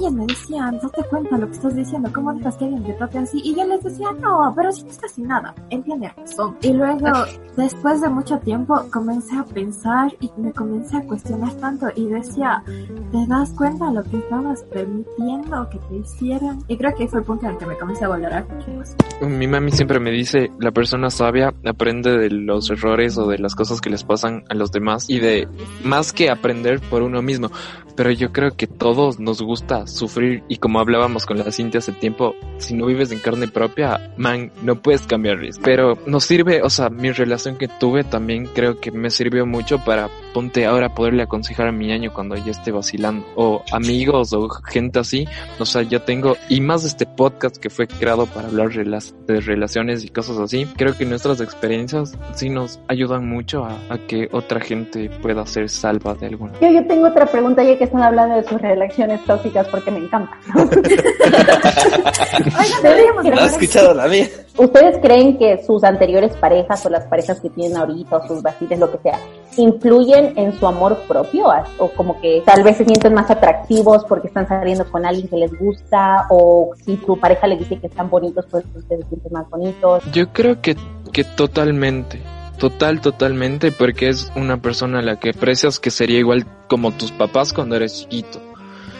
Ellas 0.00 0.12
me 0.14 0.24
decían, 0.24 0.78
date 0.82 1.04
cuenta 1.10 1.36
lo 1.36 1.46
que 1.46 1.52
estás 1.52 1.76
diciendo, 1.76 2.10
¿cómo 2.14 2.32
dejas 2.32 2.56
que 2.56 2.64
alguien 2.64 2.84
te 2.84 2.94
trate 2.94 3.18
así? 3.18 3.38
Y 3.44 3.54
yo 3.54 3.66
les 3.66 3.84
decía, 3.84 4.08
no, 4.18 4.50
pero 4.56 4.72
si 4.72 4.84
no 4.84 4.88
está 4.88 5.06
sin 5.08 5.28
nada, 5.28 5.54
entiende 5.68 6.10
razón. 6.16 6.56
Y 6.62 6.72
luego, 6.72 7.06
después 7.54 8.00
de 8.00 8.08
mucho 8.08 8.38
tiempo, 8.38 8.82
comencé 8.90 9.36
a 9.36 9.44
pensar 9.44 10.10
y 10.20 10.30
me 10.38 10.54
comencé 10.54 10.96
a 10.96 11.02
cuestionar 11.02 11.52
tanto 11.56 11.88
y 11.94 12.06
decía, 12.06 12.64
¿te 13.12 13.26
das 13.26 13.52
cuenta 13.52 13.90
lo 13.92 14.02
que 14.04 14.16
estabas 14.16 14.62
permitiendo 14.72 15.68
que 15.68 15.78
te 15.78 15.96
hicieran? 15.96 16.60
Y 16.66 16.78
creo 16.78 16.94
que 16.96 17.06
fue 17.06 17.18
el 17.18 17.26
punto 17.26 17.44
en 17.44 17.52
el 17.52 17.58
que 17.58 17.66
me 17.66 17.76
comencé 17.76 18.06
a 18.06 18.08
valorar 18.08 18.46
mucho 18.48 18.70
más. 18.70 18.96
Mi 19.20 19.46
mami 19.48 19.70
siempre 19.70 20.00
me 20.00 20.10
dice, 20.10 20.50
la 20.60 20.70
persona 20.70 21.10
sabia 21.10 21.52
aprende 21.66 22.16
de 22.16 22.30
los 22.30 22.70
errores 22.70 23.18
o 23.18 23.26
de 23.26 23.36
las 23.36 23.54
cosas 23.54 23.82
que 23.82 23.90
les 23.90 24.02
pasan 24.02 24.44
a 24.48 24.54
los 24.54 24.72
demás 24.72 25.10
y 25.10 25.18
de 25.18 25.46
más 25.84 26.14
que 26.14 26.30
aprender 26.30 26.80
por 26.80 27.02
uno 27.02 27.20
mismo. 27.20 27.50
Pero 27.96 28.12
yo 28.12 28.32
creo 28.32 28.56
que 28.56 28.66
todos 28.66 29.20
nos 29.20 29.42
gusta 29.42 29.86
sufrir 29.90 30.42
y 30.48 30.56
como 30.56 30.80
hablábamos 30.80 31.26
con 31.26 31.38
la 31.38 31.50
Cintia 31.50 31.78
hace 31.78 31.92
tiempo, 31.92 32.34
si 32.58 32.74
no 32.74 32.86
vives 32.86 33.12
en 33.12 33.18
carne 33.18 33.48
propia, 33.48 34.12
man, 34.16 34.50
no 34.62 34.76
puedes 34.76 35.02
cambiarles. 35.06 35.58
Pero 35.62 35.98
nos 36.06 36.24
sirve, 36.24 36.62
o 36.62 36.70
sea, 36.70 36.90
mi 36.90 37.10
relación 37.10 37.56
que 37.56 37.68
tuve 37.68 38.04
también 38.04 38.46
creo 38.46 38.80
que 38.80 38.90
me 38.90 39.10
sirvió 39.10 39.46
mucho 39.46 39.78
para 39.84 40.08
ponte 40.32 40.66
ahora 40.66 40.94
poderle 40.94 41.22
aconsejar 41.22 41.68
a 41.68 41.72
mi 41.72 41.92
año 41.92 42.12
cuando 42.12 42.36
ya 42.36 42.50
esté 42.50 42.70
vacilando. 42.72 43.26
O 43.36 43.62
amigos 43.72 44.32
o 44.32 44.48
gente 44.48 44.98
así. 44.98 45.26
O 45.58 45.66
sea, 45.66 45.82
yo 45.82 46.02
tengo, 46.02 46.36
y 46.48 46.60
más 46.60 46.84
este 46.84 47.06
podcast 47.06 47.56
que 47.56 47.70
fue 47.70 47.86
creado 47.86 48.26
para 48.26 48.48
hablar 48.48 48.70
de 48.70 49.40
relaciones 49.40 50.04
y 50.04 50.08
cosas 50.08 50.38
así. 50.38 50.66
Creo 50.76 50.96
que 50.96 51.04
nuestras 51.04 51.40
experiencias 51.40 52.16
sí 52.34 52.48
nos 52.48 52.80
ayudan 52.88 53.28
mucho 53.28 53.64
a, 53.64 53.78
a 53.88 53.98
que 53.98 54.28
otra 54.32 54.60
gente 54.60 55.10
pueda 55.22 55.44
ser 55.46 55.68
salva 55.68 56.14
de 56.14 56.26
alguna. 56.26 56.52
Yo, 56.60 56.70
yo 56.70 56.86
tengo 56.86 57.08
otra 57.08 57.26
pregunta 57.26 57.62
ya 57.64 57.76
que 57.76 57.84
están 57.84 58.02
hablando 58.02 58.36
de 58.36 58.44
sus 58.44 58.60
relaciones 58.60 59.24
tóxicas 59.24 59.66
porque 59.68 59.79
me 59.88 59.98
encanta. 59.98 60.36
¿No 60.54 60.62
has 63.40 63.52
escuchado 63.52 63.94
la 63.94 64.08
mía? 64.08 64.28
¿Ustedes 64.56 64.98
creen 65.00 65.38
que 65.38 65.62
sus 65.64 65.84
anteriores 65.84 66.36
parejas 66.36 66.84
o 66.84 66.90
las 66.90 67.06
parejas 67.06 67.40
que 67.40 67.50
tienen 67.50 67.76
ahorita 67.76 68.16
o 68.16 68.26
sus 68.26 68.42
vaciles, 68.42 68.78
lo 68.78 68.90
que 68.90 68.98
sea, 68.98 69.18
influyen 69.56 70.32
en 70.36 70.58
su 70.58 70.66
amor 70.66 70.98
propio? 71.08 71.46
O 71.78 71.88
como 71.90 72.20
que 72.20 72.42
tal 72.44 72.62
vez 72.62 72.76
se 72.76 72.84
sienten 72.84 73.14
más 73.14 73.30
atractivos 73.30 74.04
porque 74.04 74.28
están 74.28 74.46
saliendo 74.48 74.84
con 74.90 75.06
alguien 75.06 75.28
que 75.28 75.36
les 75.36 75.58
gusta 75.58 76.26
o 76.30 76.72
si 76.84 76.96
tu 76.96 77.18
pareja 77.18 77.46
le 77.46 77.56
dice 77.56 77.78
que 77.78 77.86
están 77.86 78.10
bonitos, 78.10 78.44
pues 78.50 78.64
ustedes 78.74 79.04
se 79.04 79.08
sienten 79.08 79.32
más 79.32 79.48
bonitos. 79.48 80.02
Yo 80.12 80.32
creo 80.32 80.60
que, 80.60 80.76
que 81.12 81.24
totalmente. 81.24 82.20
Total, 82.58 83.00
totalmente, 83.00 83.72
porque 83.72 84.10
es 84.10 84.30
una 84.36 84.60
persona 84.60 84.98
a 84.98 85.02
la 85.02 85.18
que 85.18 85.30
aprecias 85.30 85.80
que 85.80 85.90
sería 85.90 86.18
igual 86.18 86.44
como 86.68 86.92
tus 86.92 87.10
papás 87.10 87.54
cuando 87.54 87.76
eres 87.76 88.00
chiquito. 88.00 88.49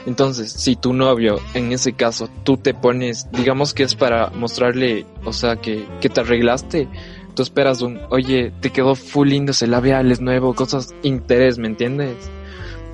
Entonces, 0.06 0.52
si 0.52 0.76
tu 0.76 0.92
novio, 0.92 1.38
en 1.54 1.72
ese 1.72 1.92
caso, 1.92 2.28
tú 2.44 2.56
te 2.56 2.74
pones, 2.74 3.28
digamos 3.32 3.74
que 3.74 3.82
es 3.82 3.94
para 3.94 4.30
mostrarle, 4.30 5.06
o 5.24 5.32
sea, 5.32 5.56
que, 5.56 5.86
que 6.00 6.08
te 6.08 6.20
arreglaste, 6.20 6.88
tú 7.34 7.42
esperas 7.42 7.82
un, 7.82 8.00
oye, 8.10 8.52
te 8.60 8.70
quedó 8.70 8.94
full 8.94 9.28
lindo 9.28 9.52
ese 9.52 9.66
labial, 9.66 10.10
es 10.10 10.20
nuevo, 10.20 10.54
cosas, 10.54 10.94
interés, 11.02 11.58
¿me 11.58 11.68
entiendes? 11.68 12.30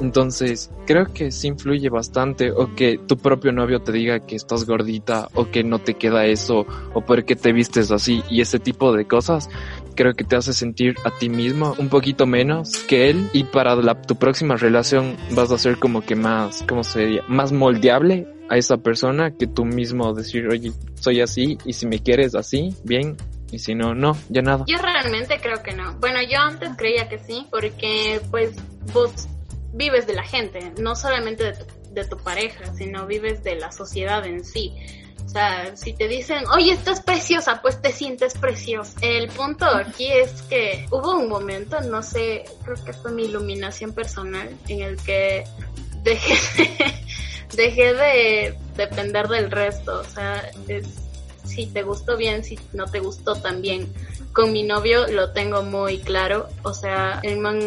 Entonces, 0.01 0.71
creo 0.87 1.07
que 1.12 1.31
sí 1.31 1.49
influye 1.49 1.88
bastante 1.88 2.51
o 2.51 2.75
que 2.75 2.99
tu 2.99 3.16
propio 3.16 3.53
novio 3.53 3.81
te 3.81 3.92
diga 3.92 4.21
que 4.21 4.37
estás 4.37 4.66
gordita 4.66 5.29
o 5.35 5.51
que 5.51 5.64
no 5.64 5.79
te 5.79 5.95
queda 5.95 6.27
eso 6.27 6.66
o 6.92 7.01
por 7.01 7.25
qué 7.25 7.35
te 7.35 7.53
vistes 7.53 7.90
así 7.90 8.23
y 8.29 8.42
ese 8.42 8.59
tipo 8.59 8.92
de 8.92 9.07
cosas. 9.07 9.49
Creo 9.96 10.14
que 10.14 10.24
te 10.24 10.37
hace 10.37 10.52
sentir 10.52 10.94
a 11.04 11.11
ti 11.11 11.28
mismo 11.28 11.74
un 11.78 11.88
poquito 11.88 12.26
menos 12.26 12.78
que 12.85 13.11
él 13.11 13.28
y 13.32 13.44
para 13.44 13.74
la, 13.76 14.00
tu 14.02 14.16
próxima 14.16 14.56
relación 14.56 15.16
vas 15.32 15.50
a 15.50 15.59
ser 15.59 15.78
como 15.78 16.02
que 16.02 16.14
más, 16.14 16.62
¿cómo 16.68 16.85
sería? 16.85 17.22
Más 17.28 17.50
moldeable 17.50 18.28
a 18.48 18.56
esa 18.56 18.76
persona 18.76 19.32
que 19.32 19.46
tú 19.46 19.64
mismo 19.64 20.12
decir, 20.12 20.46
oye, 20.48 20.72
soy 21.00 21.20
así 21.20 21.59
y 21.64 21.72
si 21.72 21.87
me 21.87 22.00
quieres 22.00 22.35
así, 22.35 22.76
bien, 22.85 23.16
y 23.50 23.59
si 23.59 23.74
no, 23.74 23.94
no, 23.94 24.16
ya 24.28 24.42
nada. 24.42 24.64
Yo 24.66 24.78
realmente 24.78 25.38
creo 25.40 25.62
que 25.62 25.72
no. 25.72 25.94
Bueno, 25.98 26.20
yo 26.22 26.38
antes 26.40 26.70
creía 26.76 27.09
que 27.09 27.18
sí, 27.18 27.46
porque 27.50 28.20
pues 28.30 28.56
vos 28.92 29.28
vives 29.72 30.06
de 30.06 30.14
la 30.14 30.24
gente, 30.24 30.72
no 30.78 30.94
solamente 30.96 31.44
de 31.44 31.52
tu, 31.52 31.64
de 31.92 32.04
tu 32.04 32.16
pareja, 32.18 32.74
sino 32.74 33.06
vives 33.06 33.42
de 33.42 33.56
la 33.56 33.72
sociedad 33.72 34.24
en 34.26 34.44
sí. 34.44 34.74
O 35.26 35.28
sea, 35.28 35.76
si 35.76 35.92
te 35.92 36.06
dicen, 36.06 36.44
oye, 36.54 36.72
estás 36.72 37.00
preciosa, 37.00 37.60
pues 37.60 37.82
te 37.82 37.92
sientes 37.92 38.34
preciosa. 38.34 38.96
El 39.02 39.28
punto 39.28 39.66
aquí 39.66 40.06
es 40.10 40.42
que 40.42 40.86
hubo 40.92 41.16
un 41.16 41.28
momento, 41.28 41.80
no 41.80 42.00
sé, 42.02 42.44
creo 42.62 42.82
que 42.84 42.92
fue 42.92 43.10
mi 43.10 43.24
iluminación 43.24 43.92
personal, 43.92 44.48
en 44.68 44.82
el 44.82 44.96
que 44.96 45.44
dejé 46.04 46.36
de, 46.62 46.94
dejé 47.56 47.94
de 47.94 48.58
depender 48.76 49.26
del 49.26 49.50
resto. 49.50 49.98
O 49.98 50.04
sea, 50.04 50.48
es, 50.68 50.86
si 51.44 51.66
te 51.66 51.82
gustó 51.82 52.16
bien, 52.16 52.44
si 52.44 52.56
no 52.72 52.86
te 52.86 53.00
gustó 53.00 53.34
también. 53.34 53.92
Con 54.37 54.53
mi 54.53 54.64
novio 54.64 55.07
lo 55.11 55.31
tengo 55.31 55.62
muy 55.62 55.96
claro, 55.96 56.46
o 56.62 56.75
sea, 56.75 57.20
el 57.22 57.38
man 57.38 57.59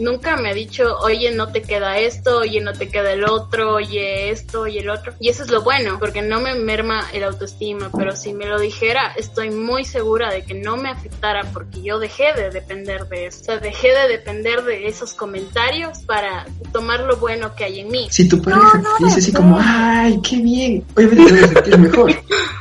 nunca 0.00 0.36
me 0.36 0.50
ha 0.50 0.52
dicho, 0.52 0.98
oye, 0.98 1.30
no 1.30 1.52
te 1.52 1.62
queda 1.62 1.96
esto, 1.98 2.38
oye, 2.38 2.60
no 2.60 2.72
te 2.72 2.88
queda 2.88 3.12
el 3.12 3.22
otro, 3.22 3.74
oye, 3.74 4.30
esto 4.30 4.66
y 4.66 4.78
el 4.78 4.90
otro. 4.90 5.12
Y 5.20 5.28
eso 5.28 5.44
es 5.44 5.50
lo 5.52 5.62
bueno, 5.62 6.00
porque 6.00 6.20
no 6.20 6.40
me 6.40 6.56
merma 6.56 7.06
el 7.12 7.22
autoestima, 7.22 7.88
pero 7.96 8.16
si 8.16 8.32
me 8.32 8.46
lo 8.46 8.58
dijera, 8.58 9.12
estoy 9.16 9.50
muy 9.50 9.84
segura 9.84 10.28
de 10.32 10.42
que 10.42 10.54
no 10.54 10.76
me 10.76 10.88
afectara 10.90 11.44
porque 11.52 11.82
yo 11.82 12.00
dejé 12.00 12.32
de 12.34 12.50
depender 12.50 13.06
de 13.06 13.26
eso. 13.26 13.42
O 13.42 13.44
sea, 13.44 13.58
dejé 13.58 13.94
de 13.94 14.08
depender 14.08 14.64
de 14.64 14.88
esos 14.88 15.14
comentarios 15.14 16.00
para 16.00 16.46
tomar 16.72 17.04
lo 17.04 17.18
bueno 17.18 17.54
que 17.54 17.62
hay 17.62 17.78
en 17.78 17.92
mí. 17.92 18.08
Si 18.10 18.28
tu 18.28 18.42
pareja 18.42 18.82
te 18.98 19.04
dice 19.04 19.20
así 19.20 19.32
como, 19.32 19.56
ay, 19.60 20.18
qué 20.28 20.38
bien, 20.38 20.84
obviamente 20.96 21.26
te 21.26 21.32
vas 21.32 21.42
a 21.42 21.54
sentir 21.54 21.78
mejor. 21.78 22.12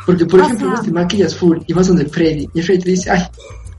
Porque, 0.06 0.26
por 0.26 0.40
ejemplo, 0.42 0.70
vos 0.70 0.82
te 0.84 0.92
maquillas 0.92 1.36
full 1.36 1.58
y 1.66 1.74
vas 1.74 1.88
donde 1.88 2.06
Freddy 2.06 2.48
y 2.54 2.62
Freddy 2.62 2.84
te 2.84 2.90
dice, 2.92 3.10
ay, 3.10 3.24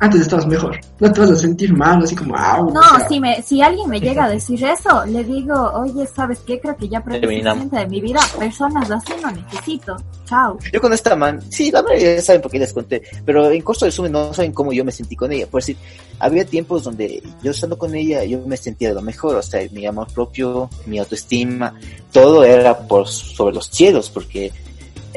antes 0.01 0.21
estabas 0.21 0.47
mejor. 0.47 0.79
No 1.01 1.13
te 1.13 1.21
vas 1.21 1.31
a 1.31 1.37
sentir 1.37 1.73
mal, 1.75 2.03
así 2.03 2.15
como, 2.15 2.37
au. 2.37 2.73
No, 2.73 2.83
si, 3.09 3.19
me, 3.19 3.43
si 3.43 3.61
alguien 3.61 3.89
me 3.89 4.01
llega 4.01 4.25
a 4.25 4.29
decir 4.29 4.63
eso, 4.65 5.05
le 5.07 5.25
digo, 5.25 5.55
oye, 5.75 6.07
¿sabes 6.07 6.39
qué? 6.47 6.61
Creo 6.61 6.77
que 6.77 6.89
ya 6.89 7.03
suficiente 7.03 7.77
de 7.77 7.87
mi 7.87 8.01
vida. 8.01 8.21
Personas 8.39 8.91
así 8.91 9.13
no 9.21 9.31
necesito. 9.31 9.97
Chao. 10.25 10.59
Yo 10.73 10.81
con 10.81 10.93
esta 10.93 11.17
man, 11.17 11.41
sí, 11.51 11.71
la 11.71 11.83
mayoría 11.83 12.17
ya 12.17 12.23
saben 12.23 12.43
por 12.43 12.51
qué 12.51 12.59
les 12.59 12.73
conté, 12.73 13.03
pero 13.25 13.51
en 13.51 13.63
costo 13.63 13.87
de 13.87 13.91
resumen 13.91 14.13
no 14.13 14.33
saben 14.33 14.53
cómo 14.53 14.73
yo 14.73 14.85
me 14.85 14.93
sentí 14.93 15.17
con 15.17 15.33
ella. 15.33 15.47
Por 15.47 15.63
decir, 15.63 15.77
había 16.19 16.45
tiempos 16.45 16.85
donde 16.85 17.23
yo 17.43 17.51
estando 17.51 17.79
con 17.79 17.95
ella, 17.95 18.25
yo 18.25 18.41
me 18.47 18.57
sentía 18.57 18.91
de 18.91 18.95
lo 18.95 19.03
mejor, 19.03 19.37
o 19.37 19.43
sea, 19.43 19.67
mi 19.73 19.87
amor 19.87 20.07
propio, 20.13 20.69
mi 20.87 20.99
autoestima, 20.99 21.75
todo 22.13 22.45
era 22.45 22.79
por 22.79 23.09
sobre 23.09 23.55
los 23.55 23.69
cielos, 23.69 24.11
porque 24.11 24.53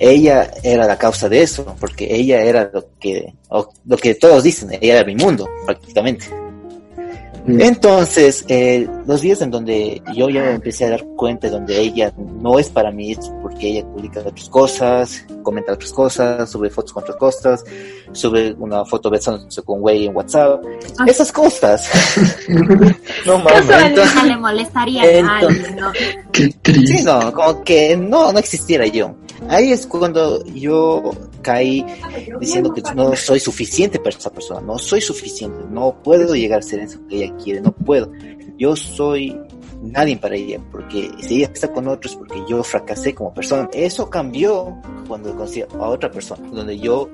ella 0.02 0.50
era 0.64 0.88
la 0.88 0.98
causa 0.98 1.30
de 1.30 1.44
eso, 1.44 1.76
porque 1.80 2.08
ella 2.10 2.42
era 2.42 2.72
lo 2.74 2.88
que, 3.00 3.34
lo 3.86 3.98
que 3.98 4.16
todos 4.16 4.44
dicen, 4.44 4.72
ella 4.82 4.96
era 4.96 5.06
mi 5.06 5.16
mundo, 5.16 5.48
prácticamente. 5.66 6.41
Entonces, 7.48 8.46
eh, 8.48 8.88
los 9.08 9.22
días 9.22 9.42
en 9.42 9.52
donde 9.52 10.02
yo 10.14 10.30
ya 10.30 10.42
me 10.42 10.52
empecé 10.54 10.86
a 10.86 10.92
dar 10.92 11.04
cuenta, 11.16 11.50
donde 11.50 11.80
ella 11.80 12.14
no 12.18 12.60
es 12.60 12.70
para 12.70 12.92
mí, 12.92 13.12
es 13.14 13.32
porque 13.42 13.70
ella 13.70 13.86
publica 13.86 14.20
otras 14.20 14.50
cosas, 14.50 15.26
comenta 15.44 15.74
otras 15.74 15.92
cosas, 15.92 16.50
sube 16.50 16.70
fotos 16.70 16.94
con 16.94 17.04
otras 17.04 17.18
cosas, 17.18 17.64
sube 18.12 18.54
una 18.60 18.86
foto 18.86 19.10
besándose 19.10 19.62
con 19.64 19.82
güey 19.82 20.06
en 20.06 20.16
WhatsApp, 20.16 20.64
esas 21.08 21.32
cosas. 21.32 21.90
no 23.26 23.38
mames. 23.40 23.64
Eso 23.64 23.74
a 23.74 23.88
entonces- 23.88 24.24
le 24.24 24.38
molestaría 24.38 25.02
a 25.04 25.06
entonces- 25.12 25.68
alguien, 25.68 25.76
¿no? 25.78 25.92
Sí, 26.88 27.04
no, 27.04 27.34
como 27.34 27.64
que 27.64 27.98
no, 27.98 28.32
no 28.32 28.40
existiera 28.40 28.86
yo. 28.88 29.16
Ahí 29.50 29.72
es 29.72 29.88
cuando 29.88 30.44
yo 30.46 31.12
caí 31.42 31.86
diciendo 32.40 32.74
que 32.74 32.82
no 32.96 33.16
soy 33.16 33.40
suficiente 33.40 34.00
para 34.00 34.16
esa 34.16 34.32
persona, 34.32 34.62
no 34.62 34.78
soy 34.78 35.02
suficiente, 35.02 35.60
no 35.70 36.02
puedo 36.04 36.36
llegar 36.36 36.60
a 36.60 36.64
ser 36.64 36.80
eso 36.80 37.00
que 37.08 37.24
ella 37.24 37.36
quiere, 37.38 37.62
no 37.62 37.72
puedo. 37.72 38.12
Yo 38.58 38.76
soy 38.76 39.38
nadie 39.82 40.18
para 40.18 40.36
ella, 40.36 40.60
porque 40.72 41.10
si 41.20 41.38
ella 41.38 41.50
está 41.54 41.72
con 41.72 41.88
otros, 41.88 42.16
porque 42.16 42.42
yo 42.48 42.64
fracasé 42.64 43.14
como 43.14 43.34
persona. 43.34 43.70
Eso 43.74 44.10
cambió 44.10 44.80
cuando 45.08 45.32
conocí 45.32 45.62
a 45.62 45.88
otra 45.88 46.12
persona, 46.12 46.48
donde 46.50 46.78
yo 46.80 47.10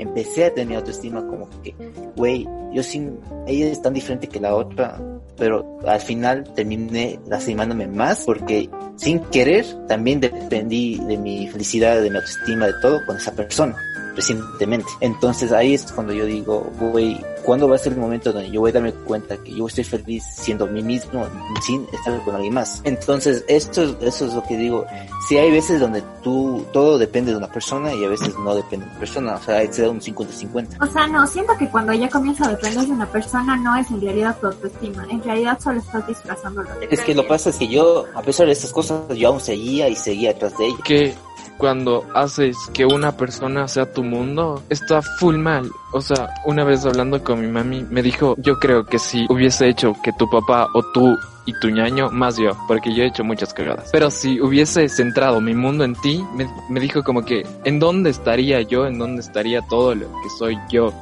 empecé 0.00 0.46
a 0.46 0.54
tener 0.54 0.78
autoestima 0.78 1.26
como 1.26 1.48
que, 1.62 1.74
güey, 2.16 2.46
yo 2.72 2.82
sin, 2.82 3.18
ella 3.46 3.66
es 3.66 3.82
tan 3.82 3.92
diferente 3.92 4.28
que 4.28 4.40
la 4.40 4.54
otra, 4.54 5.00
pero 5.36 5.78
al 5.86 6.00
final 6.00 6.44
terminé 6.54 7.18
lastimándome 7.26 7.86
más 7.86 8.24
porque 8.24 8.68
sin 8.96 9.20
querer 9.20 9.64
también 9.86 10.20
dependí 10.20 10.98
de 11.06 11.16
mi 11.16 11.48
felicidad, 11.48 12.00
de 12.00 12.10
mi 12.10 12.16
autoestima, 12.16 12.66
de 12.66 12.74
todo 12.80 13.04
con 13.06 13.16
esa 13.16 13.32
persona 13.32 13.76
recientemente. 14.14 14.88
Entonces 15.00 15.52
ahí 15.52 15.74
es 15.74 15.90
cuando 15.92 16.12
yo 16.12 16.24
digo, 16.26 16.70
güey, 16.78 17.20
¿cuándo 17.44 17.68
va 17.68 17.76
a 17.76 17.78
ser 17.78 17.92
el 17.94 17.98
momento 17.98 18.32
donde 18.32 18.50
yo 18.50 18.60
voy 18.60 18.70
a 18.70 18.74
darme 18.74 18.92
cuenta 18.92 19.36
que 19.38 19.52
yo 19.52 19.66
estoy 19.66 19.84
feliz 19.84 20.24
siendo 20.34 20.66
mí 20.66 20.82
mismo 20.82 21.26
sin 21.64 21.86
estar 21.92 22.20
con 22.24 22.34
alguien 22.34 22.54
más? 22.54 22.80
Entonces 22.84 23.44
esto, 23.48 23.82
es- 23.82 23.96
eso 24.00 24.26
es 24.26 24.34
lo 24.34 24.42
que 24.44 24.56
digo. 24.56 24.84
Si 25.28 25.36
hay 25.38 25.50
veces 25.50 25.80
donde 25.80 26.02
tú, 26.22 26.64
todo 26.72 26.98
depende 26.98 27.30
de 27.32 27.36
una 27.38 27.48
persona 27.50 27.92
y 27.94 28.04
a 28.04 28.08
veces 28.08 28.34
no 28.38 28.54
depende 28.54 28.84
de 28.86 28.90
una 28.92 29.00
persona, 29.00 29.34
o 29.36 29.42
sea, 29.42 29.56
hay 29.58 29.68
que 29.68 29.74
ser 29.74 29.88
un 29.88 30.00
50-50. 30.00 30.76
O 30.80 30.86
sea, 30.86 31.06
no, 31.06 31.26
siento 31.26 31.56
que 31.58 31.68
cuando 31.68 31.92
ya 31.92 32.08
comienza 32.08 32.46
a 32.46 32.50
depender 32.50 32.84
de 32.86 32.92
una 32.92 33.06
persona 33.06 33.56
no 33.56 33.76
es 33.76 33.90
en 33.90 34.00
realidad 34.00 34.36
tu 34.40 34.46
autoestima, 34.48 35.06
en 35.10 35.22
realidad 35.22 35.58
solo 35.62 35.78
estás 35.80 36.06
disfrazándolo. 36.06 36.68
Es 36.90 37.00
que 37.02 37.14
lo 37.14 37.26
pasa 37.28 37.50
es 37.50 37.56
que 37.56 37.68
yo, 37.68 38.06
a 38.14 38.22
pesar 38.22 38.46
de 38.46 38.52
estas 38.52 38.72
cosas, 38.72 39.00
yo 39.16 39.28
aún 39.28 39.40
seguía 39.40 39.88
y 39.88 39.96
seguía 39.96 40.32
detrás 40.32 40.56
de 40.58 40.66
ella. 40.66 40.76
que 40.84 41.14
cuando 41.60 42.06
haces 42.14 42.56
que 42.72 42.86
una 42.86 43.12
persona 43.12 43.68
sea 43.68 43.92
tu 43.92 44.02
mundo, 44.02 44.62
está 44.70 45.02
full 45.02 45.36
mal. 45.36 45.70
O 45.92 46.00
sea, 46.00 46.30
una 46.46 46.64
vez 46.64 46.86
hablando 46.86 47.22
con 47.22 47.40
mi 47.40 47.48
mami, 47.48 47.84
me 47.90 48.02
dijo, 48.02 48.34
yo 48.38 48.58
creo 48.58 48.84
que 48.84 48.98
si 48.98 49.26
hubiese 49.28 49.68
hecho 49.68 49.92
que 50.02 50.12
tu 50.14 50.28
papá 50.30 50.68
o 50.74 50.82
tú 50.94 51.14
y 51.44 51.52
tu 51.60 51.68
ñaño, 51.68 52.10
más 52.10 52.38
yo, 52.38 52.56
porque 52.66 52.94
yo 52.94 53.02
he 53.02 53.08
hecho 53.08 53.24
muchas 53.24 53.52
cagadas. 53.52 53.90
Pero 53.92 54.10
si 54.10 54.40
hubiese 54.40 54.88
centrado 54.88 55.40
mi 55.40 55.54
mundo 55.54 55.84
en 55.84 55.94
ti, 55.96 56.24
me, 56.34 56.48
me 56.70 56.80
dijo 56.80 57.02
como 57.02 57.24
que, 57.24 57.46
¿en 57.64 57.78
dónde 57.78 58.08
estaría 58.08 58.62
yo? 58.62 58.86
¿En 58.86 58.98
dónde 58.98 59.20
estaría 59.20 59.60
todo 59.68 59.94
lo 59.94 60.06
que 60.06 60.30
soy 60.38 60.58
yo? 60.70 60.94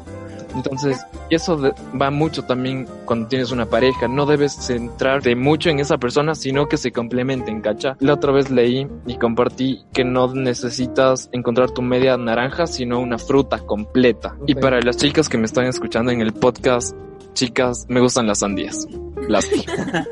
Entonces, 0.55 0.99
y 1.31 1.35
eso 1.35 1.57
de- 1.57 1.73
va 2.01 2.11
mucho 2.11 2.45
también 2.45 2.87
cuando 3.05 3.29
tienes 3.29 3.51
una 3.53 3.67
pareja. 3.67 4.09
No 4.09 4.27
debes 4.27 4.53
centrarte 4.55 5.35
mucho 5.37 5.71
en 5.71 5.79
esa 5.81 5.99
persona, 5.99 6.35
sino 6.35 6.67
que 6.67 6.77
se 6.77 6.93
complementen, 6.93 7.61
¿cacha? 7.61 7.97
La 8.01 8.15
otra 8.15 8.33
vez 8.33 8.51
leí 8.51 8.87
y 9.07 9.17
compartí 9.17 9.85
que 9.93 10.05
no 10.05 10.33
necesitas 10.35 11.29
encontrar 11.33 11.71
tu 11.71 11.83
media 11.83 12.17
naranja, 12.17 12.67
sino 12.67 13.01
una 13.01 13.19
fruta 13.19 13.59
completa. 13.59 14.37
Y 14.47 14.55
para 14.55 14.81
las 14.81 14.97
chicas 14.97 15.29
que 15.29 15.39
me 15.39 15.45
están 15.47 15.67
escuchando 15.67 16.11
en 16.13 16.21
el 16.21 16.33
podcast, 16.33 16.97
chicas, 17.35 17.87
me 17.89 18.01
gustan 18.01 18.27
las 18.27 18.39
sandías. 18.41 18.87
Lástima. 19.29 19.65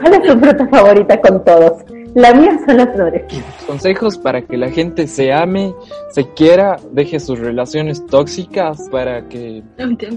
¿Cuál 0.00 0.14
es 0.14 0.22
tu 0.22 0.38
fruta 0.38 0.68
favorita 0.68 1.20
con 1.20 1.44
todos? 1.44 1.72
La 2.14 2.34
mía 2.34 2.58
son 2.66 2.76
las 2.76 2.94
flores. 2.94 3.22
Consejos 3.66 4.18
para 4.18 4.42
que 4.42 4.58
la 4.58 4.70
gente 4.70 5.06
se 5.06 5.32
ame, 5.32 5.74
se 6.10 6.28
quiera, 6.34 6.76
deje 6.90 7.18
sus 7.18 7.38
relaciones 7.38 8.04
tóxicas 8.06 8.88
para 8.90 9.26
que 9.28 9.62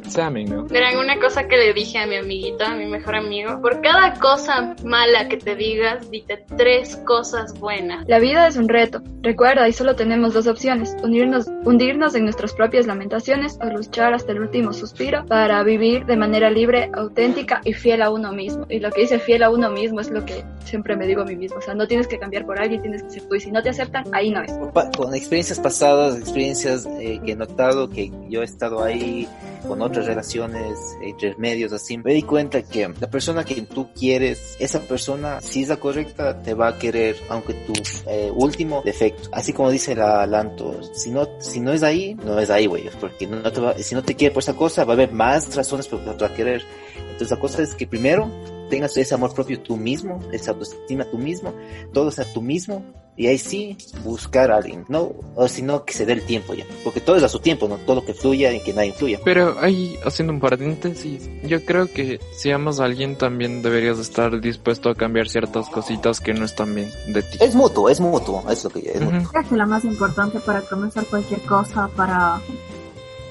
se 0.03 0.21
amen, 0.21 0.49
¿no? 0.49 0.65
Verán, 0.65 0.97
una 0.97 1.17
cosa 1.19 1.47
que 1.47 1.55
le 1.55 1.73
dije 1.73 1.97
a 1.99 2.05
mi 2.05 2.17
amiguito, 2.17 2.65
a 2.65 2.75
mi 2.75 2.85
mejor 2.85 3.15
amigo, 3.15 3.61
por 3.61 3.79
cada 3.81 4.13
cosa 4.15 4.75
mala 4.83 5.29
que 5.29 5.37
te 5.37 5.55
digas, 5.55 6.11
dite 6.11 6.43
tres 6.57 6.97
cosas 7.05 7.57
buenas. 7.59 8.05
La 8.07 8.19
vida 8.19 8.47
es 8.47 8.57
un 8.57 8.67
reto. 8.67 9.01
Recuerda, 9.21 9.67
y 9.67 9.73
solo 9.73 9.95
tenemos 9.95 10.33
dos 10.33 10.47
opciones, 10.47 10.95
hundirnos, 11.01 11.47
hundirnos 11.63 12.13
en 12.15 12.25
nuestras 12.25 12.53
propias 12.53 12.87
lamentaciones 12.87 13.57
o 13.61 13.65
luchar 13.67 14.13
hasta 14.13 14.33
el 14.33 14.41
último 14.41 14.73
suspiro 14.73 15.25
para 15.25 15.63
vivir 15.63 16.05
de 16.05 16.17
manera 16.17 16.49
libre, 16.49 16.91
auténtica 16.93 17.61
y 17.63 17.71
fiel 17.71 18.01
a 18.01 18.09
uno 18.09 18.33
mismo. 18.33 18.65
Y 18.69 18.79
lo 18.79 18.91
que 18.91 19.01
dice 19.01 19.19
fiel 19.19 19.43
a 19.43 19.49
uno 19.49 19.71
mismo 19.71 20.01
es 20.01 20.09
lo 20.09 20.25
que 20.25 20.43
siempre 20.65 20.97
me 20.97 21.07
digo 21.07 21.21
a 21.21 21.25
mí 21.25 21.35
mismo. 21.35 21.57
O 21.57 21.61
sea, 21.61 21.73
no 21.73 21.84
tienes 21.87 22.07
que 22.07 22.19
cambiar 22.19 22.45
por 22.45 22.59
alguien, 22.59 22.81
tienes 22.81 23.03
que 23.03 23.09
ser 23.09 23.23
tú. 23.23 23.35
Y 23.35 23.41
si 23.41 23.51
no 23.51 23.61
te 23.61 23.69
aceptan, 23.69 24.03
ahí 24.13 24.31
no 24.31 24.41
es. 24.41 24.51
Con 24.97 25.13
experiencias 25.15 25.59
pasadas, 25.59 26.17
experiencias 26.17 26.85
eh, 26.99 27.19
que 27.23 27.31
he 27.31 27.35
notado 27.35 27.89
que 27.89 28.11
yo 28.29 28.41
he 28.41 28.45
estado 28.45 28.83
ahí 28.83 29.27
con 29.67 29.81
otras 29.81 30.05
relaciones, 30.05 30.77
intermedios 31.03 31.73
así, 31.73 31.97
me 31.97 32.13
di 32.13 32.21
cuenta 32.21 32.61
que 32.61 32.87
la 32.99 33.09
persona 33.09 33.43
que 33.43 33.61
tú 33.63 33.89
quieres, 33.93 34.55
esa 34.59 34.79
persona, 34.81 35.41
si 35.41 35.63
es 35.63 35.69
la 35.69 35.77
correcta, 35.77 36.41
te 36.41 36.53
va 36.53 36.69
a 36.69 36.77
querer, 36.77 37.15
aunque 37.29 37.53
tu 37.53 37.73
eh, 38.07 38.31
último 38.33 38.81
defecto, 38.83 39.29
así 39.31 39.53
como 39.53 39.71
dice 39.71 39.95
la 39.95 40.25
Lanto, 40.25 40.81
si 40.93 41.09
no, 41.09 41.27
si 41.39 41.59
no 41.59 41.73
es 41.73 41.83
ahí, 41.83 42.15
no 42.15 42.39
es 42.39 42.49
ahí, 42.49 42.67
güey, 42.67 42.89
porque 42.99 43.27
no 43.27 43.51
te 43.51 43.61
va, 43.61 43.77
si 43.77 43.95
no 43.95 44.03
te 44.03 44.15
quiere 44.15 44.33
por 44.33 44.43
esa 44.43 44.55
cosa, 44.55 44.85
va 44.85 44.93
a 44.93 44.95
haber 44.95 45.11
más 45.11 45.55
razones 45.55 45.87
por 45.87 45.99
las 45.99 46.09
que 46.09 46.17
te 46.17 46.25
va 46.25 46.31
a 46.31 46.35
querer. 46.35 46.61
Entonces 46.97 47.31
la 47.31 47.39
cosa 47.39 47.63
es 47.63 47.73
que 47.73 47.87
primero 47.87 48.29
tengas 48.69 48.95
ese 48.97 49.15
amor 49.15 49.33
propio 49.33 49.59
tú 49.61 49.77
mismo, 49.77 50.19
esa 50.31 50.51
autoestima 50.51 51.05
tú 51.05 51.17
mismo, 51.17 51.53
todo 51.93 52.11
sea 52.11 52.25
tú 52.33 52.41
mismo, 52.41 52.83
y 53.17 53.27
ahí 53.27 53.37
sí 53.37 53.77
buscar 54.03 54.51
a 54.51 54.57
alguien, 54.57 54.85
no, 54.89 55.13
o 55.35 55.47
si 55.47 55.61
no, 55.61 55.85
que 55.85 55.93
se 55.93 56.05
dé 56.05 56.13
el 56.13 56.23
tiempo 56.23 56.53
ya, 56.53 56.65
porque 56.83 56.99
todo 56.99 57.15
es 57.15 57.23
a 57.23 57.29
su 57.29 57.39
tiempo, 57.39 57.67
no 57.67 57.77
todo 57.77 58.05
que 58.05 58.13
fluya 58.13 58.51
y 58.51 58.59
que 58.59 58.73
nadie 58.73 58.89
influya. 58.89 59.19
Pero 59.23 59.57
ahí, 59.59 59.97
haciendo 60.05 60.33
un 60.33 60.39
paréntesis, 60.39 61.29
yo 61.43 61.63
creo 61.63 61.91
que 61.91 62.19
si 62.35 62.51
amas 62.51 62.79
a 62.79 62.85
alguien 62.85 63.17
también 63.17 63.61
deberías 63.61 63.99
estar 63.99 64.41
dispuesto 64.41 64.89
a 64.89 64.95
cambiar 64.95 65.29
ciertas 65.29 65.69
cositas 65.69 66.19
que 66.19 66.33
no 66.33 66.43
están 66.45 66.75
bien 66.75 66.89
de 67.07 67.21
ti. 67.21 67.37
Es 67.39 67.55
mutuo, 67.55 67.89
es 67.89 68.01
mutuo, 68.01 68.43
es 68.49 68.63
lo 68.63 68.69
que 68.69 68.79
es 68.79 69.01
mutuo. 69.01 69.31
Creo 69.31 69.49
que 69.49 69.55
lo 69.55 69.67
más 69.67 69.85
importante 69.85 70.39
para 70.39 70.61
comenzar 70.61 71.05
cualquier 71.05 71.39
cosa, 71.41 71.89
para, 71.95 72.41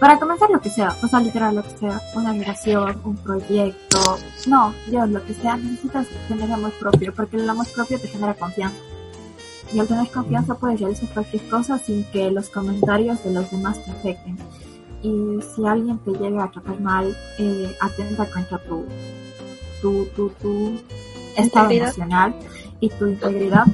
para 0.01 0.18
comenzar 0.18 0.51
lo 0.51 0.61
que 0.61 0.70
sea, 0.70 0.97
o 1.03 1.09
sea, 1.09 1.20
literal 1.20 1.55
lo 1.55 1.62
que 1.62 1.76
sea, 1.78 2.01
una 2.14 2.32
relación, 2.32 3.01
un 3.05 3.16
proyecto, 3.16 4.18
no, 4.47 4.74
Dios, 4.88 5.09
lo 5.09 5.24
que 5.24 5.34
sea, 5.34 5.57
necesitas 5.57 6.07
tener 6.28 6.51
amor 6.51 6.72
propio, 6.72 7.14
porque 7.14 7.36
el 7.36 7.49
amor 7.49 7.66
propio 7.74 7.99
te 8.01 8.09
genera 8.09 8.34
confianza. 8.34 8.76
Y 9.72 9.78
al 9.78 9.86
tener 9.88 10.09
confianza 10.11 10.55
puedes 10.55 10.80
realizar 10.80 11.09
cualquier 11.11 11.49
cosa 11.49 11.78
sin 11.78 12.05
que 12.05 12.30
los 12.30 12.49
comentarios 12.51 13.22
de 13.24 13.32
los 13.32 13.51
demás 13.51 13.82
te 13.84 13.90
afecten. 13.90 14.36
Y 15.03 15.40
si 15.55 15.66
alguien 15.66 15.99
te 15.99 16.12
llega 16.12 16.45
a 16.45 16.51
tratar 16.51 16.80
mal, 16.80 17.16
eh, 17.38 17.76
atenta 17.80 18.30
contra 18.30 18.59
tu, 18.59 18.84
tu, 19.80 20.07
tu, 20.16 20.28
tu 20.40 20.80
estado 21.36 21.70
emocional 21.70 22.34
y 22.80 22.88
tu 22.90 23.07
integridad, 23.07 23.66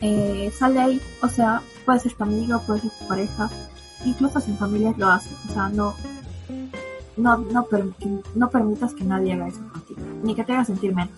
eh, 0.00 0.50
sal 0.56 0.74
de 0.74 0.80
ahí. 0.80 1.00
O 1.22 1.28
sea, 1.28 1.62
puede 1.84 2.00
ser 2.00 2.14
tu 2.14 2.22
amigo, 2.22 2.60
puede 2.66 2.80
ser 2.80 2.90
tu 2.90 3.08
pareja, 3.08 3.50
incluso 4.04 4.40
sin 4.40 4.56
familias 4.56 4.96
lo 4.98 5.08
hacen, 5.08 5.36
o 5.48 5.52
sea, 5.52 5.68
no, 5.68 5.94
no, 7.16 7.36
no, 7.38 7.66
no 8.34 8.50
permitas 8.50 8.94
que 8.94 9.04
nadie 9.04 9.34
haga 9.34 9.48
eso 9.48 9.60
contigo, 9.72 10.00
ni 10.22 10.34
que 10.34 10.44
te 10.44 10.52
haga 10.52 10.64
sentir 10.64 10.94
menos, 10.94 11.10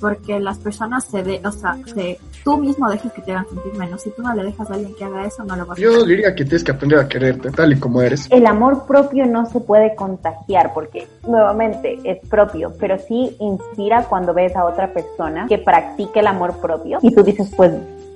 porque 0.00 0.40
las 0.40 0.58
personas 0.58 1.04
se 1.04 1.22
de, 1.22 1.40
o 1.44 1.52
sea, 1.52 1.76
se, 1.86 2.18
tú 2.42 2.56
mismo 2.56 2.88
dejas 2.88 3.12
que 3.12 3.22
te 3.22 3.32
hagan 3.32 3.46
sentir 3.48 3.74
menos, 3.74 4.02
si 4.02 4.10
tú 4.10 4.22
no 4.22 4.34
le 4.34 4.44
dejas 4.44 4.70
a 4.70 4.74
alguien 4.74 4.94
que 4.94 5.04
haga 5.04 5.26
eso, 5.26 5.44
no 5.44 5.56
lo 5.56 5.66
vas 5.66 5.78
a 5.78 5.80
Yo 5.80 6.04
diría 6.04 6.34
que 6.34 6.44
tienes 6.44 6.64
que 6.64 6.72
aprender 6.72 6.98
a 6.98 7.08
quererte 7.08 7.50
tal 7.50 7.72
y 7.72 7.78
como 7.78 8.00
eres. 8.02 8.26
El 8.30 8.46
amor 8.46 8.86
propio 8.86 9.26
no 9.26 9.46
se 9.46 9.60
puede 9.60 9.94
contagiar 9.94 10.72
porque 10.72 11.06
nuevamente 11.26 11.98
es 12.04 12.26
propio, 12.28 12.72
pero 12.78 12.98
sí 12.98 13.36
inspira 13.40 14.04
cuando 14.04 14.34
ves 14.34 14.56
a 14.56 14.64
otra 14.64 14.92
persona 14.92 15.46
que 15.46 15.58
practique 15.58 16.20
el 16.20 16.26
amor 16.26 16.58
propio. 16.60 16.98
Y 17.02 17.14
tú 17.14 17.22
dices, 17.22 17.52
pues, 17.56 17.72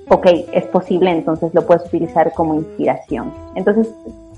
ok, 0.09 0.27
es 0.51 0.65
posible, 0.65 1.11
entonces 1.11 1.53
lo 1.53 1.65
puedes 1.65 1.85
utilizar 1.85 2.33
como 2.33 2.55
inspiración. 2.55 3.31
Entonces, 3.55 3.87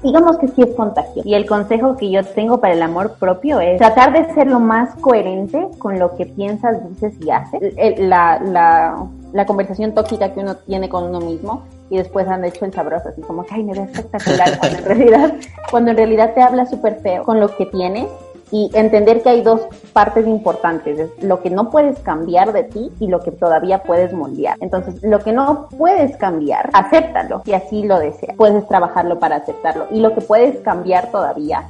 digamos 0.03 0.37
que 0.37 0.47
sí 0.49 0.61
es 0.61 0.75
contagio. 0.75 1.21
Y 1.25 1.33
el 1.33 1.45
consejo 1.45 1.95
que 1.95 2.11
yo 2.11 2.23
tengo 2.23 2.59
para 2.59 2.73
el 2.73 2.81
amor 2.81 3.15
propio 3.19 3.59
es 3.59 3.77
tratar 3.77 4.13
de 4.13 4.33
ser 4.33 4.47
lo 4.47 4.59
más 4.59 4.95
coherente 4.95 5.67
con 5.77 5.99
lo 5.99 6.15
que 6.15 6.25
piensas, 6.25 6.77
dices 6.89 7.13
y 7.21 7.29
haces. 7.29 7.73
La, 7.99 8.39
la, 8.39 9.05
la 9.33 9.45
conversación 9.45 9.93
tóxica 9.93 10.33
que 10.33 10.41
uno 10.41 10.55
tiene 10.55 10.89
con 10.89 11.03
uno 11.03 11.19
mismo 11.19 11.63
y 11.89 11.97
después 11.97 12.27
han 12.27 12.43
hecho 12.45 12.65
el 12.65 12.73
sabroso, 12.73 13.09
así 13.09 13.21
como 13.21 13.45
que, 13.45 13.53
ay, 13.53 13.63
me 13.63 13.73
ve 13.73 13.83
espectacular, 13.83 14.57
cuando 14.59 14.77
en 14.77 14.85
realidad, 14.85 15.33
cuando 15.69 15.91
en 15.91 15.97
realidad 15.97 16.33
te 16.33 16.41
habla 16.41 16.65
súper 16.65 17.01
feo 17.01 17.23
con 17.23 17.39
lo 17.39 17.55
que 17.55 17.65
tienes 17.65 18.07
y 18.51 18.69
entender 18.73 19.23
que 19.23 19.29
hay 19.29 19.41
dos 19.41 19.61
partes 19.93 20.27
importantes, 20.27 21.09
lo 21.21 21.41
que 21.41 21.49
no 21.49 21.69
puedes 21.69 21.99
cambiar 21.99 22.51
de 22.51 22.63
ti 22.63 22.91
y 22.99 23.07
lo 23.07 23.21
que 23.21 23.31
todavía 23.31 23.83
puedes 23.83 24.13
moldear. 24.13 24.57
Entonces, 24.59 25.01
lo 25.01 25.19
que 25.19 25.31
no 25.31 25.69
puedes 25.77 26.17
cambiar, 26.17 26.69
acéptalo 26.73 27.41
si 27.45 27.53
así 27.53 27.83
lo 27.83 27.97
deseas. 27.97 28.35
Puedes 28.35 28.67
trabajarlo 28.67 29.19
para 29.19 29.37
aceptarlo. 29.37 29.87
Y 29.91 30.01
lo 30.01 30.13
que 30.13 30.21
puedes 30.21 30.59
cambiar 30.59 31.11
todavía, 31.11 31.69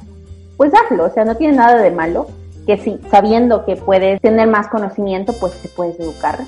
pues 0.56 0.72
hazlo. 0.74 1.04
O 1.04 1.10
sea, 1.10 1.24
no 1.24 1.36
tiene 1.36 1.56
nada 1.56 1.80
de 1.80 1.90
malo 1.90 2.26
que 2.66 2.76
si 2.76 2.98
sabiendo 3.10 3.64
que 3.64 3.76
puedes 3.76 4.20
tener 4.20 4.48
más 4.48 4.68
conocimiento, 4.68 5.32
pues 5.40 5.52
te 5.60 5.68
puedes 5.68 5.98
educar 5.98 6.38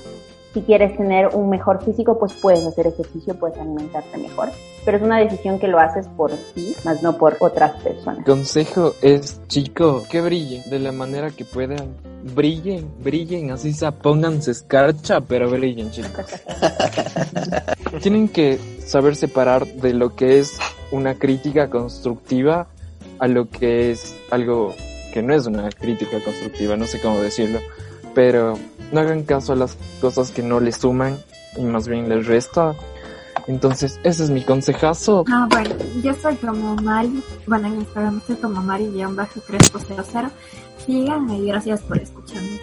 si 0.54 0.62
quieres 0.62 0.96
tener 0.96 1.28
un 1.34 1.50
mejor 1.50 1.84
físico, 1.84 2.16
pues 2.16 2.32
puedes 2.34 2.64
hacer 2.64 2.86
ejercicio, 2.86 3.34
puedes 3.34 3.58
alimentarte 3.58 4.16
mejor. 4.18 4.50
Pero 4.84 4.98
es 4.98 5.02
una 5.02 5.18
decisión 5.18 5.58
que 5.58 5.66
lo 5.66 5.80
haces 5.80 6.06
por 6.16 6.30
ti, 6.54 6.76
más 6.84 7.02
no 7.02 7.18
por 7.18 7.36
otras 7.40 7.72
personas. 7.82 8.24
Consejo 8.24 8.94
es, 9.02 9.40
chico, 9.48 10.04
que 10.08 10.20
brillen 10.20 10.62
de 10.70 10.78
la 10.78 10.92
manera 10.92 11.30
que 11.30 11.44
puedan. 11.44 11.96
Brillen, 12.34 12.88
brillen, 13.02 13.50
así 13.50 13.72
se 13.72 13.90
pónganse 13.92 14.52
escarcha, 14.52 15.20
pero 15.20 15.50
brillen, 15.50 15.90
chicos. 15.90 16.26
Tienen 18.00 18.28
que 18.28 18.58
saber 18.86 19.16
separar 19.16 19.66
de 19.66 19.92
lo 19.92 20.14
que 20.14 20.38
es 20.38 20.56
una 20.92 21.16
crítica 21.16 21.68
constructiva 21.68 22.68
a 23.18 23.26
lo 23.26 23.50
que 23.50 23.90
es 23.90 24.16
algo 24.30 24.74
que 25.12 25.22
no 25.22 25.34
es 25.34 25.46
una 25.46 25.68
crítica 25.70 26.18
constructiva, 26.20 26.76
no 26.76 26.86
sé 26.86 27.00
cómo 27.00 27.20
decirlo, 27.20 27.60
pero 28.14 28.58
no 28.92 29.00
hagan 29.00 29.24
caso 29.24 29.52
a 29.52 29.56
las 29.56 29.76
cosas 30.00 30.30
que 30.30 30.42
no 30.42 30.60
les 30.60 30.76
suman 30.76 31.18
y 31.56 31.62
más 31.62 31.88
bien 31.88 32.08
les 32.08 32.26
resta. 32.26 32.74
Entonces, 33.46 34.00
ese 34.04 34.24
es 34.24 34.30
mi 34.30 34.42
consejazo. 34.42 35.26
Ah, 35.30 35.46
bueno, 35.50 35.74
yo 36.02 36.14
soy 36.14 36.36
como 36.36 36.76
Mari, 36.76 37.22
bueno, 37.46 37.66
en 37.66 37.80
Instagram 37.80 38.22
soy 38.26 38.36
como 38.36 38.62
Mari-300. 38.62 40.30
Síganme 40.86 41.36
y 41.38 41.48
gracias 41.48 41.82
por 41.82 41.98
escucharme. 41.98 42.58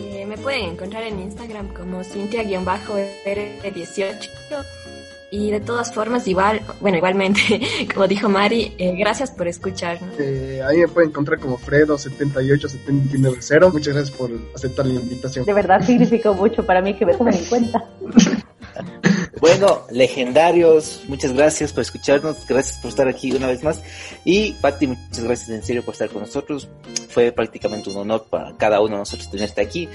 Eh, 0.00 0.24
me 0.26 0.38
pueden 0.38 0.70
encontrar 0.70 1.02
en 1.02 1.18
Instagram 1.20 1.74
como 1.74 2.04
Cintia-R18 2.04 4.85
y 5.30 5.50
de 5.50 5.60
todas 5.60 5.92
formas, 5.92 6.26
igual, 6.28 6.60
bueno, 6.80 6.98
igualmente, 6.98 7.60
como 7.94 8.06
dijo 8.06 8.28
Mari, 8.28 8.74
eh, 8.78 8.94
gracias 8.96 9.30
por 9.30 9.48
escucharnos. 9.48 10.14
Eh, 10.18 10.60
ahí 10.66 10.78
me 10.78 10.88
pueden 10.88 11.10
encontrar 11.10 11.38
como 11.38 11.58
Fredo78790. 11.58 13.72
Muchas 13.72 13.94
gracias 13.94 14.16
por 14.16 14.30
aceptar 14.54 14.86
la 14.86 14.94
invitación. 14.94 15.44
De 15.44 15.52
verdad 15.52 15.84
significó 15.84 16.32
mucho 16.34 16.64
para 16.64 16.80
mí 16.80 16.94
que 16.94 17.06
me 17.06 17.14
tomen 17.14 17.34
en 17.34 17.44
cuenta. 17.44 17.84
Bueno, 19.46 19.82
legendarios, 19.92 21.04
muchas 21.06 21.32
gracias 21.32 21.72
por 21.72 21.82
escucharnos, 21.82 22.44
gracias 22.48 22.78
por 22.78 22.88
estar 22.88 23.06
aquí 23.06 23.30
una 23.30 23.46
vez 23.46 23.62
más. 23.62 23.80
Y 24.24 24.54
Patti, 24.54 24.88
muchas 24.88 25.22
gracias 25.22 25.48
en 25.50 25.62
serio 25.62 25.84
por 25.84 25.92
estar 25.94 26.08
con 26.08 26.22
nosotros. 26.22 26.68
Fue 27.10 27.30
prácticamente 27.30 27.88
un 27.88 27.96
honor 27.98 28.26
para 28.28 28.56
cada 28.56 28.80
uno 28.80 28.94
de 28.94 28.98
nosotros 28.98 29.30
tenerte 29.30 29.60
aquí, 29.60 29.88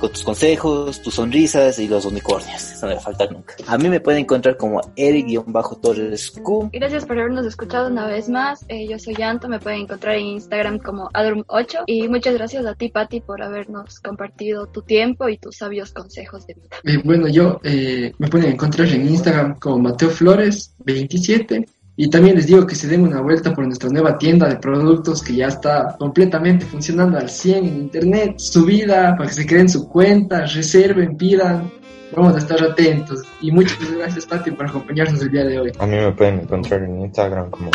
con 0.00 0.10
tus 0.10 0.24
consejos, 0.24 1.02
tus 1.02 1.14
sonrisas 1.14 1.78
y 1.78 1.88
los 1.88 2.06
unicornios. 2.06 2.72
Eso 2.72 2.86
no 2.86 2.88
le 2.88 2.94
va 2.94 3.00
a 3.00 3.04
faltar 3.04 3.30
nunca. 3.30 3.54
A 3.66 3.76
mí 3.76 3.88
me 3.90 4.00
pueden 4.00 4.22
encontrar 4.22 4.56
como 4.56 4.80
Eric-Torres 4.96 6.30
Q. 6.42 6.70
Gracias 6.72 7.04
por 7.04 7.18
habernos 7.18 7.44
escuchado 7.44 7.88
una 7.88 8.06
vez 8.06 8.30
más. 8.30 8.64
Eh, 8.68 8.88
yo 8.88 8.98
soy 8.98 9.14
Yanto, 9.14 9.46
me 9.46 9.60
pueden 9.60 9.82
encontrar 9.82 10.16
en 10.16 10.26
Instagram 10.26 10.78
como 10.78 11.10
Adrum8. 11.10 11.84
Y 11.86 12.08
muchas 12.08 12.34
gracias 12.34 12.64
a 12.64 12.74
ti, 12.74 12.88
Patti, 12.88 13.20
por 13.20 13.42
habernos 13.42 14.00
compartido 14.00 14.66
tu 14.66 14.80
tiempo 14.80 15.28
y 15.28 15.36
tus 15.36 15.58
sabios 15.58 15.92
consejos 15.92 16.46
de 16.46 16.54
vida. 16.54 16.76
Eh, 16.84 16.98
bueno, 17.04 17.28
yo 17.28 17.60
eh, 17.62 18.12
me 18.18 18.28
pueden 18.28 18.52
encontrar 18.52 18.85
en 18.92 19.08
Instagram 19.08 19.58
como 19.58 19.78
Mateo 19.78 20.10
Flores 20.10 20.74
27 20.84 21.66
y 21.98 22.10
también 22.10 22.36
les 22.36 22.46
digo 22.46 22.66
que 22.66 22.74
se 22.74 22.88
den 22.88 23.04
una 23.04 23.22
vuelta 23.22 23.54
por 23.54 23.64
nuestra 23.64 23.88
nueva 23.88 24.18
tienda 24.18 24.46
de 24.46 24.56
productos 24.56 25.22
que 25.22 25.34
ya 25.34 25.46
está 25.46 25.96
completamente 25.98 26.66
funcionando 26.66 27.16
al 27.16 27.30
100 27.30 27.64
en 27.64 27.76
internet, 27.78 28.38
subida 28.38 29.16
para 29.16 29.30
que 29.30 29.34
se 29.34 29.46
creen 29.46 29.70
su 29.70 29.88
cuenta, 29.88 30.44
reserven, 30.44 31.16
pidan. 31.16 31.72
Vamos 32.14 32.34
a 32.34 32.38
estar 32.38 32.62
atentos. 32.62 33.22
Y 33.40 33.50
muchas 33.50 33.78
gracias, 33.90 34.26
Pati, 34.26 34.50
por 34.50 34.66
acompañarnos 34.66 35.22
el 35.22 35.30
día 35.30 35.44
de 35.44 35.58
hoy. 35.58 35.72
A 35.78 35.86
mí 35.86 35.96
me 35.96 36.12
pueden 36.12 36.40
encontrar 36.40 36.82
en 36.82 37.00
Instagram 37.00 37.50
como 37.50 37.70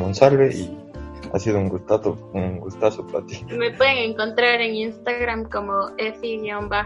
Monsalve 0.00 0.54
y 0.54 0.78
ha 1.32 1.38
sido 1.38 1.58
un 1.58 1.68
gustazo, 1.68 2.30
un 2.32 2.60
gustazo, 2.60 3.06
Pati. 3.06 3.44
Me 3.58 3.72
pueden 3.72 3.98
encontrar 4.10 4.62
en 4.62 4.74
Instagram 4.74 5.44
como 5.44 5.90
efi-ab. 5.98 6.80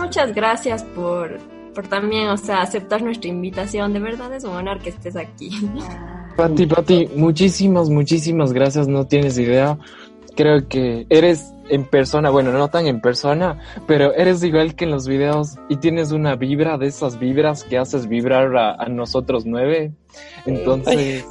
muchas 0.00 0.34
gracias 0.34 0.82
por 0.82 1.57
por 1.78 1.86
también, 1.86 2.26
o 2.30 2.36
sea, 2.36 2.62
aceptar 2.62 3.02
nuestra 3.02 3.30
invitación. 3.30 3.92
De 3.92 4.00
verdad 4.00 4.34
es 4.34 4.42
un 4.42 4.50
honor 4.50 4.80
que 4.80 4.88
estés 4.88 5.14
aquí. 5.14 5.48
Pati, 6.36 6.66
Pati, 6.66 7.08
muchísimas, 7.14 7.88
muchísimas 7.88 8.52
gracias. 8.52 8.88
No 8.88 9.06
tienes 9.06 9.38
idea. 9.38 9.78
Creo 10.34 10.66
que 10.66 11.06
eres 11.08 11.54
en 11.68 11.84
persona, 11.84 12.30
bueno, 12.30 12.50
no 12.50 12.66
tan 12.66 12.88
en 12.88 13.00
persona, 13.00 13.60
pero 13.86 14.12
eres 14.12 14.42
igual 14.42 14.74
que 14.74 14.86
en 14.86 14.90
los 14.90 15.06
videos 15.06 15.54
y 15.68 15.76
tienes 15.76 16.10
una 16.10 16.34
vibra 16.34 16.78
de 16.78 16.88
esas 16.88 17.20
vibras 17.20 17.62
que 17.62 17.78
haces 17.78 18.08
vibrar 18.08 18.56
a, 18.56 18.88
nosotros 18.88 19.46
nueve. 19.46 19.92
Entonces, 20.46 21.24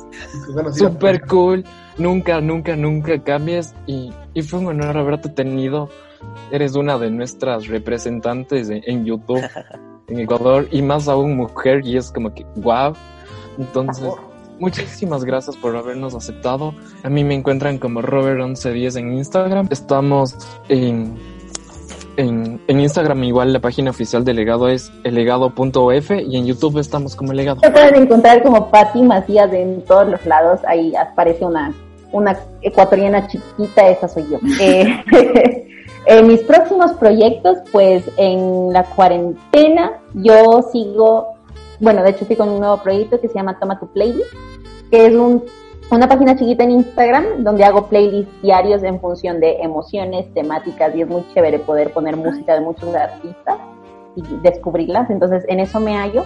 super 0.77 1.25
cool. 1.25 1.65
Nunca, 1.97 2.39
nunca, 2.39 2.77
nunca 2.77 3.21
cambies 3.21 3.75
y, 3.85 4.13
y 4.33 4.43
fue 4.43 4.59
un 4.59 4.67
honor 4.67 4.97
haberte 4.97 5.27
tenido. 5.27 5.89
Eres 6.51 6.77
una 6.77 6.97
de 6.97 7.11
nuestras 7.11 7.67
representantes 7.67 8.69
en 8.69 9.03
YouTube. 9.03 9.43
en 10.09 10.19
Ecuador 10.19 10.67
y 10.71 10.81
más 10.81 11.07
aún 11.07 11.35
mujer 11.35 11.85
y 11.85 11.97
es 11.97 12.11
como 12.11 12.33
que 12.33 12.45
wow. 12.55 12.93
Entonces, 13.57 14.07
muchísimas 14.59 15.23
gracias 15.25 15.57
por 15.57 15.75
habernos 15.75 16.15
aceptado. 16.15 16.73
A 17.03 17.09
mí 17.09 17.23
me 17.23 17.35
encuentran 17.35 17.77
como 17.77 18.01
Robert1110 18.01 18.99
en 18.99 19.13
Instagram. 19.13 19.67
Estamos 19.69 20.37
en, 20.69 21.17
en, 22.15 22.61
en 22.67 22.79
Instagram 22.79 23.23
igual 23.23 23.51
la 23.51 23.59
página 23.59 23.89
oficial 23.89 24.23
del 24.23 24.37
legado 24.37 24.69
es 24.69 24.91
elegado.of 25.03 26.11
y 26.11 26.37
en 26.37 26.45
YouTube 26.45 26.79
estamos 26.79 27.15
como 27.15 27.33
legado. 27.33 27.59
Se 27.61 27.71
pueden 27.71 27.95
encontrar 28.03 28.41
como 28.43 28.69
Patti 28.69 29.01
Macías 29.01 29.51
en 29.51 29.83
todos 29.83 30.07
los 30.07 30.25
lados. 30.25 30.61
Ahí 30.67 30.95
aparece 30.95 31.43
una, 31.43 31.73
una 32.11 32.37
ecuatoriana 32.61 33.27
chiquita, 33.27 33.89
esa 33.89 34.07
soy 34.07 34.25
yo. 34.29 34.39
Eh, 34.61 35.65
En 36.09 36.25
mis 36.25 36.41
próximos 36.43 36.93
proyectos, 36.93 37.57
pues 37.69 38.09
en 38.15 38.71
la 38.71 38.85
cuarentena 38.85 39.99
yo 40.13 40.61
sigo, 40.71 41.35
bueno, 41.81 42.01
de 42.01 42.11
hecho 42.11 42.21
estoy 42.21 42.37
con 42.37 42.47
un 42.47 42.61
nuevo 42.61 42.77
proyecto 42.77 43.19
que 43.19 43.27
se 43.27 43.33
llama 43.33 43.59
Toma 43.59 43.77
tu 43.77 43.87
Playlist, 43.87 44.31
que 44.89 45.07
es 45.07 45.13
un, 45.13 45.43
una 45.91 46.07
página 46.07 46.37
chiquita 46.37 46.63
en 46.63 46.71
Instagram 46.71 47.43
donde 47.43 47.65
hago 47.65 47.87
playlists 47.87 48.41
diarios 48.41 48.83
en 48.83 49.01
función 49.01 49.41
de 49.41 49.57
emociones, 49.57 50.33
temáticas 50.33 50.95
y 50.95 51.01
es 51.01 51.09
muy 51.09 51.25
chévere 51.33 51.59
poder 51.59 51.91
poner 51.91 52.15
música 52.15 52.53
de 52.53 52.61
muchos 52.61 52.95
artistas 52.95 53.57
y 54.15 54.21
descubrirlas. 54.43 55.09
Entonces 55.09 55.43
en 55.49 55.59
eso 55.59 55.81
me 55.81 55.97
hallo. 55.97 56.23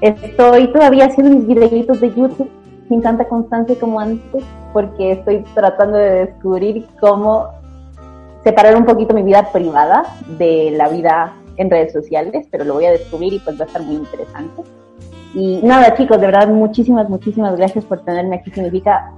Estoy 0.00 0.72
todavía 0.72 1.04
haciendo 1.04 1.36
mis 1.36 1.46
videitos 1.46 2.00
de 2.00 2.08
YouTube 2.08 2.50
sin 2.88 3.02
tanta 3.02 3.28
constancia 3.28 3.76
como 3.78 4.00
antes 4.00 4.42
porque 4.72 5.12
estoy 5.12 5.44
tratando 5.54 5.98
de 5.98 6.26
descubrir 6.26 6.86
cómo 7.02 7.59
separar 8.44 8.76
un 8.76 8.84
poquito 8.84 9.14
mi 9.14 9.22
vida 9.22 9.50
privada 9.52 10.02
de 10.38 10.72
la 10.72 10.88
vida 10.88 11.34
en 11.56 11.70
redes 11.70 11.92
sociales, 11.92 12.46
pero 12.50 12.64
lo 12.64 12.74
voy 12.74 12.86
a 12.86 12.92
descubrir 12.92 13.34
y 13.34 13.38
pues 13.38 13.58
va 13.58 13.64
a 13.64 13.66
estar 13.66 13.82
muy 13.82 13.96
interesante. 13.96 14.62
Y 15.34 15.60
nada, 15.62 15.94
chicos, 15.94 16.20
de 16.20 16.26
verdad, 16.26 16.48
muchísimas, 16.48 17.08
muchísimas 17.08 17.56
gracias 17.56 17.84
por 17.84 18.04
tenerme 18.04 18.36
aquí. 18.36 18.50
Significa 18.50 19.12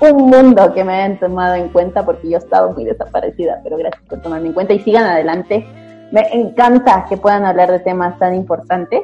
un 0.00 0.28
mundo 0.28 0.72
que 0.74 0.84
me 0.84 0.94
hayan 0.94 1.18
tomado 1.18 1.54
en 1.54 1.68
cuenta 1.68 2.04
porque 2.04 2.28
yo 2.28 2.36
he 2.36 2.40
estado 2.40 2.72
muy 2.72 2.84
desaparecida, 2.84 3.60
pero 3.62 3.76
gracias 3.76 4.02
por 4.08 4.20
tomarme 4.20 4.48
en 4.48 4.52
cuenta 4.52 4.74
y 4.74 4.80
sigan 4.80 5.04
adelante. 5.04 5.66
me 6.10 6.28
encanta 6.32 7.06
que 7.08 7.16
puedan 7.16 7.44
hablar 7.44 7.70
de 7.70 7.78
temas 7.80 8.18
tan 8.18 8.34
importantes 8.34 9.02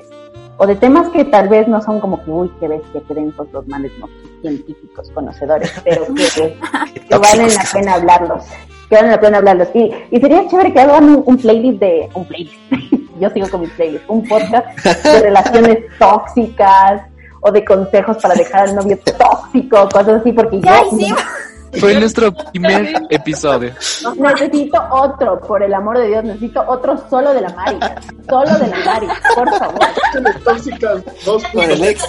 o 0.58 0.66
de 0.66 0.76
temas 0.76 1.08
que 1.08 1.24
tal 1.24 1.48
vez 1.48 1.66
no 1.68 1.80
son 1.80 2.00
como 2.00 2.22
que, 2.22 2.30
uy, 2.30 2.52
qué 2.60 2.68
bestia, 2.68 3.00
que 3.08 3.14
densos 3.14 3.50
los 3.52 3.66
males 3.66 3.92
no 3.98 4.08
científicos, 4.42 5.10
conocedores, 5.12 5.72
pero 5.84 6.04
que, 6.14 6.58
que 7.08 7.18
valen 7.18 7.48
la 7.48 7.64
pena 7.72 7.94
hablarlos, 7.94 8.44
que 8.90 8.96
valen 8.96 9.12
la 9.12 9.20
pena 9.20 9.38
hablarlos. 9.38 9.68
Y, 9.72 9.90
y 10.10 10.20
sería 10.20 10.46
chévere 10.48 10.72
que 10.72 10.80
hagan 10.80 11.04
un, 11.04 11.22
un 11.24 11.36
playlist 11.38 11.80
de, 11.80 12.10
un 12.12 12.26
playlist, 12.26 12.56
yo 13.20 13.30
sigo 13.30 13.48
con 13.48 13.60
mi 13.62 13.68
playlist, 13.68 14.04
un 14.08 14.26
podcast 14.26 14.66
de 14.84 15.20
relaciones 15.22 15.78
tóxicas 15.98 17.02
o 17.40 17.50
de 17.52 17.64
consejos 17.64 18.18
para 18.20 18.34
dejar 18.34 18.68
al 18.68 18.74
novio 18.74 18.98
tóxico, 18.98 19.88
cosas 19.88 20.20
así, 20.20 20.32
porque 20.32 20.60
Ya 20.60 20.82
yo 20.82 20.96
hicimos. 20.96 21.22
Fue 21.78 21.94
nuestro 21.98 22.32
primer 22.32 22.94
episodio. 23.10 23.72
necesito 24.16 24.82
otro, 24.90 25.40
por 25.40 25.62
el 25.62 25.72
amor 25.72 25.98
de 25.98 26.08
Dios, 26.08 26.24
necesito 26.24 26.64
otro 26.66 27.02
solo 27.08 27.32
de 27.32 27.42
la 27.42 27.50
Mari, 27.50 27.78
solo 28.28 28.58
de 28.58 28.66
la 28.66 28.84
Mari, 28.84 29.06
por 29.34 29.58
favor. 29.58 29.80
Tóxicas, 30.44 31.02
dos 31.24 31.42
Con 31.52 31.70
el 31.70 31.84
ex. 31.84 32.04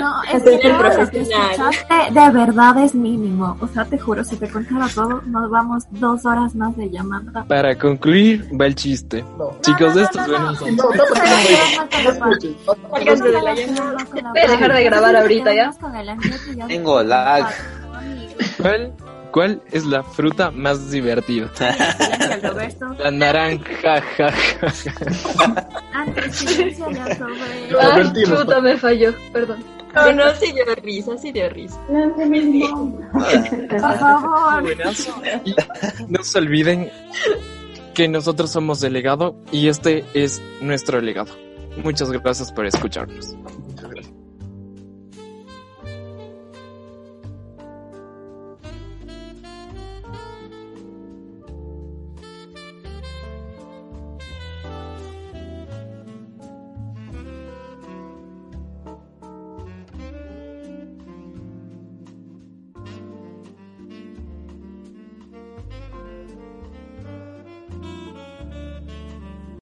No, 0.00 0.22
es 0.32 0.42
que 0.42 0.54
es 0.54 0.64
escuchaste 1.14 1.94
de 2.10 2.30
verdad 2.30 2.78
es 2.78 2.94
mínimo. 2.94 3.56
O 3.60 3.66
sea, 3.68 3.84
te 3.84 3.98
juro, 3.98 4.24
si 4.24 4.36
te 4.36 4.48
contara 4.48 4.86
todo, 4.94 5.22
nos 5.26 5.50
vamos 5.50 5.84
dos 5.90 6.24
horas 6.24 6.54
más 6.54 6.76
de 6.76 6.90
llamada. 6.90 7.44
Para 7.44 7.76
concluir, 7.76 8.48
va 8.58 8.66
el 8.66 8.74
chiste. 8.74 9.24
Chicos, 9.62 9.94
de 9.94 10.02
estos 10.02 10.26
buenos 10.26 10.58
son. 10.58 10.76
No, 10.76 10.88
dejar 14.34 14.72
de 14.72 14.84
grabar 14.84 15.16
ahorita, 15.16 15.54
¿ya? 15.54 15.70
Tengo 16.68 17.02
lag. 17.02 17.46
¿Cuál, 18.60 18.92
¿Cuál 19.30 19.62
es 19.72 19.84
la 19.84 20.02
fruta 20.02 20.50
más 20.50 20.90
divertida? 20.90 21.50
La 22.98 23.10
naranja, 23.10 23.64
ja, 23.82 24.02
ja, 24.30 24.30
ja. 24.30 25.68
antes 25.92 26.36
silenciale 26.36 27.16
sobre... 27.16 27.80
Ay, 27.80 27.90
Convertimos, 27.90 28.44
puta, 28.44 28.60
me 28.60 28.76
falló, 28.76 29.14
perdón. 29.32 29.64
No, 29.94 30.12
no, 30.12 30.34
sí 30.34 30.52
dio 30.52 30.64
risa, 30.82 31.16
sí 31.16 31.32
dio 31.32 31.48
risa. 31.48 31.80
Por 31.86 33.98
favor. 33.98 34.62
Buenazo. 34.62 35.22
Y 35.44 35.54
no 36.08 36.24
se 36.24 36.38
olviden 36.38 36.90
que 37.94 38.08
nosotros 38.08 38.50
somos 38.50 38.80
delegado 38.80 39.36
y 39.52 39.68
este 39.68 40.04
es 40.14 40.42
nuestro 40.60 41.00
legado. 41.00 41.32
Muchas 41.82 42.10
gracias 42.10 42.52
por 42.52 42.66
escucharnos. 42.66 43.36